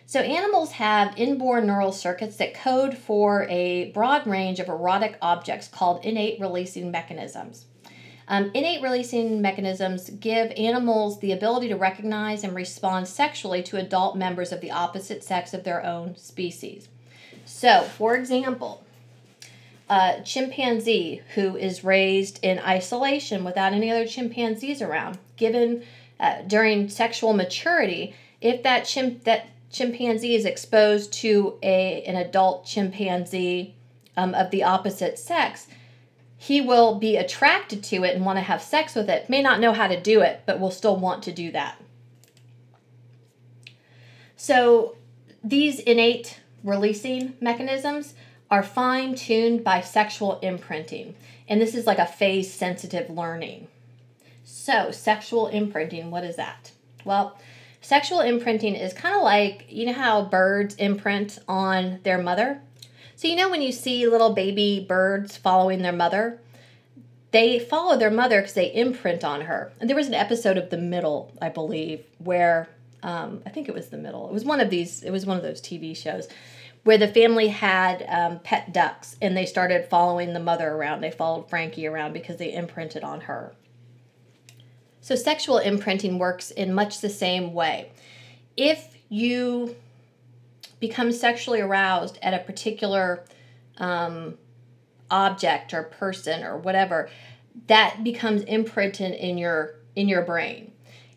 So 0.04 0.20
animals 0.20 0.72
have 0.72 1.16
inborn 1.16 1.66
neural 1.66 1.92
circuits 1.92 2.36
that 2.36 2.52
code 2.52 2.98
for 2.98 3.46
a 3.48 3.90
broad 3.92 4.26
range 4.26 4.60
of 4.60 4.68
erotic 4.68 5.16
objects 5.22 5.66
called 5.66 6.04
innate 6.04 6.38
releasing 6.42 6.90
mechanisms. 6.90 7.64
Um, 8.28 8.50
innate 8.52 8.82
releasing 8.82 9.40
mechanisms 9.40 10.10
give 10.10 10.52
animals 10.58 11.20
the 11.20 11.32
ability 11.32 11.68
to 11.68 11.76
recognize 11.76 12.44
and 12.44 12.54
respond 12.54 13.08
sexually 13.08 13.62
to 13.62 13.78
adult 13.78 14.14
members 14.14 14.52
of 14.52 14.60
the 14.60 14.72
opposite 14.72 15.24
sex 15.24 15.54
of 15.54 15.64
their 15.64 15.82
own 15.82 16.18
species. 16.18 16.88
So, 17.46 17.84
for 17.84 18.14
example, 18.14 18.84
a 19.88 20.20
chimpanzee 20.24 21.22
who 21.34 21.56
is 21.56 21.84
raised 21.84 22.38
in 22.42 22.58
isolation 22.58 23.44
without 23.44 23.72
any 23.72 23.90
other 23.90 24.06
chimpanzees 24.06 24.82
around, 24.82 25.18
given 25.36 25.84
uh, 26.18 26.42
during 26.46 26.88
sexual 26.88 27.32
maturity, 27.32 28.14
if 28.40 28.62
that 28.62 28.84
chimp 28.84 29.24
that 29.24 29.46
chimpanzee 29.70 30.34
is 30.34 30.44
exposed 30.44 31.12
to 31.12 31.58
a 31.62 32.02
an 32.02 32.16
adult 32.16 32.64
chimpanzee 32.66 33.74
um, 34.16 34.34
of 34.34 34.50
the 34.50 34.64
opposite 34.64 35.18
sex, 35.18 35.66
he 36.36 36.60
will 36.60 36.98
be 36.98 37.16
attracted 37.16 37.82
to 37.84 38.04
it 38.04 38.14
and 38.14 38.24
want 38.24 38.38
to 38.38 38.42
have 38.42 38.62
sex 38.62 38.94
with 38.94 39.08
it. 39.08 39.28
May 39.30 39.42
not 39.42 39.60
know 39.60 39.72
how 39.72 39.86
to 39.86 40.00
do 40.00 40.20
it, 40.20 40.42
but 40.46 40.58
will 40.58 40.70
still 40.70 40.96
want 40.96 41.22
to 41.24 41.32
do 41.32 41.50
that. 41.52 41.80
So 44.36 44.96
these 45.42 45.78
innate 45.80 46.40
releasing 46.64 47.34
mechanisms 47.40 48.14
are 48.50 48.62
fine 48.62 49.14
tuned 49.14 49.64
by 49.64 49.80
sexual 49.80 50.38
imprinting. 50.40 51.14
And 51.48 51.60
this 51.60 51.74
is 51.74 51.86
like 51.86 51.98
a 51.98 52.06
phase 52.06 52.52
sensitive 52.52 53.10
learning. 53.10 53.68
So, 54.44 54.90
sexual 54.90 55.48
imprinting, 55.48 56.10
what 56.10 56.24
is 56.24 56.36
that? 56.36 56.72
Well, 57.04 57.38
sexual 57.80 58.20
imprinting 58.20 58.74
is 58.74 58.92
kind 58.92 59.14
of 59.14 59.22
like, 59.22 59.66
you 59.68 59.86
know 59.86 59.92
how 59.92 60.24
birds 60.24 60.74
imprint 60.76 61.38
on 61.48 62.00
their 62.04 62.18
mother? 62.18 62.60
So, 63.16 63.28
you 63.28 63.36
know 63.36 63.48
when 63.48 63.62
you 63.62 63.72
see 63.72 64.06
little 64.06 64.34
baby 64.34 64.84
birds 64.86 65.36
following 65.36 65.82
their 65.82 65.92
mother? 65.92 66.40
They 67.32 67.58
follow 67.58 67.96
their 67.96 68.10
mother 68.10 68.40
because 68.40 68.54
they 68.54 68.72
imprint 68.72 69.24
on 69.24 69.42
her. 69.42 69.72
And 69.80 69.90
there 69.90 69.96
was 69.96 70.06
an 70.06 70.14
episode 70.14 70.56
of 70.56 70.70
The 70.70 70.78
Middle, 70.78 71.32
I 71.42 71.48
believe, 71.48 72.04
where 72.18 72.68
um, 73.02 73.42
I 73.44 73.50
think 73.50 73.68
it 73.68 73.74
was 73.74 73.88
The 73.88 73.98
Middle. 73.98 74.28
It 74.28 74.32
was 74.32 74.44
one 74.44 74.60
of 74.60 74.70
these, 74.70 75.02
it 75.02 75.10
was 75.10 75.26
one 75.26 75.36
of 75.36 75.42
those 75.42 75.60
TV 75.60 75.96
shows 75.96 76.28
where 76.86 76.96
the 76.96 77.08
family 77.08 77.48
had 77.48 78.06
um, 78.08 78.38
pet 78.38 78.72
ducks 78.72 79.16
and 79.20 79.36
they 79.36 79.44
started 79.44 79.90
following 79.90 80.32
the 80.32 80.38
mother 80.38 80.68
around. 80.68 81.00
They 81.00 81.10
followed 81.10 81.50
Frankie 81.50 81.84
around 81.84 82.12
because 82.12 82.36
they 82.36 82.54
imprinted 82.54 83.02
on 83.02 83.22
her. 83.22 83.52
So, 85.00 85.16
sexual 85.16 85.58
imprinting 85.58 86.20
works 86.20 86.52
in 86.52 86.72
much 86.72 87.00
the 87.00 87.08
same 87.08 87.52
way. 87.52 87.90
If 88.56 88.96
you 89.08 89.74
become 90.78 91.10
sexually 91.10 91.60
aroused 91.60 92.20
at 92.22 92.34
a 92.34 92.38
particular 92.38 93.24
um, 93.78 94.38
object 95.10 95.74
or 95.74 95.82
person 95.82 96.44
or 96.44 96.56
whatever, 96.56 97.10
that 97.66 98.04
becomes 98.04 98.42
imprinted 98.42 99.12
in 99.12 99.38
your 99.38 99.74
in 99.96 100.06
your 100.06 100.22
brain. 100.22 100.70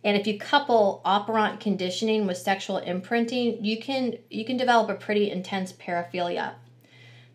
And 0.04 0.16
if 0.16 0.26
you 0.26 0.38
couple 0.40 1.02
operant 1.04 1.60
conditioning 1.60 2.26
with 2.26 2.38
sexual 2.38 2.78
imprinting, 2.78 3.64
you 3.64 3.80
can 3.80 4.18
you 4.30 4.46
can 4.46 4.56
develop 4.56 4.90
a 4.90 4.96
pretty 4.96 5.30
intense 5.30 5.74
paraphilia. 5.74 6.54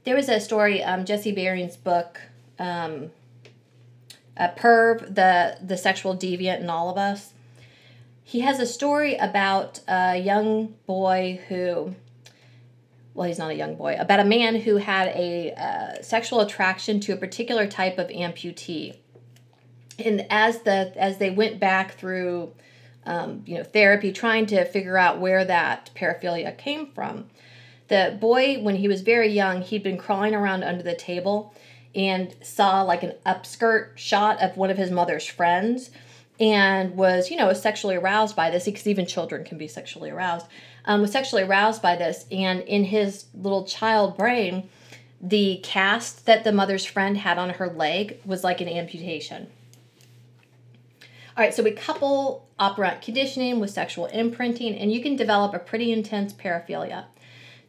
There 0.05 0.17
was 0.17 0.29
a 0.29 0.41
story, 0.41 0.83
um, 0.83 1.05
Jesse 1.05 1.33
Bering's 1.33 1.77
book, 1.77 2.21
um, 2.59 3.11
uh, 4.37 4.49
Perv, 4.57 5.15
the 5.15 5.59
the 5.63 5.77
sexual 5.77 6.17
deviant 6.17 6.61
in 6.61 6.71
all 6.71 6.89
of 6.91 6.97
us. 6.97 7.33
He 8.23 8.41
has 8.41 8.59
a 8.59 8.67
story 8.67 9.17
about 9.17 9.81
a 9.87 10.17
young 10.17 10.75
boy 10.87 11.41
who, 11.49 11.95
well, 13.13 13.29
he's 13.29 13.39
not 13.39 13.51
a 13.51 13.55
young 13.55 13.77
boy, 13.77 13.97
about 13.99 14.21
a 14.21 14.25
man 14.25 14.57
who 14.57 14.77
had 14.79 15.09
a 15.09 15.53
uh, 15.53 16.03
sexual 16.03 16.41
attraction 16.41 17.01
to 17.01 17.13
a 17.13 17.17
particular 17.17 17.67
type 17.67 17.99
of 17.99 18.09
amputee 18.09 18.97
and 19.99 20.27
as 20.31 20.61
the 20.63 20.93
as 20.97 21.19
they 21.19 21.31
went 21.31 21.61
back 21.61 21.97
through 21.99 22.53
um, 23.07 23.43
you 23.47 23.57
know 23.57 23.65
therapy 23.65 24.13
trying 24.13 24.47
to 24.47 24.65
figure 24.65 24.97
out 24.97 25.21
where 25.21 25.45
that 25.45 25.91
paraphilia 25.95 26.57
came 26.57 26.87
from 26.87 27.27
the 27.89 28.17
boy 28.21 28.61
when 28.61 28.77
he 28.77 28.89
was 28.89 29.03
very 29.03 29.29
young 29.29 29.63
he'd 29.63 29.83
been 29.83 29.99
crawling 29.99 30.35
around 30.35 30.63
under 30.63 30.83
the 30.83 30.95
table 30.95 31.55
and 31.95 32.35
saw 32.43 32.83
like 32.83 33.03
an 33.03 33.13
upskirt 33.25 33.97
shot 33.97 34.41
of 34.43 34.57
one 34.57 34.71
of 34.71 34.79
his 34.79 34.91
mother's 34.91 35.27
friends 35.27 35.91
and 36.41 36.97
was 36.97 37.31
you 37.31 37.37
know 37.37 37.53
sexually 37.53 37.97
aroused 37.97 38.35
by 38.35 38.51
this 38.51 38.65
because 38.65 38.87
even 38.87 39.07
children 39.07 39.45
can 39.45 39.59
be 39.59 39.69
sexually 39.69 40.11
aroused 40.11 40.47
um, 40.87 41.01
was 41.01 41.13
sexually 41.13 41.45
aroused 41.45 41.81
by 41.81 41.97
this. 41.97 42.27
And 42.31 42.61
in 42.63 42.85
his 42.85 43.27
little 43.35 43.65
child 43.65 44.17
brain 44.17 44.69
the 45.21 45.59
cast 45.63 46.27
that 46.27 46.45
the 46.45 46.53
mother's 46.53 46.85
friend 46.85 47.17
had 47.17 47.39
on 47.39 47.51
her 47.51 47.69
leg 47.69 48.21
was 48.27 48.45
like 48.45 48.61
an 48.61 48.69
amputation 48.69 49.47
all 51.37 51.43
right, 51.43 51.53
so 51.53 51.63
we 51.63 51.73
couple 51.73 52.47
operant 52.59 53.03
conditioning 53.03 53.59
with 53.59 53.71
sexual 53.71 54.07
imprinting, 54.07 54.77
and 54.77 54.93
you 54.93 55.03
can 55.03 55.17
develop 55.17 55.53
a 55.53 55.59
pretty 55.59 55.93
intense 55.93 56.33
paraphilia. 56.33 57.07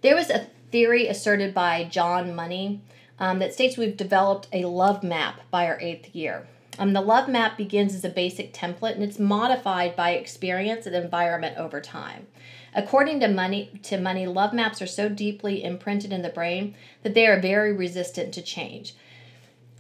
There 0.02 0.16
was 0.16 0.30
a 0.30 0.48
theory 0.72 1.08
asserted 1.08 1.54
by 1.54 1.86
John 1.86 2.36
Money 2.36 2.82
um, 3.18 3.40
that 3.40 3.54
states 3.54 3.78
we've 3.78 3.98
developed 3.98 4.48
a 4.54 4.66
love 4.66 5.04
map 5.04 5.42
by 5.50 5.66
our 5.66 5.80
eighth 5.80 6.14
year. 6.14 6.48
Um, 6.78 6.94
the 6.94 7.02
love 7.02 7.28
map 7.28 7.58
begins 7.58 7.96
as 7.96 8.04
a 8.04 8.10
basic 8.10 8.54
template 8.54 8.96
and 8.96 9.04
it's 9.04 9.18
modified 9.18 9.96
by 9.96 10.12
experience 10.12 10.86
and 10.86 10.96
environment 10.96 11.58
over 11.58 11.80
time. 11.80 12.28
According 12.74 13.22
to 13.22 13.30
Money, 13.30 13.72
to 13.84 13.98
Money, 13.98 14.28
love 14.28 14.54
maps 14.54 14.82
are 14.82 14.88
so 14.88 15.08
deeply 15.08 15.64
imprinted 15.64 16.12
in 16.12 16.22
the 16.22 16.30
brain 16.30 16.76
that 17.04 17.14
they 17.14 17.26
are 17.26 17.40
very 17.40 17.72
resistant 17.72 18.34
to 18.34 18.42
change. 18.42 18.94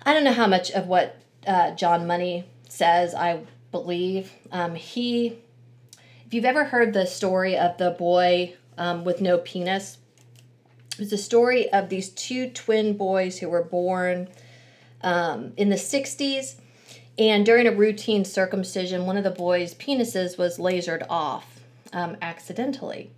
I 0.05 0.13
don't 0.13 0.23
know 0.23 0.31
how 0.31 0.47
much 0.47 0.71
of 0.71 0.87
what 0.87 1.17
uh, 1.45 1.71
John 1.71 2.07
Money 2.07 2.45
says 2.69 3.13
I 3.13 3.41
believe. 3.83 4.31
Um, 4.51 4.75
he, 4.75 5.37
if 6.25 6.33
you've 6.33 6.45
ever 6.45 6.65
heard 6.65 6.93
the 6.93 7.05
story 7.05 7.57
of 7.57 7.77
the 7.77 7.91
boy 7.91 8.55
um, 8.77 9.03
with 9.03 9.21
no 9.21 9.37
penis, 9.37 9.97
it's 10.97 11.11
a 11.11 11.17
story 11.17 11.71
of 11.71 11.89
these 11.89 12.09
two 12.09 12.49
twin 12.49 12.95
boys 12.95 13.39
who 13.39 13.49
were 13.49 13.63
born 13.63 14.29
um, 15.01 15.53
in 15.57 15.69
the 15.69 15.75
60s. 15.75 16.55
And 17.17 17.45
during 17.45 17.67
a 17.67 17.71
routine 17.71 18.23
circumcision, 18.25 19.05
one 19.05 19.17
of 19.17 19.23
the 19.23 19.31
boys' 19.31 19.73
penises 19.73 20.37
was 20.37 20.57
lasered 20.57 21.05
off. 21.09 21.45
um, 21.93 22.17
accidentally. 22.21 23.09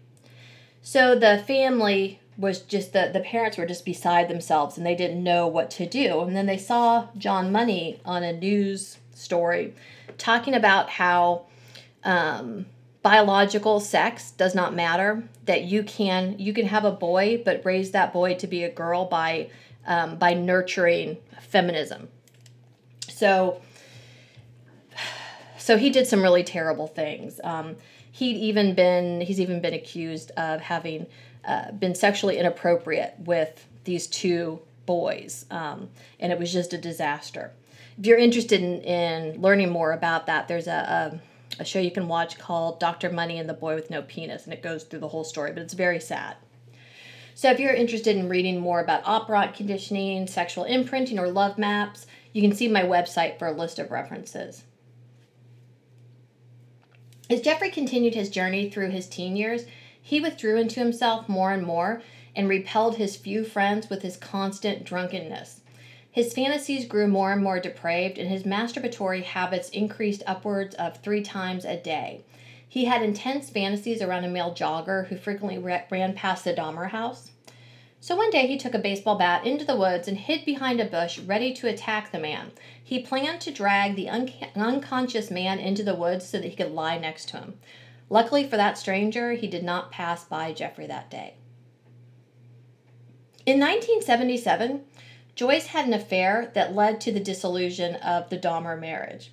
So 0.81 1.15
the 1.15 1.43
family 1.45 2.19
was 2.37 2.61
just 2.61 2.93
the 2.93 3.09
the 3.11 3.19
parents 3.19 3.57
were 3.57 3.65
just 3.65 3.83
beside 3.83 4.29
themselves 4.29 4.77
and 4.77 4.85
they 4.85 4.95
didn't 4.95 5.23
know 5.23 5.47
what 5.47 5.71
to 5.71 5.85
do. 5.87 6.21
And 6.21 6.35
then 6.35 6.45
they 6.45 6.57
saw 6.59 7.07
John 7.17 7.51
Money 7.51 7.99
on 8.05 8.23
a 8.23 8.31
news 8.31 8.99
story 9.15 9.73
talking 10.17 10.53
about 10.53 10.89
how 10.89 11.45
um, 12.03 12.65
biological 13.01 13.79
sex 13.79 14.31
does 14.31 14.55
not 14.55 14.73
matter. 14.73 15.23
That 15.45 15.63
you 15.63 15.83
can 15.83 16.37
you 16.39 16.53
can 16.53 16.67
have 16.67 16.85
a 16.85 16.91
boy 16.91 17.41
but 17.43 17.63
raise 17.63 17.91
that 17.91 18.13
boy 18.13 18.35
to 18.35 18.47
be 18.47 18.63
a 18.63 18.69
girl 18.69 19.05
by 19.05 19.49
um, 19.85 20.17
by 20.17 20.33
nurturing 20.33 21.17
feminism. 21.41 22.09
So 23.09 23.61
so 25.57 25.77
he 25.77 25.89
did 25.89 26.07
some 26.07 26.21
really 26.21 26.43
terrible 26.43 26.87
things. 26.87 27.39
Um, 27.43 27.75
he'd 28.11 28.37
even 28.37 28.73
been 28.73 29.21
he's 29.21 29.39
even 29.39 29.61
been 29.61 29.73
accused 29.73 30.31
of 30.31 30.61
having 30.61 31.07
uh, 31.45 31.71
been 31.71 31.95
sexually 31.95 32.37
inappropriate 32.37 33.15
with 33.19 33.67
these 33.83 34.07
two 34.07 34.59
boys, 34.85 35.45
um, 35.51 35.89
and 36.19 36.31
it 36.31 36.39
was 36.39 36.51
just 36.51 36.73
a 36.73 36.77
disaster. 36.77 37.51
If 37.99 38.05
you're 38.05 38.17
interested 38.17 38.61
in, 38.61 38.81
in 38.81 39.41
learning 39.41 39.71
more 39.71 39.91
about 39.91 40.27
that, 40.27 40.47
there's 40.47 40.67
a, 40.67 41.19
a, 41.59 41.61
a 41.61 41.65
show 41.65 41.79
you 41.79 41.91
can 41.91 42.07
watch 42.07 42.37
called 42.37 42.79
Doctor 42.79 43.09
Money 43.09 43.39
and 43.39 43.49
the 43.49 43.53
Boy 43.53 43.73
with 43.73 43.89
No 43.89 44.03
Penis, 44.03 44.45
and 44.45 44.53
it 44.53 44.61
goes 44.61 44.83
through 44.83 44.99
the 44.99 45.07
whole 45.07 45.23
story, 45.23 45.51
but 45.51 45.63
it's 45.63 45.73
very 45.73 45.99
sad. 45.99 46.35
So 47.33 47.51
if 47.51 47.59
you're 47.59 47.73
interested 47.73 48.15
in 48.15 48.29
reading 48.29 48.59
more 48.59 48.81
about 48.81 49.01
operant 49.05 49.55
conditioning, 49.55 50.27
sexual 50.27 50.63
imprinting, 50.63 51.19
or 51.19 51.29
love 51.29 51.57
maps, 51.57 52.07
you 52.33 52.41
can 52.41 52.55
see 52.55 52.67
my 52.67 52.83
website 52.83 53.39
for 53.39 53.47
a 53.47 53.51
list 53.51 53.79
of 53.79 53.91
references. 53.91 54.63
As 57.29 57.41
Jeffrey 57.41 57.69
continued 57.69 58.15
his 58.15 58.29
journey 58.29 58.69
through 58.69 58.89
his 58.91 59.07
teen 59.07 59.35
years, 59.35 59.65
he 60.01 60.21
withdrew 60.21 60.57
into 60.57 60.79
himself 60.79 61.27
more 61.27 61.51
and 61.51 61.65
more 61.65 62.01
and 62.35 62.47
repelled 62.47 62.95
his 62.95 63.15
few 63.15 63.43
friends 63.43 63.89
with 63.89 64.01
his 64.01 64.17
constant 64.17 64.83
drunkenness. 64.85 65.61
His 66.17 66.33
fantasies 66.33 66.87
grew 66.87 67.07
more 67.07 67.31
and 67.31 67.43
more 67.43 67.59
depraved, 67.59 68.17
and 68.17 68.27
his 68.27 68.41
masturbatory 68.41 69.21
habits 69.21 69.69
increased 69.69 70.23
upwards 70.25 70.73
of 70.73 70.97
three 70.97 71.21
times 71.21 71.63
a 71.63 71.77
day. 71.77 72.23
He 72.67 72.85
had 72.85 73.03
intense 73.03 73.51
fantasies 73.51 74.01
around 74.01 74.23
a 74.23 74.27
male 74.27 74.51
jogger 74.51 75.05
who 75.05 75.15
frequently 75.15 75.59
ran 75.59 76.15
past 76.15 76.43
the 76.43 76.55
Dahmer 76.55 76.89
house. 76.89 77.29
So 77.99 78.15
one 78.15 78.31
day 78.31 78.47
he 78.47 78.57
took 78.57 78.73
a 78.73 78.79
baseball 78.79 79.19
bat 79.19 79.45
into 79.45 79.63
the 79.63 79.75
woods 79.75 80.07
and 80.07 80.17
hid 80.17 80.43
behind 80.43 80.79
a 80.79 80.85
bush, 80.85 81.19
ready 81.19 81.53
to 81.53 81.67
attack 81.67 82.11
the 82.11 82.17
man. 82.17 82.51
He 82.83 82.97
planned 82.97 83.41
to 83.41 83.51
drag 83.51 83.95
the 83.95 84.09
un- 84.09 84.31
unconscious 84.55 85.29
man 85.29 85.59
into 85.59 85.83
the 85.83 85.93
woods 85.93 86.27
so 86.27 86.39
that 86.39 86.47
he 86.47 86.55
could 86.55 86.71
lie 86.71 86.97
next 86.97 87.29
to 87.29 87.37
him. 87.37 87.59
Luckily 88.09 88.43
for 88.43 88.57
that 88.57 88.79
stranger, 88.79 89.33
he 89.33 89.45
did 89.45 89.63
not 89.63 89.91
pass 89.91 90.23
by 90.23 90.51
Jeffrey 90.51 90.87
that 90.87 91.11
day. 91.11 91.35
In 93.45 93.59
1977, 93.59 94.83
Joyce 95.37 95.67
had 95.67 95.85
an 95.85 95.93
affair 95.93 96.51
that 96.55 96.73
led 96.73 96.99
to 97.01 97.11
the 97.11 97.19
dissolution 97.19 97.93
of 97.97 98.31
the 98.31 98.39
Dahmer 98.39 98.77
marriage. 98.77 99.31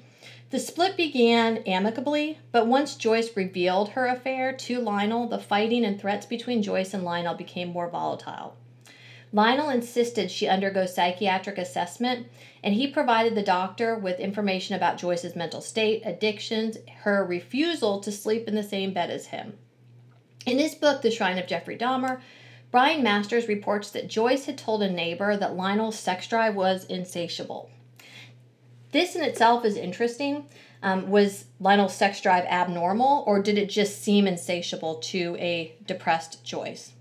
The 0.50 0.58
split 0.58 0.98
began 0.98 1.62
amicably, 1.66 2.38
but 2.52 2.66
once 2.66 2.94
Joyce 2.94 3.34
revealed 3.34 3.88
her 3.88 4.06
affair 4.06 4.52
to 4.52 4.82
Lionel, 4.82 5.28
the 5.28 5.38
fighting 5.38 5.82
and 5.82 5.98
threats 5.98 6.26
between 6.26 6.62
Joyce 6.62 6.92
and 6.92 7.04
Lionel 7.04 7.36
became 7.36 7.68
more 7.68 7.88
volatile. 7.88 8.54
Lionel 9.32 9.70
insisted 9.70 10.30
she 10.30 10.46
undergo 10.46 10.84
psychiatric 10.84 11.56
assessment, 11.56 12.26
and 12.62 12.74
he 12.74 12.86
provided 12.86 13.34
the 13.34 13.42
doctor 13.42 13.96
with 13.96 14.20
information 14.20 14.76
about 14.76 14.98
Joyce's 14.98 15.34
mental 15.34 15.62
state, 15.62 16.02
addictions, 16.04 16.76
her 16.98 17.24
refusal 17.24 18.00
to 18.00 18.12
sleep 18.12 18.46
in 18.46 18.54
the 18.54 18.62
same 18.62 18.92
bed 18.92 19.08
as 19.08 19.28
him. 19.28 19.54
In 20.44 20.58
his 20.58 20.74
book, 20.74 21.00
The 21.00 21.10
Shrine 21.10 21.38
of 21.38 21.46
Jeffrey 21.46 21.78
Dahmer, 21.78 22.20
Brian 22.74 23.04
Masters 23.04 23.46
reports 23.46 23.90
that 23.90 24.08
Joyce 24.08 24.46
had 24.46 24.58
told 24.58 24.82
a 24.82 24.90
neighbor 24.90 25.36
that 25.36 25.54
Lionel's 25.54 25.96
sex 25.96 26.26
drive 26.26 26.56
was 26.56 26.84
insatiable. 26.86 27.70
This 28.90 29.14
in 29.14 29.22
itself 29.22 29.64
is 29.64 29.76
interesting. 29.76 30.46
Um, 30.82 31.08
was 31.08 31.44
Lionel's 31.60 31.94
sex 31.94 32.20
drive 32.20 32.44
abnormal, 32.46 33.22
or 33.28 33.40
did 33.40 33.58
it 33.58 33.70
just 33.70 34.02
seem 34.02 34.26
insatiable 34.26 34.96
to 34.96 35.36
a 35.38 35.76
depressed 35.86 36.42
Joyce? 36.44 36.94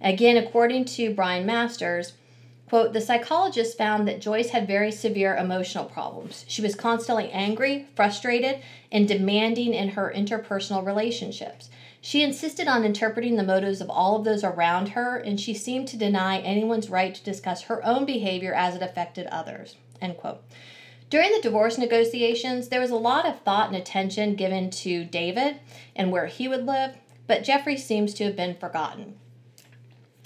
Again, 0.00 0.36
according 0.36 0.86
to 0.86 1.14
Brian 1.14 1.46
Masters, 1.46 2.14
quote, 2.68 2.92
the 2.92 3.00
psychologist 3.00 3.78
found 3.78 4.08
that 4.08 4.20
Joyce 4.20 4.50
had 4.50 4.66
very 4.66 4.90
severe 4.90 5.36
emotional 5.36 5.84
problems. 5.84 6.44
She 6.48 6.62
was 6.62 6.74
constantly 6.74 7.30
angry, 7.30 7.86
frustrated, 7.94 8.58
and 8.90 9.06
demanding 9.06 9.72
in 9.72 9.90
her 9.90 10.12
interpersonal 10.12 10.84
relationships. 10.84 11.70
She 12.00 12.22
insisted 12.22 12.68
on 12.68 12.84
interpreting 12.84 13.36
the 13.36 13.42
motives 13.42 13.80
of 13.80 13.90
all 13.90 14.16
of 14.16 14.24
those 14.24 14.44
around 14.44 14.90
her, 14.90 15.16
and 15.16 15.40
she 15.40 15.54
seemed 15.54 15.88
to 15.88 15.96
deny 15.96 16.38
anyone's 16.38 16.90
right 16.90 17.14
to 17.14 17.24
discuss 17.24 17.62
her 17.62 17.84
own 17.84 18.04
behavior 18.04 18.54
as 18.54 18.74
it 18.74 18.82
affected 18.82 19.26
others. 19.26 19.76
End 20.00 20.16
quote. 20.16 20.42
During 21.08 21.30
the 21.30 21.40
divorce 21.40 21.78
negotiations, 21.78 22.68
there 22.68 22.80
was 22.80 22.90
a 22.90 22.96
lot 22.96 23.26
of 23.26 23.40
thought 23.40 23.68
and 23.68 23.76
attention 23.76 24.34
given 24.34 24.70
to 24.70 25.04
David 25.04 25.60
and 25.94 26.10
where 26.10 26.26
he 26.26 26.48
would 26.48 26.66
live, 26.66 26.96
but 27.26 27.44
Jeffrey 27.44 27.76
seems 27.76 28.12
to 28.14 28.24
have 28.24 28.36
been 28.36 28.56
forgotten. 28.56 29.16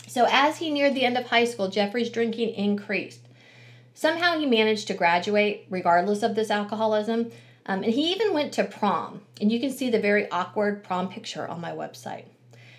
So, 0.07 0.27
as 0.31 0.57
he 0.57 0.71
neared 0.71 0.95
the 0.95 1.05
end 1.05 1.17
of 1.17 1.27
high 1.27 1.45
school, 1.45 1.69
Jeffrey's 1.69 2.11
drinking 2.11 2.55
increased. 2.55 3.21
Somehow 3.95 4.39
he 4.39 4.47
managed 4.47 4.87
to 4.89 4.95
graduate 4.95 5.67
regardless 5.69 6.23
of 6.23 6.35
this 6.35 6.51
alcoholism, 6.51 7.31
um, 7.67 7.83
and 7.83 7.93
he 7.93 8.13
even 8.13 8.33
went 8.33 8.53
to 8.55 8.65
prom. 8.65 9.23
And 9.41 9.51
you 9.51 9.61
can 9.61 9.71
see 9.71 9.91
the 9.91 10.01
very 10.01 10.31
awkward 10.31 10.83
prom 10.83 11.09
picture 11.09 11.47
on 11.47 11.61
my 11.61 11.73
website. 11.73 12.25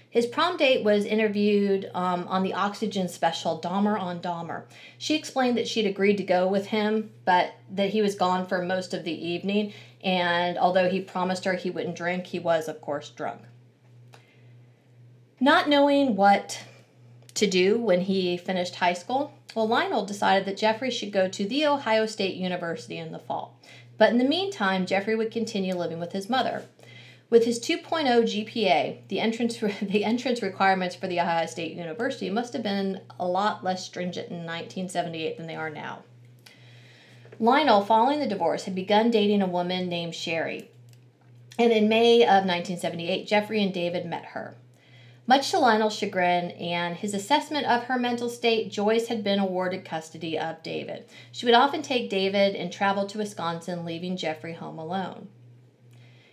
His 0.10 0.26
prom 0.26 0.58
date 0.58 0.84
was 0.84 1.06
interviewed 1.06 1.90
um, 1.94 2.28
on 2.28 2.44
the 2.44 2.54
Oxygen 2.54 3.08
special, 3.08 3.62
Dahmer 3.62 3.98
on 3.98 4.20
Dahmer. 4.20 4.64
She 4.98 5.16
explained 5.16 5.58
that 5.58 5.70
she'd 5.70 5.86
agreed 5.86 6.18
to 6.18 6.24
go 6.24 6.48
with 6.48 6.68
him, 6.68 7.12
but 7.24 7.54
that 7.72 7.92
he 7.92 8.02
was 8.02 8.16
gone 8.16 8.46
for 8.46 8.62
most 8.62 8.94
of 8.94 9.06
the 9.06 9.28
evening. 9.28 9.72
And 10.04 10.58
although 10.58 10.90
he 10.90 11.00
promised 11.00 11.46
her 11.46 11.54
he 11.54 11.70
wouldn't 11.70 11.96
drink, 11.96 12.28
he 12.28 12.40
was, 12.40 12.68
of 12.68 12.82
course, 12.82 13.10
drunk. 13.10 13.42
Not 15.40 15.70
knowing 15.70 16.18
what 16.18 16.60
to 17.36 17.48
do 17.48 17.80
when 17.80 18.02
he 18.02 18.36
finished 18.36 18.76
high 18.76 18.94
school? 18.94 19.34
Well, 19.56 19.68
Lionel 19.68 20.06
decided 20.06 20.46
that 20.46 20.58
Jeffrey 20.58 20.92
should 20.92 21.12
go 21.12 21.28
to 21.30 21.46
The 21.46 21.66
Ohio 21.66 22.06
State 22.06 22.36
University 22.36 22.98
in 22.98 23.12
the 23.12 23.20
fall. 23.20 23.60
But 24.02 24.10
in 24.10 24.18
the 24.18 24.24
meantime, 24.24 24.88
Jeffrey 24.88 25.16
would 25.16 25.30
continue 25.30 25.76
living 25.76 26.00
with 26.00 26.12
his 26.12 26.28
mother. 26.28 26.66
With 27.30 27.46
his 27.46 27.60
2.0 27.60 28.24
GPA, 28.24 29.08
the 29.10 29.20
entrance 29.20 29.58
the 29.80 30.04
entrance 30.04 30.42
requirements 30.42 30.96
for 30.96 31.06
the 31.06 31.20
Ohio 31.20 31.46
State 31.46 31.78
University 31.78 32.32
must 32.32 32.54
have 32.54 32.64
been 32.64 33.02
a 33.20 33.28
lot 33.28 33.64
less 33.64 33.86
stringent 33.86 34.30
in 34.30 34.38
1978 34.38 35.38
than 35.38 35.46
they 35.46 35.56
are 35.56 35.70
now. 35.70 36.00
Lionel, 37.40 37.86
following 37.86 38.20
the 38.20 38.26
divorce, 38.26 38.64
had 38.64 38.74
begun 38.74 39.12
dating 39.12 39.44
a 39.44 39.46
woman 39.46 39.88
named 39.88 40.16
Sherry. 40.16 40.72
And 41.60 41.72
in 41.72 41.88
May 41.88 42.24
of 42.24 42.46
1978, 42.46 43.28
Jeffrey 43.28 43.62
and 43.62 43.72
David 43.72 44.08
met 44.08 44.26
her. 44.34 44.56
Much 45.28 45.52
to 45.52 45.60
Lionel's 45.60 45.96
chagrin 45.96 46.52
and 46.52 46.98
his 46.98 47.14
assessment 47.14 47.66
of 47.68 47.84
her 47.84 47.98
mental 47.98 48.30
state, 48.30 48.72
Joyce 48.72 49.08
had 49.08 49.24
been 49.24 49.40
awarded 49.40 49.86
custody 49.86 50.38
of 50.38 50.64
David. 50.64 51.06
She 51.32 51.46
would 51.46 51.56
often 51.56 51.82
take 51.82 52.10
David 52.10 52.56
and 52.56 52.72
travel 52.72 53.06
to 53.08 53.20
Wisconsin, 53.20 53.86
leaving 53.86 54.18
Jeffrey 54.18 54.54
home 54.54 54.80
alone. 54.80 55.28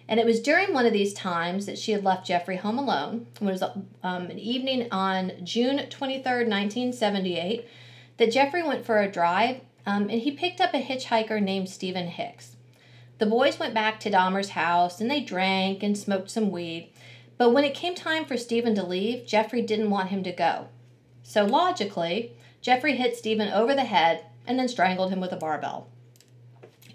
And 0.09 0.19
it 0.19 0.25
was 0.25 0.41
during 0.41 0.73
one 0.73 0.87
of 0.87 0.95
these 0.95 1.13
times 1.13 1.67
that 1.67 1.79
she 1.79 1.93
had 1.93 2.03
left 2.03 2.27
Jeffrey 2.27 2.57
home 2.57 2.79
alone. 2.79 3.27
It 3.41 3.45
was 3.45 3.63
um, 3.63 3.83
an 4.03 4.39
evening 4.39 4.89
on 4.91 5.33
June 5.45 5.77
23rd, 5.77 6.49
1978, 6.49 7.69
that 8.17 8.33
Jeffrey 8.33 8.63
went 8.63 8.87
for 8.87 9.01
a 9.01 9.13
drive 9.13 9.61
um, 9.85 10.09
and 10.11 10.23
he 10.23 10.31
picked 10.31 10.63
up 10.63 10.73
a 10.73 10.83
hitchhiker 10.83 11.43
named 11.43 11.69
Stephen 11.69 12.09
Hicks. 12.09 12.57
The 13.19 13.27
boys 13.27 13.59
went 13.59 13.75
back 13.75 14.01
to 14.01 14.11
Dahmer's 14.11 14.51
house 14.51 15.01
and 15.01 15.11
they 15.11 15.21
drank 15.21 15.83
and 15.83 15.97
smoked 15.97 16.31
some 16.31 16.51
weed. 16.51 16.91
But 17.39 17.51
when 17.53 17.65
it 17.65 17.75
came 17.75 17.95
time 17.95 18.25
for 18.25 18.37
Stephen 18.37 18.75
to 18.75 18.83
leave, 18.83 19.27
Jeffrey 19.27 19.63
didn't 19.63 19.91
want 19.91 20.11
him 20.11 20.23
to 20.25 20.33
go. 20.33 20.67
So 21.23 21.45
logically, 21.45 22.33
Jeffrey 22.61 22.97
hit 22.97 23.17
Stephen 23.17 23.49
over 23.49 23.75
the 23.75 23.85
head 23.85 24.25
and 24.47 24.59
then 24.59 24.69
strangled 24.69 25.13
him 25.13 25.21
with 25.21 25.33
a 25.33 25.37
barbell. 25.37 25.89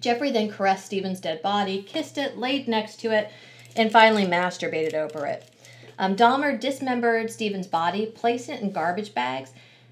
Jeffrey 0.01 0.31
then 0.31 0.51
caressed 0.51 0.85
Stephen's 0.85 1.21
dead 1.21 1.41
body, 1.41 1.81
kissed 1.81 2.17
it, 2.17 2.37
laid 2.37 2.67
next 2.67 2.97
to 2.97 3.11
it, 3.11 3.31
and 3.75 3.91
finally 3.91 4.25
masturbated 4.25 4.93
over 4.93 5.25
it. 5.25 5.49
Um, 5.97 6.15
Dahmer 6.15 6.59
dismembered 6.59 7.31
Stephen's 7.31 7.67
body, 7.67 8.05
placed 8.07 8.49
it 8.49 8.61
in 8.61 8.71
garbage 8.71 9.13
bags 9.13 9.51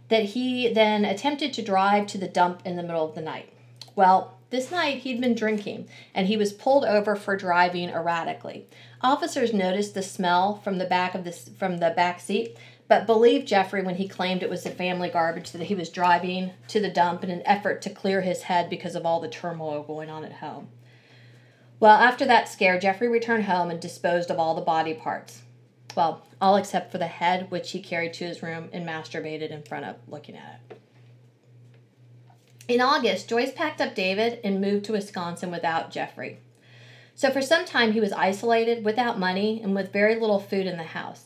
that 0.09 0.25
he 0.25 0.73
then 0.73 1.05
attempted 1.05 1.53
to 1.53 1.61
drive 1.61 2.07
to 2.07 2.17
the 2.17 2.27
dump 2.27 2.61
in 2.65 2.75
the 2.75 2.83
middle 2.83 3.07
of 3.07 3.15
the 3.15 3.21
night. 3.21 3.53
Well, 3.95 4.37
this 4.49 4.69
night 4.69 4.97
he'd 4.97 5.21
been 5.21 5.35
drinking 5.35 5.87
and 6.13 6.27
he 6.27 6.35
was 6.35 6.51
pulled 6.51 6.83
over 6.83 7.15
for 7.15 7.37
driving 7.37 7.89
erratically. 7.89 8.67
Officers 9.03 9.53
noticed 9.53 9.95
the 9.95 10.03
smell 10.03 10.57
from 10.63 10.77
the 10.77 10.85
back 10.85 11.15
of 11.15 11.23
this 11.23 11.49
from 11.57 11.77
the 11.77 11.89
back 11.89 12.19
seat, 12.19 12.55
but 12.87 13.07
believed 13.07 13.47
Jeffrey 13.47 13.81
when 13.81 13.95
he 13.95 14.07
claimed 14.07 14.43
it 14.43 14.49
was 14.49 14.63
the 14.63 14.69
family 14.69 15.09
garbage 15.09 15.51
that 15.51 15.63
he 15.63 15.75
was 15.75 15.89
driving 15.89 16.51
to 16.67 16.79
the 16.79 16.89
dump 16.89 17.23
in 17.23 17.31
an 17.31 17.41
effort 17.45 17.81
to 17.81 17.89
clear 17.89 18.21
his 18.21 18.43
head 18.43 18.69
because 18.69 18.95
of 18.95 19.05
all 19.05 19.19
the 19.19 19.27
turmoil 19.27 19.81
going 19.81 20.09
on 20.09 20.23
at 20.23 20.33
home. 20.33 20.69
Well, 21.79 21.95
after 21.95 22.25
that 22.25 22.47
scare, 22.47 22.79
Jeffrey 22.79 23.07
returned 23.07 23.45
home 23.45 23.71
and 23.71 23.79
disposed 23.79 24.29
of 24.29 24.37
all 24.37 24.53
the 24.53 24.61
body 24.61 24.93
parts. 24.93 25.41
Well, 25.95 26.23
all 26.39 26.55
except 26.55 26.91
for 26.91 26.99
the 26.99 27.07
head, 27.07 27.49
which 27.49 27.71
he 27.71 27.81
carried 27.81 28.13
to 28.13 28.25
his 28.25 28.43
room 28.43 28.69
and 28.71 28.87
masturbated 28.87 29.49
in 29.49 29.63
front 29.63 29.85
of, 29.85 29.95
looking 30.07 30.37
at 30.37 30.61
it. 30.69 30.79
In 32.67 32.81
August, 32.81 33.27
Joyce 33.27 33.51
packed 33.51 33.81
up 33.81 33.95
David 33.95 34.39
and 34.43 34.61
moved 34.61 34.85
to 34.85 34.91
Wisconsin 34.91 35.49
without 35.49 35.89
Jeffrey. 35.89 36.39
So 37.21 37.29
for 37.29 37.43
some 37.43 37.65
time, 37.65 37.91
he 37.91 37.99
was 37.99 38.13
isolated, 38.13 38.83
without 38.83 39.19
money, 39.19 39.61
and 39.61 39.75
with 39.75 39.93
very 39.93 40.15
little 40.15 40.39
food 40.39 40.65
in 40.65 40.77
the 40.77 40.83
house. 40.83 41.25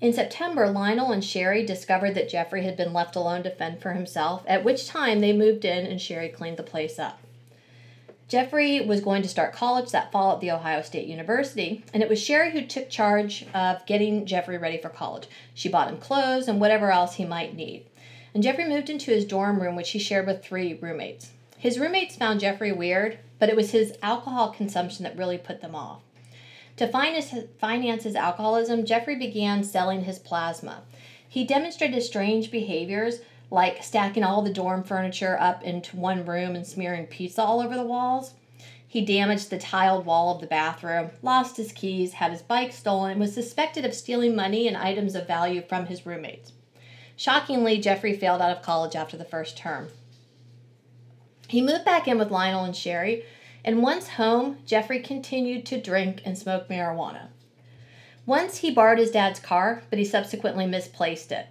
In 0.00 0.14
September, 0.14 0.70
Lionel 0.70 1.12
and 1.12 1.22
Sherry 1.22 1.66
discovered 1.66 2.14
that 2.14 2.30
Jeffrey 2.30 2.64
had 2.64 2.78
been 2.78 2.94
left 2.94 3.14
alone 3.14 3.42
to 3.42 3.50
fend 3.50 3.82
for 3.82 3.92
himself, 3.92 4.42
at 4.46 4.64
which 4.64 4.88
time 4.88 5.20
they 5.20 5.34
moved 5.34 5.66
in 5.66 5.84
and 5.84 6.00
Sherry 6.00 6.30
cleaned 6.30 6.56
the 6.56 6.62
place 6.62 6.98
up. 6.98 7.20
Jeffrey 8.26 8.80
was 8.80 9.02
going 9.02 9.20
to 9.20 9.28
start 9.28 9.52
college 9.52 9.90
that 9.90 10.10
fall 10.10 10.32
at 10.32 10.40
The 10.40 10.50
Ohio 10.50 10.80
State 10.80 11.06
University, 11.06 11.84
and 11.92 12.02
it 12.02 12.08
was 12.08 12.18
Sherry 12.18 12.52
who 12.52 12.64
took 12.64 12.88
charge 12.88 13.44
of 13.52 13.84
getting 13.84 14.24
Jeffrey 14.24 14.56
ready 14.56 14.78
for 14.78 14.88
college. 14.88 15.28
She 15.52 15.68
bought 15.68 15.90
him 15.90 15.98
clothes 15.98 16.48
and 16.48 16.58
whatever 16.58 16.90
else 16.90 17.16
he 17.16 17.26
might 17.26 17.54
need. 17.54 17.84
And 18.32 18.42
Jeffrey 18.42 18.66
moved 18.66 18.88
into 18.88 19.10
his 19.10 19.26
dorm 19.26 19.60
room, 19.60 19.76
which 19.76 19.90
he 19.90 19.98
shared 19.98 20.26
with 20.26 20.42
three 20.42 20.78
roommates. 20.80 21.32
His 21.58 21.78
roommates 21.78 22.16
found 22.16 22.40
Jeffrey 22.40 22.72
weird, 22.72 23.18
but 23.38 23.48
it 23.48 23.56
was 23.56 23.70
his 23.70 23.94
alcohol 24.02 24.50
consumption 24.50 25.04
that 25.04 25.16
really 25.16 25.38
put 25.38 25.60
them 25.60 25.74
off. 25.74 26.02
To 26.76 26.86
finance 26.86 28.04
his 28.04 28.14
alcoholism, 28.14 28.84
Jeffrey 28.84 29.16
began 29.16 29.64
selling 29.64 30.04
his 30.04 30.18
plasma. 30.18 30.82
He 31.28 31.44
demonstrated 31.44 32.02
strange 32.02 32.50
behaviors 32.50 33.20
like 33.50 33.82
stacking 33.82 34.22
all 34.22 34.42
the 34.42 34.52
dorm 34.52 34.84
furniture 34.84 35.36
up 35.40 35.62
into 35.64 35.96
one 35.96 36.24
room 36.24 36.54
and 36.54 36.66
smearing 36.66 37.06
pizza 37.06 37.42
all 37.42 37.60
over 37.60 37.74
the 37.74 37.84
walls. 37.84 38.34
He 38.86 39.04
damaged 39.04 39.50
the 39.50 39.58
tiled 39.58 40.06
wall 40.06 40.34
of 40.34 40.40
the 40.40 40.46
bathroom, 40.46 41.10
lost 41.20 41.56
his 41.56 41.72
keys, 41.72 42.14
had 42.14 42.30
his 42.30 42.42
bike 42.42 42.72
stolen, 42.72 43.12
and 43.12 43.20
was 43.20 43.34
suspected 43.34 43.84
of 43.84 43.92
stealing 43.92 44.34
money 44.34 44.66
and 44.66 44.76
items 44.76 45.14
of 45.14 45.26
value 45.26 45.62
from 45.68 45.86
his 45.86 46.06
roommates. 46.06 46.52
Shockingly, 47.16 47.80
Jeffrey 47.80 48.16
failed 48.16 48.40
out 48.40 48.56
of 48.56 48.62
college 48.62 48.94
after 48.94 49.16
the 49.16 49.24
first 49.24 49.58
term. 49.58 49.88
He 51.48 51.62
moved 51.62 51.84
back 51.86 52.06
in 52.06 52.18
with 52.18 52.30
Lionel 52.30 52.64
and 52.64 52.76
Sherry, 52.76 53.24
and 53.64 53.82
once 53.82 54.10
home, 54.10 54.58
Jeffrey 54.66 55.00
continued 55.00 55.64
to 55.66 55.80
drink 55.80 56.20
and 56.24 56.36
smoke 56.36 56.68
marijuana. 56.68 57.28
Once 58.26 58.58
he 58.58 58.70
borrowed 58.70 58.98
his 58.98 59.10
dad's 59.10 59.40
car, 59.40 59.82
but 59.88 59.98
he 59.98 60.04
subsequently 60.04 60.66
misplaced 60.66 61.32
it. 61.32 61.46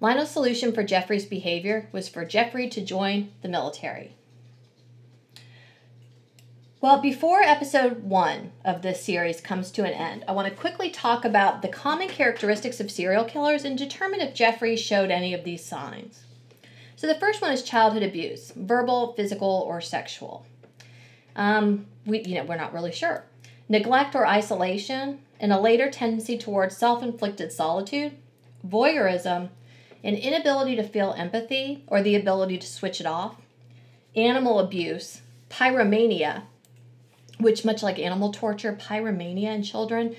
Lionel's 0.00 0.30
solution 0.30 0.72
for 0.72 0.84
Jeffrey's 0.84 1.24
behavior 1.24 1.88
was 1.92 2.10
for 2.10 2.26
Jeffrey 2.26 2.68
to 2.68 2.84
join 2.84 3.32
the 3.40 3.48
military. 3.48 4.14
Well, 6.82 7.00
before 7.00 7.40
episode 7.40 8.04
one 8.04 8.52
of 8.62 8.82
this 8.82 9.02
series 9.02 9.40
comes 9.40 9.70
to 9.70 9.84
an 9.84 9.94
end, 9.94 10.26
I 10.28 10.32
want 10.32 10.48
to 10.48 10.54
quickly 10.54 10.90
talk 10.90 11.24
about 11.24 11.62
the 11.62 11.68
common 11.68 12.08
characteristics 12.08 12.78
of 12.78 12.90
serial 12.90 13.24
killers 13.24 13.64
and 13.64 13.78
determine 13.78 14.20
if 14.20 14.34
Jeffrey 14.34 14.76
showed 14.76 15.10
any 15.10 15.32
of 15.32 15.44
these 15.44 15.64
signs. 15.64 16.23
So, 16.96 17.06
the 17.06 17.14
first 17.16 17.42
one 17.42 17.52
is 17.52 17.62
childhood 17.62 18.02
abuse 18.02 18.52
verbal, 18.54 19.14
physical, 19.14 19.64
or 19.66 19.80
sexual. 19.80 20.46
Um, 21.36 21.86
we, 22.06 22.22
you 22.22 22.36
know, 22.36 22.44
we're 22.44 22.56
not 22.56 22.72
really 22.72 22.92
sure. 22.92 23.24
Neglect 23.68 24.14
or 24.14 24.26
isolation, 24.26 25.20
and 25.40 25.52
a 25.52 25.60
later 25.60 25.90
tendency 25.90 26.38
towards 26.38 26.76
self 26.76 27.02
inflicted 27.02 27.52
solitude, 27.52 28.12
voyeurism, 28.66 29.48
an 30.02 30.14
inability 30.14 30.76
to 30.76 30.82
feel 30.82 31.14
empathy 31.16 31.82
or 31.86 32.02
the 32.02 32.14
ability 32.14 32.58
to 32.58 32.66
switch 32.66 33.00
it 33.00 33.06
off, 33.06 33.36
animal 34.14 34.60
abuse, 34.60 35.22
pyromania, 35.50 36.42
which, 37.38 37.64
much 37.64 37.82
like 37.82 37.98
animal 37.98 38.32
torture, 38.32 38.78
pyromania 38.80 39.54
in 39.54 39.62
children 39.62 40.14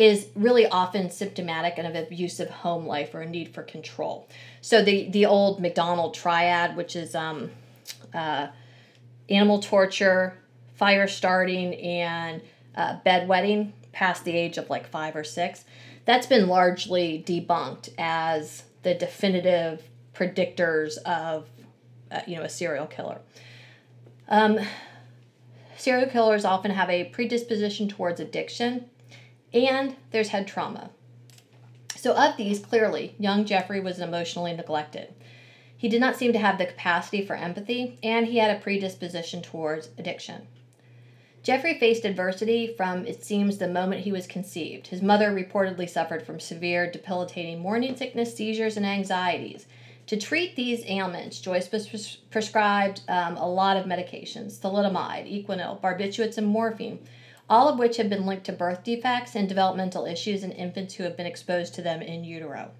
is 0.00 0.28
really 0.34 0.66
often 0.66 1.10
symptomatic 1.10 1.76
of 1.76 1.94
abusive 1.94 2.48
home 2.48 2.86
life 2.86 3.14
or 3.14 3.20
a 3.20 3.28
need 3.28 3.52
for 3.52 3.62
control. 3.62 4.26
So 4.62 4.82
the 4.82 5.10
the 5.10 5.26
old 5.26 5.60
McDonald 5.60 6.14
triad, 6.14 6.74
which 6.74 6.96
is 6.96 7.14
um, 7.14 7.50
uh, 8.14 8.46
animal 9.28 9.60
torture, 9.60 10.38
fire 10.74 11.06
starting, 11.06 11.74
and 11.74 12.40
uh, 12.74 12.96
bedwetting 13.04 13.72
past 13.92 14.24
the 14.24 14.34
age 14.34 14.56
of 14.56 14.70
like 14.70 14.88
five 14.88 15.14
or 15.14 15.22
six, 15.22 15.66
that's 16.06 16.26
been 16.26 16.48
largely 16.48 17.22
debunked 17.26 17.90
as 17.98 18.64
the 18.82 18.94
definitive 18.94 19.82
predictors 20.14 20.96
of 21.04 21.46
uh, 22.10 22.20
you 22.26 22.36
know 22.36 22.42
a 22.42 22.48
serial 22.48 22.86
killer. 22.86 23.18
Um, 24.28 24.60
serial 25.76 26.08
killers 26.08 26.46
often 26.46 26.70
have 26.70 26.88
a 26.88 27.04
predisposition 27.04 27.86
towards 27.86 28.18
addiction, 28.18 28.89
and 29.52 29.96
there's 30.10 30.28
head 30.28 30.46
trauma. 30.46 30.90
So, 31.96 32.14
of 32.14 32.36
these, 32.36 32.60
clearly, 32.60 33.14
young 33.18 33.44
Jeffrey 33.44 33.80
was 33.80 33.98
emotionally 33.98 34.54
neglected. 34.54 35.12
He 35.76 35.88
did 35.88 36.00
not 36.00 36.16
seem 36.16 36.32
to 36.32 36.38
have 36.38 36.58
the 36.58 36.66
capacity 36.66 37.24
for 37.24 37.36
empathy, 37.36 37.98
and 38.02 38.26
he 38.26 38.38
had 38.38 38.54
a 38.54 38.60
predisposition 38.60 39.42
towards 39.42 39.90
addiction. 39.98 40.46
Jeffrey 41.42 41.78
faced 41.78 42.04
adversity 42.04 42.74
from, 42.76 43.06
it 43.06 43.24
seems, 43.24 43.56
the 43.56 43.68
moment 43.68 44.02
he 44.02 44.12
was 44.12 44.26
conceived. 44.26 44.88
His 44.88 45.00
mother 45.00 45.30
reportedly 45.30 45.88
suffered 45.88 46.24
from 46.24 46.38
severe, 46.38 46.90
debilitating 46.90 47.60
morning 47.60 47.96
sickness, 47.96 48.34
seizures, 48.34 48.76
and 48.76 48.84
anxieties. 48.84 49.66
To 50.06 50.18
treat 50.18 50.54
these 50.54 50.84
ailments, 50.86 51.40
Joyce 51.40 51.72
was 51.72 51.86
pres- 51.86 52.16
prescribed 52.30 53.00
um, 53.08 53.36
a 53.36 53.48
lot 53.48 53.78
of 53.78 53.86
medications 53.86 54.58
thalidomide, 54.58 55.30
Equanil, 55.30 55.80
barbiturates, 55.80 56.36
and 56.36 56.46
morphine, 56.46 56.98
all 57.50 57.68
of 57.68 57.80
which 57.80 57.96
have 57.96 58.08
been 58.08 58.24
linked 58.24 58.46
to 58.46 58.52
birth 58.52 58.84
defects 58.84 59.34
and 59.34 59.48
developmental 59.48 60.06
issues 60.06 60.44
in 60.44 60.52
infants 60.52 60.94
who 60.94 61.02
have 61.02 61.16
been 61.16 61.26
exposed 61.26 61.74
to 61.74 61.82
them 61.82 62.00
in 62.00 62.22
utero. 62.22 62.70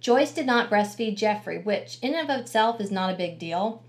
Joyce 0.00 0.32
did 0.32 0.46
not 0.46 0.70
breastfeed 0.70 1.18
Jeffrey, 1.18 1.58
which 1.58 1.98
in 2.00 2.14
and 2.14 2.28
of 2.28 2.40
itself 2.40 2.80
is 2.80 2.90
not 2.90 3.12
a 3.12 3.16
big 3.16 3.38
deal. 3.38 3.84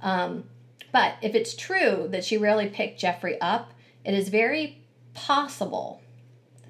Um, 0.00 0.44
but 0.92 1.16
if 1.22 1.34
it's 1.34 1.54
true 1.54 2.06
that 2.10 2.24
she 2.24 2.38
rarely 2.38 2.68
picked 2.68 3.00
Jeffrey 3.00 3.38
up, 3.40 3.72
it 4.04 4.14
is 4.14 4.28
very 4.28 4.80
possible 5.12 6.00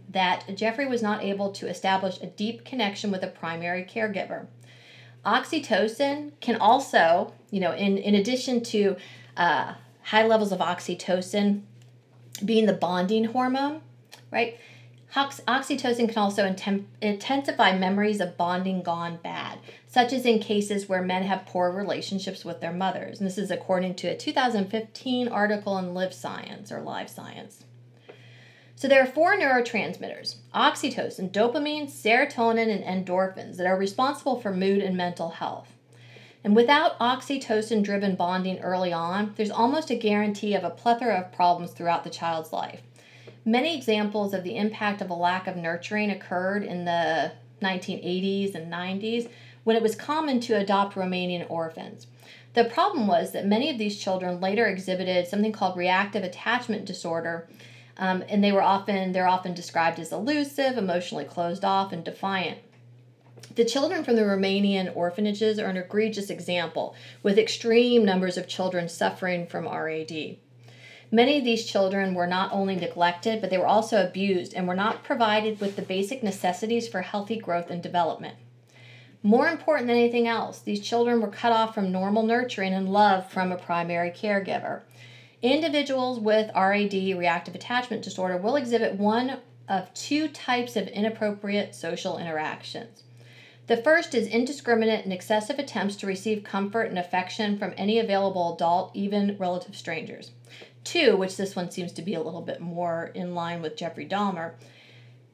that 0.08 0.56
Jeffrey 0.56 0.86
was 0.86 1.02
not 1.02 1.22
able 1.22 1.52
to 1.52 1.68
establish 1.68 2.20
a 2.20 2.26
deep 2.26 2.64
connection 2.64 3.10
with 3.10 3.22
a 3.22 3.28
primary 3.28 3.84
caregiver. 3.84 4.46
Oxytocin 5.24 6.32
can 6.40 6.56
also, 6.56 7.34
you 7.50 7.60
know, 7.60 7.72
in, 7.72 7.98
in 7.98 8.14
addition 8.14 8.62
to 8.64 8.96
uh, 9.36 9.74
high 10.04 10.26
levels 10.26 10.50
of 10.50 10.58
oxytocin 10.58 11.62
being 12.44 12.66
the 12.66 12.72
bonding 12.72 13.24
hormone, 13.24 13.82
right? 14.30 14.58
Oxytocin 15.14 16.08
can 16.08 16.18
also 16.18 16.54
intensify 17.02 17.76
memories 17.76 18.20
of 18.20 18.36
bonding 18.36 18.82
gone 18.82 19.18
bad, 19.22 19.58
such 19.88 20.12
as 20.12 20.24
in 20.24 20.38
cases 20.38 20.88
where 20.88 21.02
men 21.02 21.24
have 21.24 21.46
poor 21.46 21.72
relationships 21.72 22.44
with 22.44 22.60
their 22.60 22.72
mothers. 22.72 23.18
And 23.18 23.26
this 23.26 23.36
is 23.36 23.50
according 23.50 23.96
to 23.96 24.06
a 24.06 24.16
2015 24.16 25.26
article 25.26 25.78
in 25.78 25.94
Live 25.94 26.14
Science 26.14 26.70
or 26.70 26.80
Live 26.80 27.10
Science. 27.10 27.64
So 28.76 28.86
there 28.86 29.02
are 29.02 29.06
four 29.06 29.36
neurotransmitters 29.36 30.36
oxytocin, 30.54 31.30
dopamine, 31.32 31.90
serotonin, 31.90 32.70
and 32.70 33.06
endorphins 33.06 33.56
that 33.56 33.66
are 33.66 33.76
responsible 33.76 34.40
for 34.40 34.54
mood 34.54 34.80
and 34.80 34.96
mental 34.96 35.30
health. 35.30 35.74
And 36.42 36.56
without 36.56 36.98
oxytocin 36.98 37.82
driven 37.82 38.14
bonding 38.14 38.60
early 38.60 38.92
on, 38.92 39.34
there's 39.36 39.50
almost 39.50 39.90
a 39.90 39.94
guarantee 39.94 40.54
of 40.54 40.64
a 40.64 40.70
plethora 40.70 41.18
of 41.18 41.32
problems 41.32 41.72
throughout 41.72 42.04
the 42.04 42.10
child's 42.10 42.52
life. 42.52 42.80
Many 43.44 43.76
examples 43.76 44.32
of 44.32 44.42
the 44.42 44.56
impact 44.56 45.02
of 45.02 45.10
a 45.10 45.14
lack 45.14 45.46
of 45.46 45.56
nurturing 45.56 46.10
occurred 46.10 46.62
in 46.62 46.84
the 46.84 47.32
1980s 47.62 48.54
and 48.54 48.72
90s 48.72 49.28
when 49.64 49.76
it 49.76 49.82
was 49.82 49.94
common 49.94 50.40
to 50.40 50.56
adopt 50.56 50.96
Romanian 50.96 51.48
orphans. 51.50 52.06
The 52.54 52.64
problem 52.64 53.06
was 53.06 53.32
that 53.32 53.46
many 53.46 53.70
of 53.70 53.78
these 53.78 53.98
children 53.98 54.40
later 54.40 54.66
exhibited 54.66 55.26
something 55.26 55.52
called 55.52 55.76
reactive 55.76 56.24
attachment 56.24 56.84
disorder, 56.84 57.48
um, 57.96 58.24
and 58.28 58.42
they 58.42 58.50
were 58.50 58.62
often 58.62 59.12
they're 59.12 59.28
often 59.28 59.54
described 59.54 60.00
as 60.00 60.10
elusive, 60.10 60.76
emotionally 60.76 61.24
closed 61.24 61.64
off, 61.64 61.92
and 61.92 62.02
defiant. 62.02 62.58
The 63.52 63.64
children 63.64 64.04
from 64.04 64.14
the 64.14 64.22
Romanian 64.22 64.94
orphanages 64.94 65.58
are 65.58 65.66
an 65.66 65.76
egregious 65.76 66.30
example, 66.30 66.94
with 67.20 67.36
extreme 67.36 68.04
numbers 68.04 68.36
of 68.36 68.46
children 68.46 68.88
suffering 68.88 69.44
from 69.44 69.66
RAD. 69.66 70.36
Many 71.10 71.38
of 71.38 71.44
these 71.44 71.66
children 71.66 72.14
were 72.14 72.28
not 72.28 72.52
only 72.52 72.76
neglected, 72.76 73.40
but 73.40 73.50
they 73.50 73.58
were 73.58 73.66
also 73.66 74.06
abused 74.06 74.54
and 74.54 74.68
were 74.68 74.76
not 74.76 75.02
provided 75.02 75.60
with 75.60 75.74
the 75.74 75.82
basic 75.82 76.22
necessities 76.22 76.86
for 76.86 77.02
healthy 77.02 77.36
growth 77.36 77.70
and 77.70 77.82
development. 77.82 78.36
More 79.20 79.48
important 79.48 79.88
than 79.88 79.96
anything 79.96 80.28
else, 80.28 80.60
these 80.60 80.78
children 80.78 81.20
were 81.20 81.26
cut 81.26 81.50
off 81.50 81.74
from 81.74 81.90
normal 81.90 82.22
nurturing 82.22 82.72
and 82.72 82.92
love 82.92 83.28
from 83.32 83.50
a 83.50 83.56
primary 83.56 84.12
caregiver. 84.12 84.82
Individuals 85.42 86.20
with 86.20 86.52
RAD, 86.54 86.92
reactive 86.92 87.56
attachment 87.56 88.02
disorder, 88.02 88.36
will 88.36 88.54
exhibit 88.54 88.94
one 88.94 89.38
of 89.68 89.92
two 89.92 90.28
types 90.28 90.76
of 90.76 90.86
inappropriate 90.86 91.74
social 91.74 92.16
interactions. 92.16 93.02
The 93.70 93.76
first 93.76 94.16
is 94.16 94.26
indiscriminate 94.26 95.04
and 95.04 95.12
excessive 95.12 95.60
attempts 95.60 95.94
to 95.98 96.06
receive 96.08 96.42
comfort 96.42 96.88
and 96.88 96.98
affection 96.98 97.56
from 97.56 97.72
any 97.76 98.00
available 98.00 98.52
adult, 98.52 98.90
even 98.94 99.36
relative 99.38 99.76
strangers. 99.76 100.32
Two, 100.82 101.16
which 101.16 101.36
this 101.36 101.54
one 101.54 101.70
seems 101.70 101.92
to 101.92 102.02
be 102.02 102.14
a 102.14 102.20
little 102.20 102.40
bit 102.40 102.60
more 102.60 103.12
in 103.14 103.32
line 103.32 103.62
with 103.62 103.76
Jeffrey 103.76 104.04
Dahmer, 104.04 104.54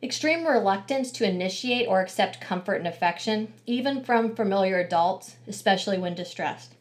extreme 0.03 0.47
reluctance 0.47 1.11
to 1.13 1.27
initiate 1.27 1.89
or 1.89 2.03
accept 2.03 2.43
comfort 2.43 2.75
and 2.75 2.87
affection, 2.87 3.55
even 3.65 4.05
from 4.05 4.37
familiar 4.37 4.79
adults, 4.81 5.37
especially 5.49 5.97
when 5.97 6.15
distressed. 6.15 6.75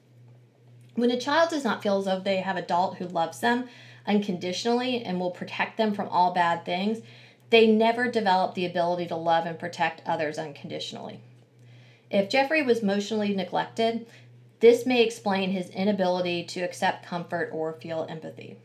When 0.95 1.09
a 1.09 1.17
child 1.17 1.51
does 1.51 1.63
not 1.63 1.81
feel 1.81 1.99
as 1.99 2.03
though 2.03 2.19
they 2.19 2.41
have 2.41 2.57
an 2.57 2.65
adult 2.65 2.97
who 2.97 3.07
loves 3.07 3.39
them 3.39 3.69
unconditionally 4.05 5.01
and 5.05 5.21
will 5.21 5.31
protect 5.31 5.77
them 5.77 5.93
from 5.93 6.09
all 6.09 6.33
bad 6.33 6.65
things, 6.65 6.99
they 7.49 7.65
never 7.65 8.11
develop 8.11 8.55
the 8.55 8.65
ability 8.65 9.07
to 9.07 9.15
love 9.15 9.45
and 9.45 9.57
protect 9.57 10.01
others 10.05 10.37
unconditionally. 10.37 11.21
If 12.09 12.29
Jeffrey 12.29 12.61
was 12.61 12.79
emotionally 12.79 13.33
neglected, 13.35 14.05
this 14.59 14.85
may 14.85 15.03
explain 15.03 15.51
his 15.51 15.69
inability 15.69 16.43
to 16.45 16.61
accept 16.61 17.05
comfort 17.05 17.49
or 17.51 17.73
feel 17.73 18.05
empathy. 18.09 18.57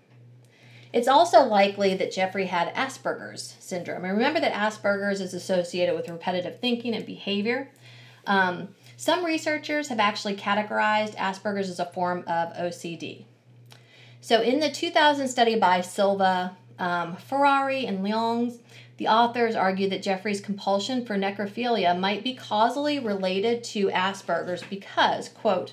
It's 0.93 1.09
also 1.09 1.45
likely 1.45 1.95
that 1.95 2.13
Jeffrey 2.13 2.47
had 2.47 2.75
Asperger's 2.75 3.55
syndrome. 3.61 4.05
And 4.05 4.15
remember 4.15 4.41
that 4.41 4.53
Asperger's 4.53 5.21
is 5.21 5.35
associated 5.35 5.95
with 5.95 6.09
repetitive 6.09 6.59
thinking 6.61 6.95
and 6.95 7.07
behavior. 7.07 7.71
Um, 8.27 8.75
some 8.97 9.25
researchers 9.25 9.89
have 9.89 10.01
actually 10.01 10.37
categorized 10.37 11.15
Asperger's 11.15 11.71
as 11.71 11.79
a 11.79 11.87
form 11.87 12.21
of 12.27 12.53
OCD. 12.55 13.25
So, 14.21 14.43
in 14.43 14.61
the 14.61 14.71
2000 14.71 15.29
study 15.29 15.59
by 15.59 15.81
Silva, 15.81 16.57
um, 16.79 17.17
Ferrari, 17.17 17.87
and 17.87 18.05
Lyons, 18.05 18.59
the 19.01 19.09
authors 19.09 19.57
argue 19.57 19.89
that 19.89 20.03
Jeffrey's 20.03 20.43
compulsion 20.43 21.07
for 21.07 21.17
necrophilia 21.17 21.99
might 21.99 22.23
be 22.23 22.35
causally 22.35 22.99
related 22.99 23.65
to 23.65 23.89
Asperger's 23.89 24.63
because, 24.69 25.31
quote, 25.31 25.73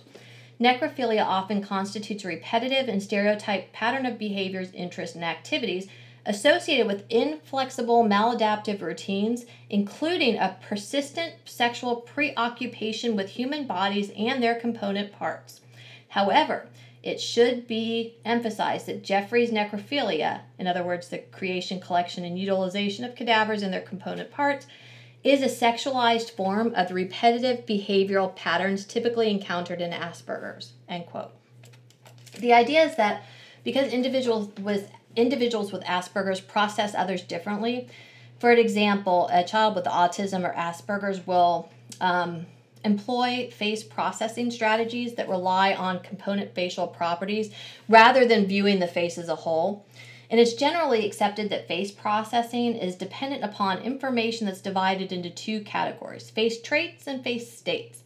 necrophilia 0.61 1.25
often 1.25 1.61
constitutes 1.61 2.23
a 2.23 2.29
repetitive 2.29 2.87
and 2.87 3.03
stereotyped 3.03 3.73
pattern 3.73 4.05
of 4.05 4.17
behaviors, 4.17 4.71
interests, 4.71 5.13
and 5.13 5.25
activities 5.25 5.89
associated 6.25 6.87
with 6.87 7.03
inflexible 7.09 8.05
maladaptive 8.05 8.81
routines, 8.81 9.45
including 9.69 10.37
a 10.37 10.57
persistent 10.65 11.33
sexual 11.43 11.97
preoccupation 11.97 13.17
with 13.17 13.31
human 13.31 13.67
bodies 13.67 14.09
and 14.17 14.41
their 14.41 14.55
component 14.55 15.11
parts. 15.11 15.59
However, 16.07 16.67
it 17.07 17.21
should 17.21 17.67
be 17.67 18.15
emphasized 18.25 18.85
that 18.87 19.01
Jeffrey's 19.01 19.49
necrophilia, 19.49 20.41
in 20.59 20.67
other 20.67 20.83
words, 20.83 21.07
the 21.07 21.19
creation, 21.19 21.79
collection, 21.79 22.25
and 22.25 22.37
utilization 22.37 23.05
of 23.05 23.15
cadavers 23.15 23.63
and 23.63 23.73
their 23.73 23.79
component 23.79 24.29
parts, 24.29 24.67
is 25.23 25.41
a 25.41 25.45
sexualized 25.45 26.31
form 26.31 26.75
of 26.75 26.89
the 26.89 26.93
repetitive 26.93 27.65
behavioral 27.65 28.35
patterns 28.35 28.83
typically 28.83 29.31
encountered 29.31 29.79
in 29.79 29.91
Asperger's. 29.91 30.73
End 30.89 31.05
quote. 31.05 31.31
The 32.39 32.51
idea 32.51 32.83
is 32.83 32.97
that 32.97 33.23
because 33.63 33.93
individuals 33.93 34.49
with 34.59 34.91
individuals 35.15 35.71
with 35.71 35.83
Asperger's 35.83 36.41
process 36.41 36.93
others 36.93 37.21
differently. 37.21 37.87
For 38.39 38.51
example, 38.51 39.29
a 39.31 39.45
child 39.45 39.75
with 39.75 39.85
autism 39.85 40.43
or 40.47 40.53
Asperger's 40.53 41.25
will 41.25 41.69
um, 42.01 42.45
employ 42.87 43.49
face 43.51 43.83
processing 43.83 44.49
strategies 44.49 45.13
that 45.15 45.29
rely 45.29 45.73
on 45.73 45.99
component 45.99 46.55
facial 46.55 46.87
properties 46.87 47.53
rather 47.87 48.25
than 48.25 48.47
viewing 48.47 48.79
the 48.79 48.87
face 48.87 49.17
as 49.17 49.29
a 49.29 49.35
whole. 49.35 49.85
And 50.29 50.39
it's 50.39 50.53
generally 50.53 51.05
accepted 51.05 51.49
that 51.49 51.67
face 51.67 51.91
processing 51.91 52.75
is 52.75 52.95
dependent 52.95 53.43
upon 53.43 53.79
information 53.79 54.47
that's 54.47 54.61
divided 54.61 55.11
into 55.11 55.29
two 55.29 55.61
categories 55.61 56.29
face 56.29 56.61
traits 56.61 57.07
and 57.07 57.23
face 57.23 57.51
states. 57.51 58.03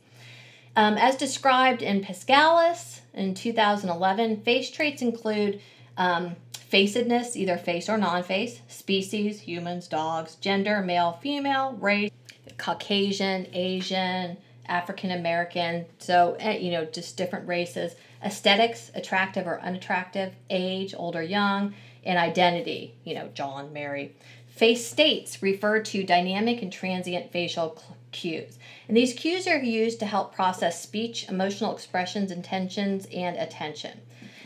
Um, 0.76 0.98
as 0.98 1.16
described 1.16 1.82
in 1.82 2.02
Pascalis 2.02 3.02
in 3.14 3.34
2011, 3.34 4.42
face 4.42 4.70
traits 4.72 5.02
include 5.02 5.60
um, 5.98 6.36
facedness, 6.54 7.36
either 7.36 7.58
face 7.58 7.90
or 7.90 7.98
non 7.98 8.24
face, 8.24 8.62
species, 8.68 9.42
humans, 9.42 9.88
dogs, 9.88 10.36
gender, 10.36 10.82
male, 10.82 11.20
female, 11.22 11.74
race, 11.74 12.12
Caucasian, 12.58 13.48
Asian, 13.54 14.38
African 14.68 15.12
American, 15.12 15.86
so, 16.00 16.36
eh, 16.40 16.58
you 16.58 16.72
know, 16.72 16.86
just 16.86 17.18
different 17.18 17.48
races, 17.48 17.96
aesthetics, 18.24 18.92
attractive 18.94 19.48
or 19.48 19.62
unattractive, 19.62 20.34
age, 20.50 20.94
old 20.96 21.16
or 21.16 21.24
young, 21.24 21.74
and 22.04 22.18
identity, 22.18 22.96
you 23.04 23.16
know, 23.16 23.30
John, 23.34 23.74
Mary. 23.74 24.16
Face 24.48 24.86
states 24.86 25.42
refer 25.42 25.82
to 25.82 26.04
dynamic 26.04 26.62
and 26.62 26.72
transient 26.72 27.32
facial 27.32 27.82
cues. 28.12 28.60
And 28.88 28.98
these 28.98 29.14
cues 29.14 29.48
are 29.48 29.58
used 29.58 30.00
to 30.00 30.06
help 30.06 30.36
process 30.36 30.82
speech, 30.82 31.28
emotional 31.30 31.74
expressions, 31.74 32.32
intentions, 32.32 33.08
and 33.14 33.38
attention. 33.38 34.02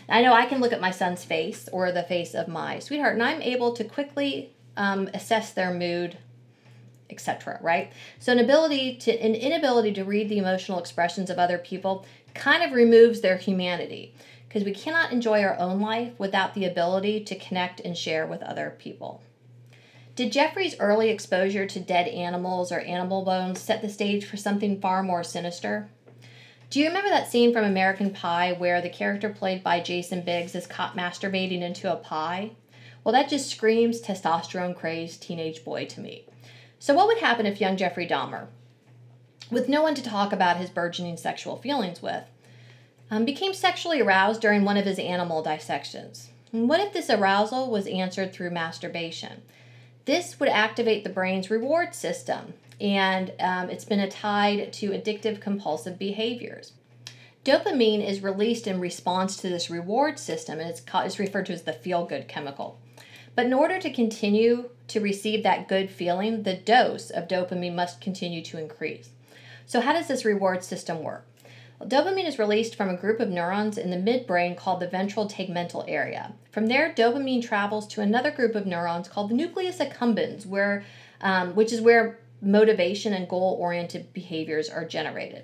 I 0.07 0.22
know 0.22 0.34
I 0.34 0.45
can 0.45 0.61
look 0.61 0.72
at 0.72 0.82
my 0.82 0.91
son's 0.91 1.24
face 1.24 1.68
or 1.72 1.91
the 1.91 2.03
face 2.03 2.36
of 2.36 2.47
my 2.47 2.80
sweetheart, 2.80 3.13
and 3.13 3.24
I'm 3.24 3.41
able 3.41 3.74
to 3.74 3.84
quickly 3.84 4.53
um, 4.78 5.09
assess 5.13 5.51
their 5.51 5.74
mood, 5.74 6.18
etc. 7.10 7.60
Right? 7.62 7.91
So 8.20 8.32
an 8.32 8.39
ability 8.39 8.97
to 8.97 9.12
an 9.12 9.36
inability 9.36 9.93
to 9.93 10.03
read 10.03 10.30
the 10.30 10.38
emotional 10.38 10.80
expressions 10.80 11.30
of 11.30 11.39
other 11.39 11.58
people 11.58 12.06
kind 12.34 12.64
of 12.64 12.72
removes 12.72 13.22
their 13.22 13.38
humanity 13.38 14.14
because 14.47 14.64
we 14.64 14.74
cannot 14.74 15.12
enjoy 15.12 15.41
our 15.43 15.58
own 15.60 15.82
life 15.82 16.14
without 16.18 16.53
the 16.53 16.66
ability 16.66 17.24
to 17.26 17.38
connect 17.38 17.80
and 17.82 17.97
share 17.97 18.26
with 18.26 18.41
other 18.41 18.76
people. 18.80 19.22
Did 20.16 20.32
Jeffrey's 20.32 20.80
early 20.80 21.10
exposure 21.10 21.66
to 21.66 21.80
dead 21.82 22.08
animals 22.08 22.72
or 22.72 22.80
animal 22.80 23.26
bones 23.26 23.60
set 23.60 23.82
the 23.82 23.89
stage 23.89 24.24
for 24.24 24.38
something 24.38 24.80
far 24.80 25.03
more 25.03 25.26
sinister? 25.26 25.89
Do 26.70 26.80
you 26.80 26.88
remember 26.88 27.10
that 27.10 27.30
scene 27.30 27.51
from 27.51 27.66
American 27.66 28.12
Pie 28.12 28.53
where 28.53 28.82
the 28.82 28.89
character 28.89 29.30
played 29.30 29.62
by 29.62 29.82
Jason 29.82 30.22
Biggs 30.22 30.56
is 30.56 30.68
caught 30.68 30.95
masturbating 30.95 31.62
into 31.62 31.91
a 31.91 31.97
pie? 31.97 32.51
Well, 33.03 33.12
that 33.12 33.30
just 33.30 33.49
screams 33.49 34.01
testosterone 34.01 34.76
crazed 34.76 35.22
teenage 35.22 35.66
boy 35.66 35.86
to 35.88 35.99
me. 35.99 36.26
So, 36.80 36.94
what 36.94 37.08
would 37.08 37.20
happen 37.20 37.46
if 37.46 37.62
young 37.62 37.78
Jeffrey 37.78 38.08
Dahmer, 38.08 38.48
with 39.50 39.70
no 39.70 39.82
one 39.82 39.96
to 39.96 40.04
talk 40.04 40.34
about 40.34 40.58
his 40.58 40.70
burgeoning 40.70 41.18
sexual 41.18 41.58
feelings 41.58 42.02
with, 42.02 42.24
um, 43.10 43.26
became 43.26 43.54
sexually 43.54 44.02
aroused 44.02 44.42
during 44.42 44.64
one 44.64 44.78
of 44.78 44.86
his 44.86 45.00
animal 45.00 45.42
dissections? 45.42 46.30
And 46.52 46.70
what 46.70 46.80
if 46.80 46.94
this 46.94 47.10
arousal 47.10 47.70
was 47.70 47.88
answered 47.88 48.34
through 48.34 48.52
masturbation? 48.52 49.42
This 50.06 50.40
would 50.40 50.50
activate 50.50 51.04
the 51.04 51.10
brain's 51.10 51.50
reward 51.50 51.96
system, 51.96 52.54
and 52.80 53.34
um, 53.40 53.70
it's 53.70 53.86
been 53.86 54.08
tied 54.10 54.72
to 54.74 54.92
addictive 54.92 55.42
compulsive 55.42 55.98
behaviors. 55.98 56.74
Dopamine 57.44 58.08
is 58.08 58.24
released 58.24 58.68
in 58.68 58.80
response 58.80 59.38
to 59.38 59.50
this 59.50 59.70
reward 59.70 60.18
system, 60.18 60.60
and 60.60 60.70
it's, 60.70 60.82
called, 60.82 61.06
it's 61.06 61.20
referred 61.20 61.46
to 61.48 61.54
as 61.54 61.64
the 61.64 61.74
feel 61.74 62.06
good 62.06 62.28
chemical. 62.28 62.80
But 63.36 63.46
in 63.46 63.54
order 63.54 63.80
to 63.80 63.94
continue 63.94 64.70
to 64.88 65.00
receive 65.00 65.44
that 65.44 65.68
good 65.68 65.90
feeling, 65.90 66.44
the 66.44 66.56
dose 66.56 67.10
of 67.10 67.28
dopamine 67.28 67.76
must 67.76 68.02
continue 68.02 68.42
to 68.44 68.58
increase. 68.58 69.10
So, 69.66 69.82
how 69.82 69.94
does 69.94 70.08
this 70.08 70.26
reward 70.26 70.64
system 70.64 71.04
work? 71.04 71.26
Well, 71.80 71.90
dopamine 71.90 72.28
is 72.28 72.40
released 72.40 72.76
from 72.76 72.90
a 72.90 72.96
group 72.96 73.20
of 73.20 73.30
neurons 73.30 73.78
in 73.78 73.90
the 73.90 73.98
midbrain 73.98 74.56
called 74.56 74.80
the 74.80 74.88
ventral 74.88 75.28
tegmental 75.28 75.84
area. 75.88 76.34
From 76.52 76.68
there, 76.68 76.94
dopamine 76.94 77.44
travels 77.44 77.88
to 77.88 78.02
another 78.02 78.32
group 78.32 78.56
of 78.56 78.66
neurons 78.66 79.10
called 79.10 79.30
the 79.30 79.36
nucleus 79.36 79.80
accumbens, 79.80 80.46
where, 80.46 80.86
um, 81.20 81.56
which 81.56 81.74
is 81.74 81.82
where 81.82 82.20
motivation 82.42 83.14
and 83.14 83.28
goal 83.28 83.58
oriented 83.60 84.14
behaviors 84.14 84.70
are 84.70 84.86
generated. 84.86 85.44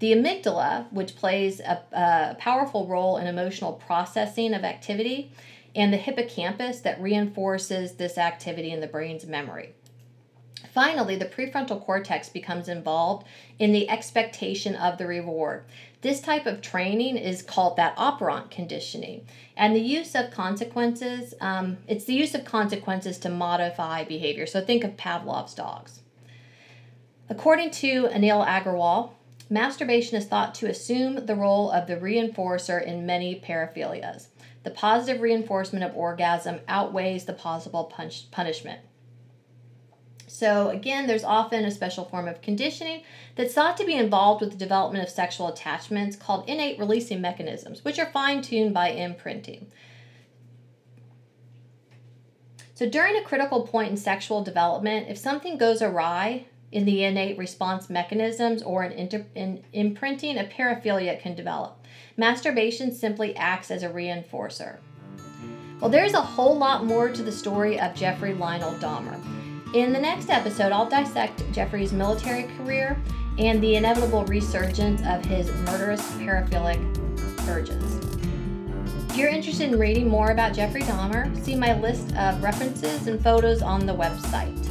The 0.00 0.12
amygdala, 0.12 0.90
which 0.92 1.16
plays 1.16 1.60
a, 1.60 1.82
a, 1.92 2.36
powerful 2.38 2.86
role 2.86 3.18
in 3.18 3.26
emotional 3.26 3.74
processing 3.74 4.54
of 4.54 4.64
activity, 4.64 5.30
and 5.74 5.92
the 5.92 5.98
hippocampus 5.98 6.80
that 6.80 7.00
reinforces 7.00 7.94
this 7.94 8.18
activity 8.18 8.70
in 8.70 8.80
the 8.80 8.86
brain's 8.86 9.26
memory. 9.26 9.74
Finally, 10.72 11.16
the 11.16 11.24
prefrontal 11.24 11.84
cortex 11.84 12.28
becomes 12.28 12.68
involved 12.68 13.26
in 13.58 13.72
the 13.72 13.88
expectation 13.88 14.74
of 14.76 14.98
the 14.98 15.06
reward. 15.06 15.64
This 16.02 16.20
type 16.20 16.46
of 16.46 16.62
training 16.62 17.16
is 17.16 17.42
called 17.42 17.76
that 17.76 17.94
operant 17.96 18.50
conditioning. 18.50 19.26
And 19.56 19.74
the 19.74 19.80
use 19.80 20.14
of 20.14 20.30
consequences, 20.30 21.34
um, 21.40 21.78
it's 21.88 22.04
the 22.04 22.14
use 22.14 22.34
of 22.34 22.44
consequences 22.44 23.18
to 23.18 23.28
modify 23.28 24.04
behavior. 24.04 24.46
So 24.46 24.64
think 24.64 24.84
of 24.84 24.96
Pavlov's 24.96 25.54
dogs. 25.54 26.00
According 27.28 27.70
to 27.72 28.08
Anil 28.08 28.46
Aggrawal, 28.46 29.10
masturbation 29.48 30.16
is 30.16 30.26
thought 30.26 30.54
to 30.56 30.68
assume 30.68 31.26
the 31.26 31.34
role 31.34 31.70
of 31.70 31.86
the 31.86 31.96
reinforcer 31.96 32.82
in 32.82 33.06
many 33.06 33.38
paraphilias. 33.38 34.28
The 34.62 34.70
positive 34.70 35.22
reinforcement 35.22 35.84
of 35.84 35.96
orgasm 35.96 36.60
outweighs 36.68 37.24
the 37.24 37.32
possible 37.32 37.84
punch- 37.84 38.30
punishment. 38.30 38.80
So, 40.26 40.68
again, 40.68 41.06
there's 41.06 41.24
often 41.24 41.64
a 41.64 41.70
special 41.70 42.04
form 42.04 42.28
of 42.28 42.40
conditioning 42.40 43.02
that's 43.34 43.52
thought 43.52 43.76
to 43.78 43.84
be 43.84 43.94
involved 43.94 44.40
with 44.40 44.52
the 44.52 44.56
development 44.56 45.02
of 45.02 45.10
sexual 45.10 45.48
attachments 45.48 46.16
called 46.16 46.48
innate 46.48 46.78
releasing 46.78 47.20
mechanisms, 47.20 47.84
which 47.84 47.98
are 47.98 48.06
fine 48.06 48.40
tuned 48.40 48.72
by 48.72 48.90
imprinting. 48.90 49.66
So, 52.74 52.88
during 52.88 53.16
a 53.16 53.22
critical 53.22 53.66
point 53.66 53.90
in 53.90 53.96
sexual 53.96 54.42
development, 54.42 55.08
if 55.08 55.18
something 55.18 55.58
goes 55.58 55.82
awry 55.82 56.46
in 56.70 56.84
the 56.84 57.02
innate 57.02 57.36
response 57.36 57.90
mechanisms 57.90 58.62
or 58.62 58.84
in, 58.84 58.92
inter- 58.92 59.26
in 59.34 59.64
imprinting, 59.72 60.38
a 60.38 60.44
paraphilia 60.44 61.20
can 61.20 61.34
develop. 61.34 61.79
Masturbation 62.16 62.92
simply 62.92 63.34
acts 63.36 63.70
as 63.70 63.82
a 63.82 63.88
reinforcer. 63.88 64.78
Well, 65.80 65.90
there's 65.90 66.14
a 66.14 66.20
whole 66.20 66.58
lot 66.58 66.84
more 66.84 67.08
to 67.08 67.22
the 67.22 67.32
story 67.32 67.80
of 67.80 67.94
Jeffrey 67.94 68.34
Lionel 68.34 68.74
Dahmer. 68.74 69.18
In 69.74 69.92
the 69.92 70.00
next 70.00 70.28
episode, 70.28 70.72
I'll 70.72 70.88
dissect 70.88 71.42
Jeffrey's 71.52 71.92
military 71.92 72.44
career 72.56 73.00
and 73.38 73.62
the 73.62 73.76
inevitable 73.76 74.24
resurgence 74.26 75.00
of 75.06 75.24
his 75.24 75.50
murderous 75.62 76.02
paraphilic 76.12 76.78
urges. 77.48 78.00
If 79.08 79.16
you're 79.16 79.30
interested 79.30 79.72
in 79.72 79.78
reading 79.78 80.08
more 80.08 80.32
about 80.32 80.54
Jeffrey 80.54 80.82
Dahmer, 80.82 81.34
see 81.44 81.54
my 81.54 81.78
list 81.80 82.14
of 82.16 82.42
references 82.42 83.06
and 83.06 83.22
photos 83.22 83.62
on 83.62 83.86
the 83.86 83.94
website. 83.94 84.69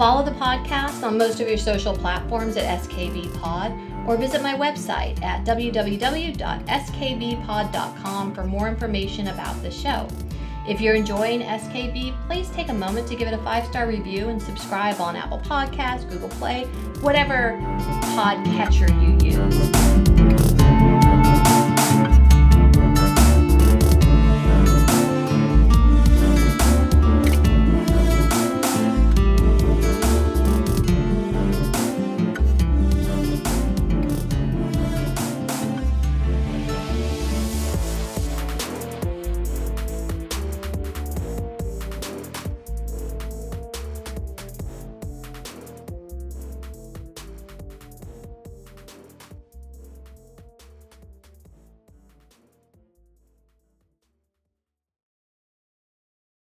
Follow 0.00 0.24
the 0.24 0.30
podcast 0.30 1.02
on 1.02 1.18
most 1.18 1.40
of 1.40 1.48
your 1.48 1.58
social 1.58 1.94
platforms 1.94 2.56
at 2.56 2.80
SKB 2.80 3.38
Pod 3.38 3.78
or 4.06 4.16
visit 4.16 4.42
my 4.42 4.54
website 4.54 5.22
at 5.22 5.44
www.skbpod.com 5.44 8.34
for 8.34 8.44
more 8.44 8.66
information 8.66 9.28
about 9.28 9.62
the 9.62 9.70
show. 9.70 10.08
If 10.66 10.80
you're 10.80 10.94
enjoying 10.94 11.42
SKB, 11.42 12.16
please 12.26 12.48
take 12.48 12.70
a 12.70 12.72
moment 12.72 13.08
to 13.08 13.14
give 13.14 13.28
it 13.28 13.34
a 13.34 13.38
five 13.42 13.66
star 13.66 13.86
review 13.86 14.30
and 14.30 14.40
subscribe 14.40 15.02
on 15.02 15.16
Apple 15.16 15.40
Podcasts, 15.40 16.08
Google 16.08 16.30
Play, 16.30 16.64
whatever 17.02 17.58
podcatcher 18.16 18.88
you 19.02 19.18
use. 19.30 19.79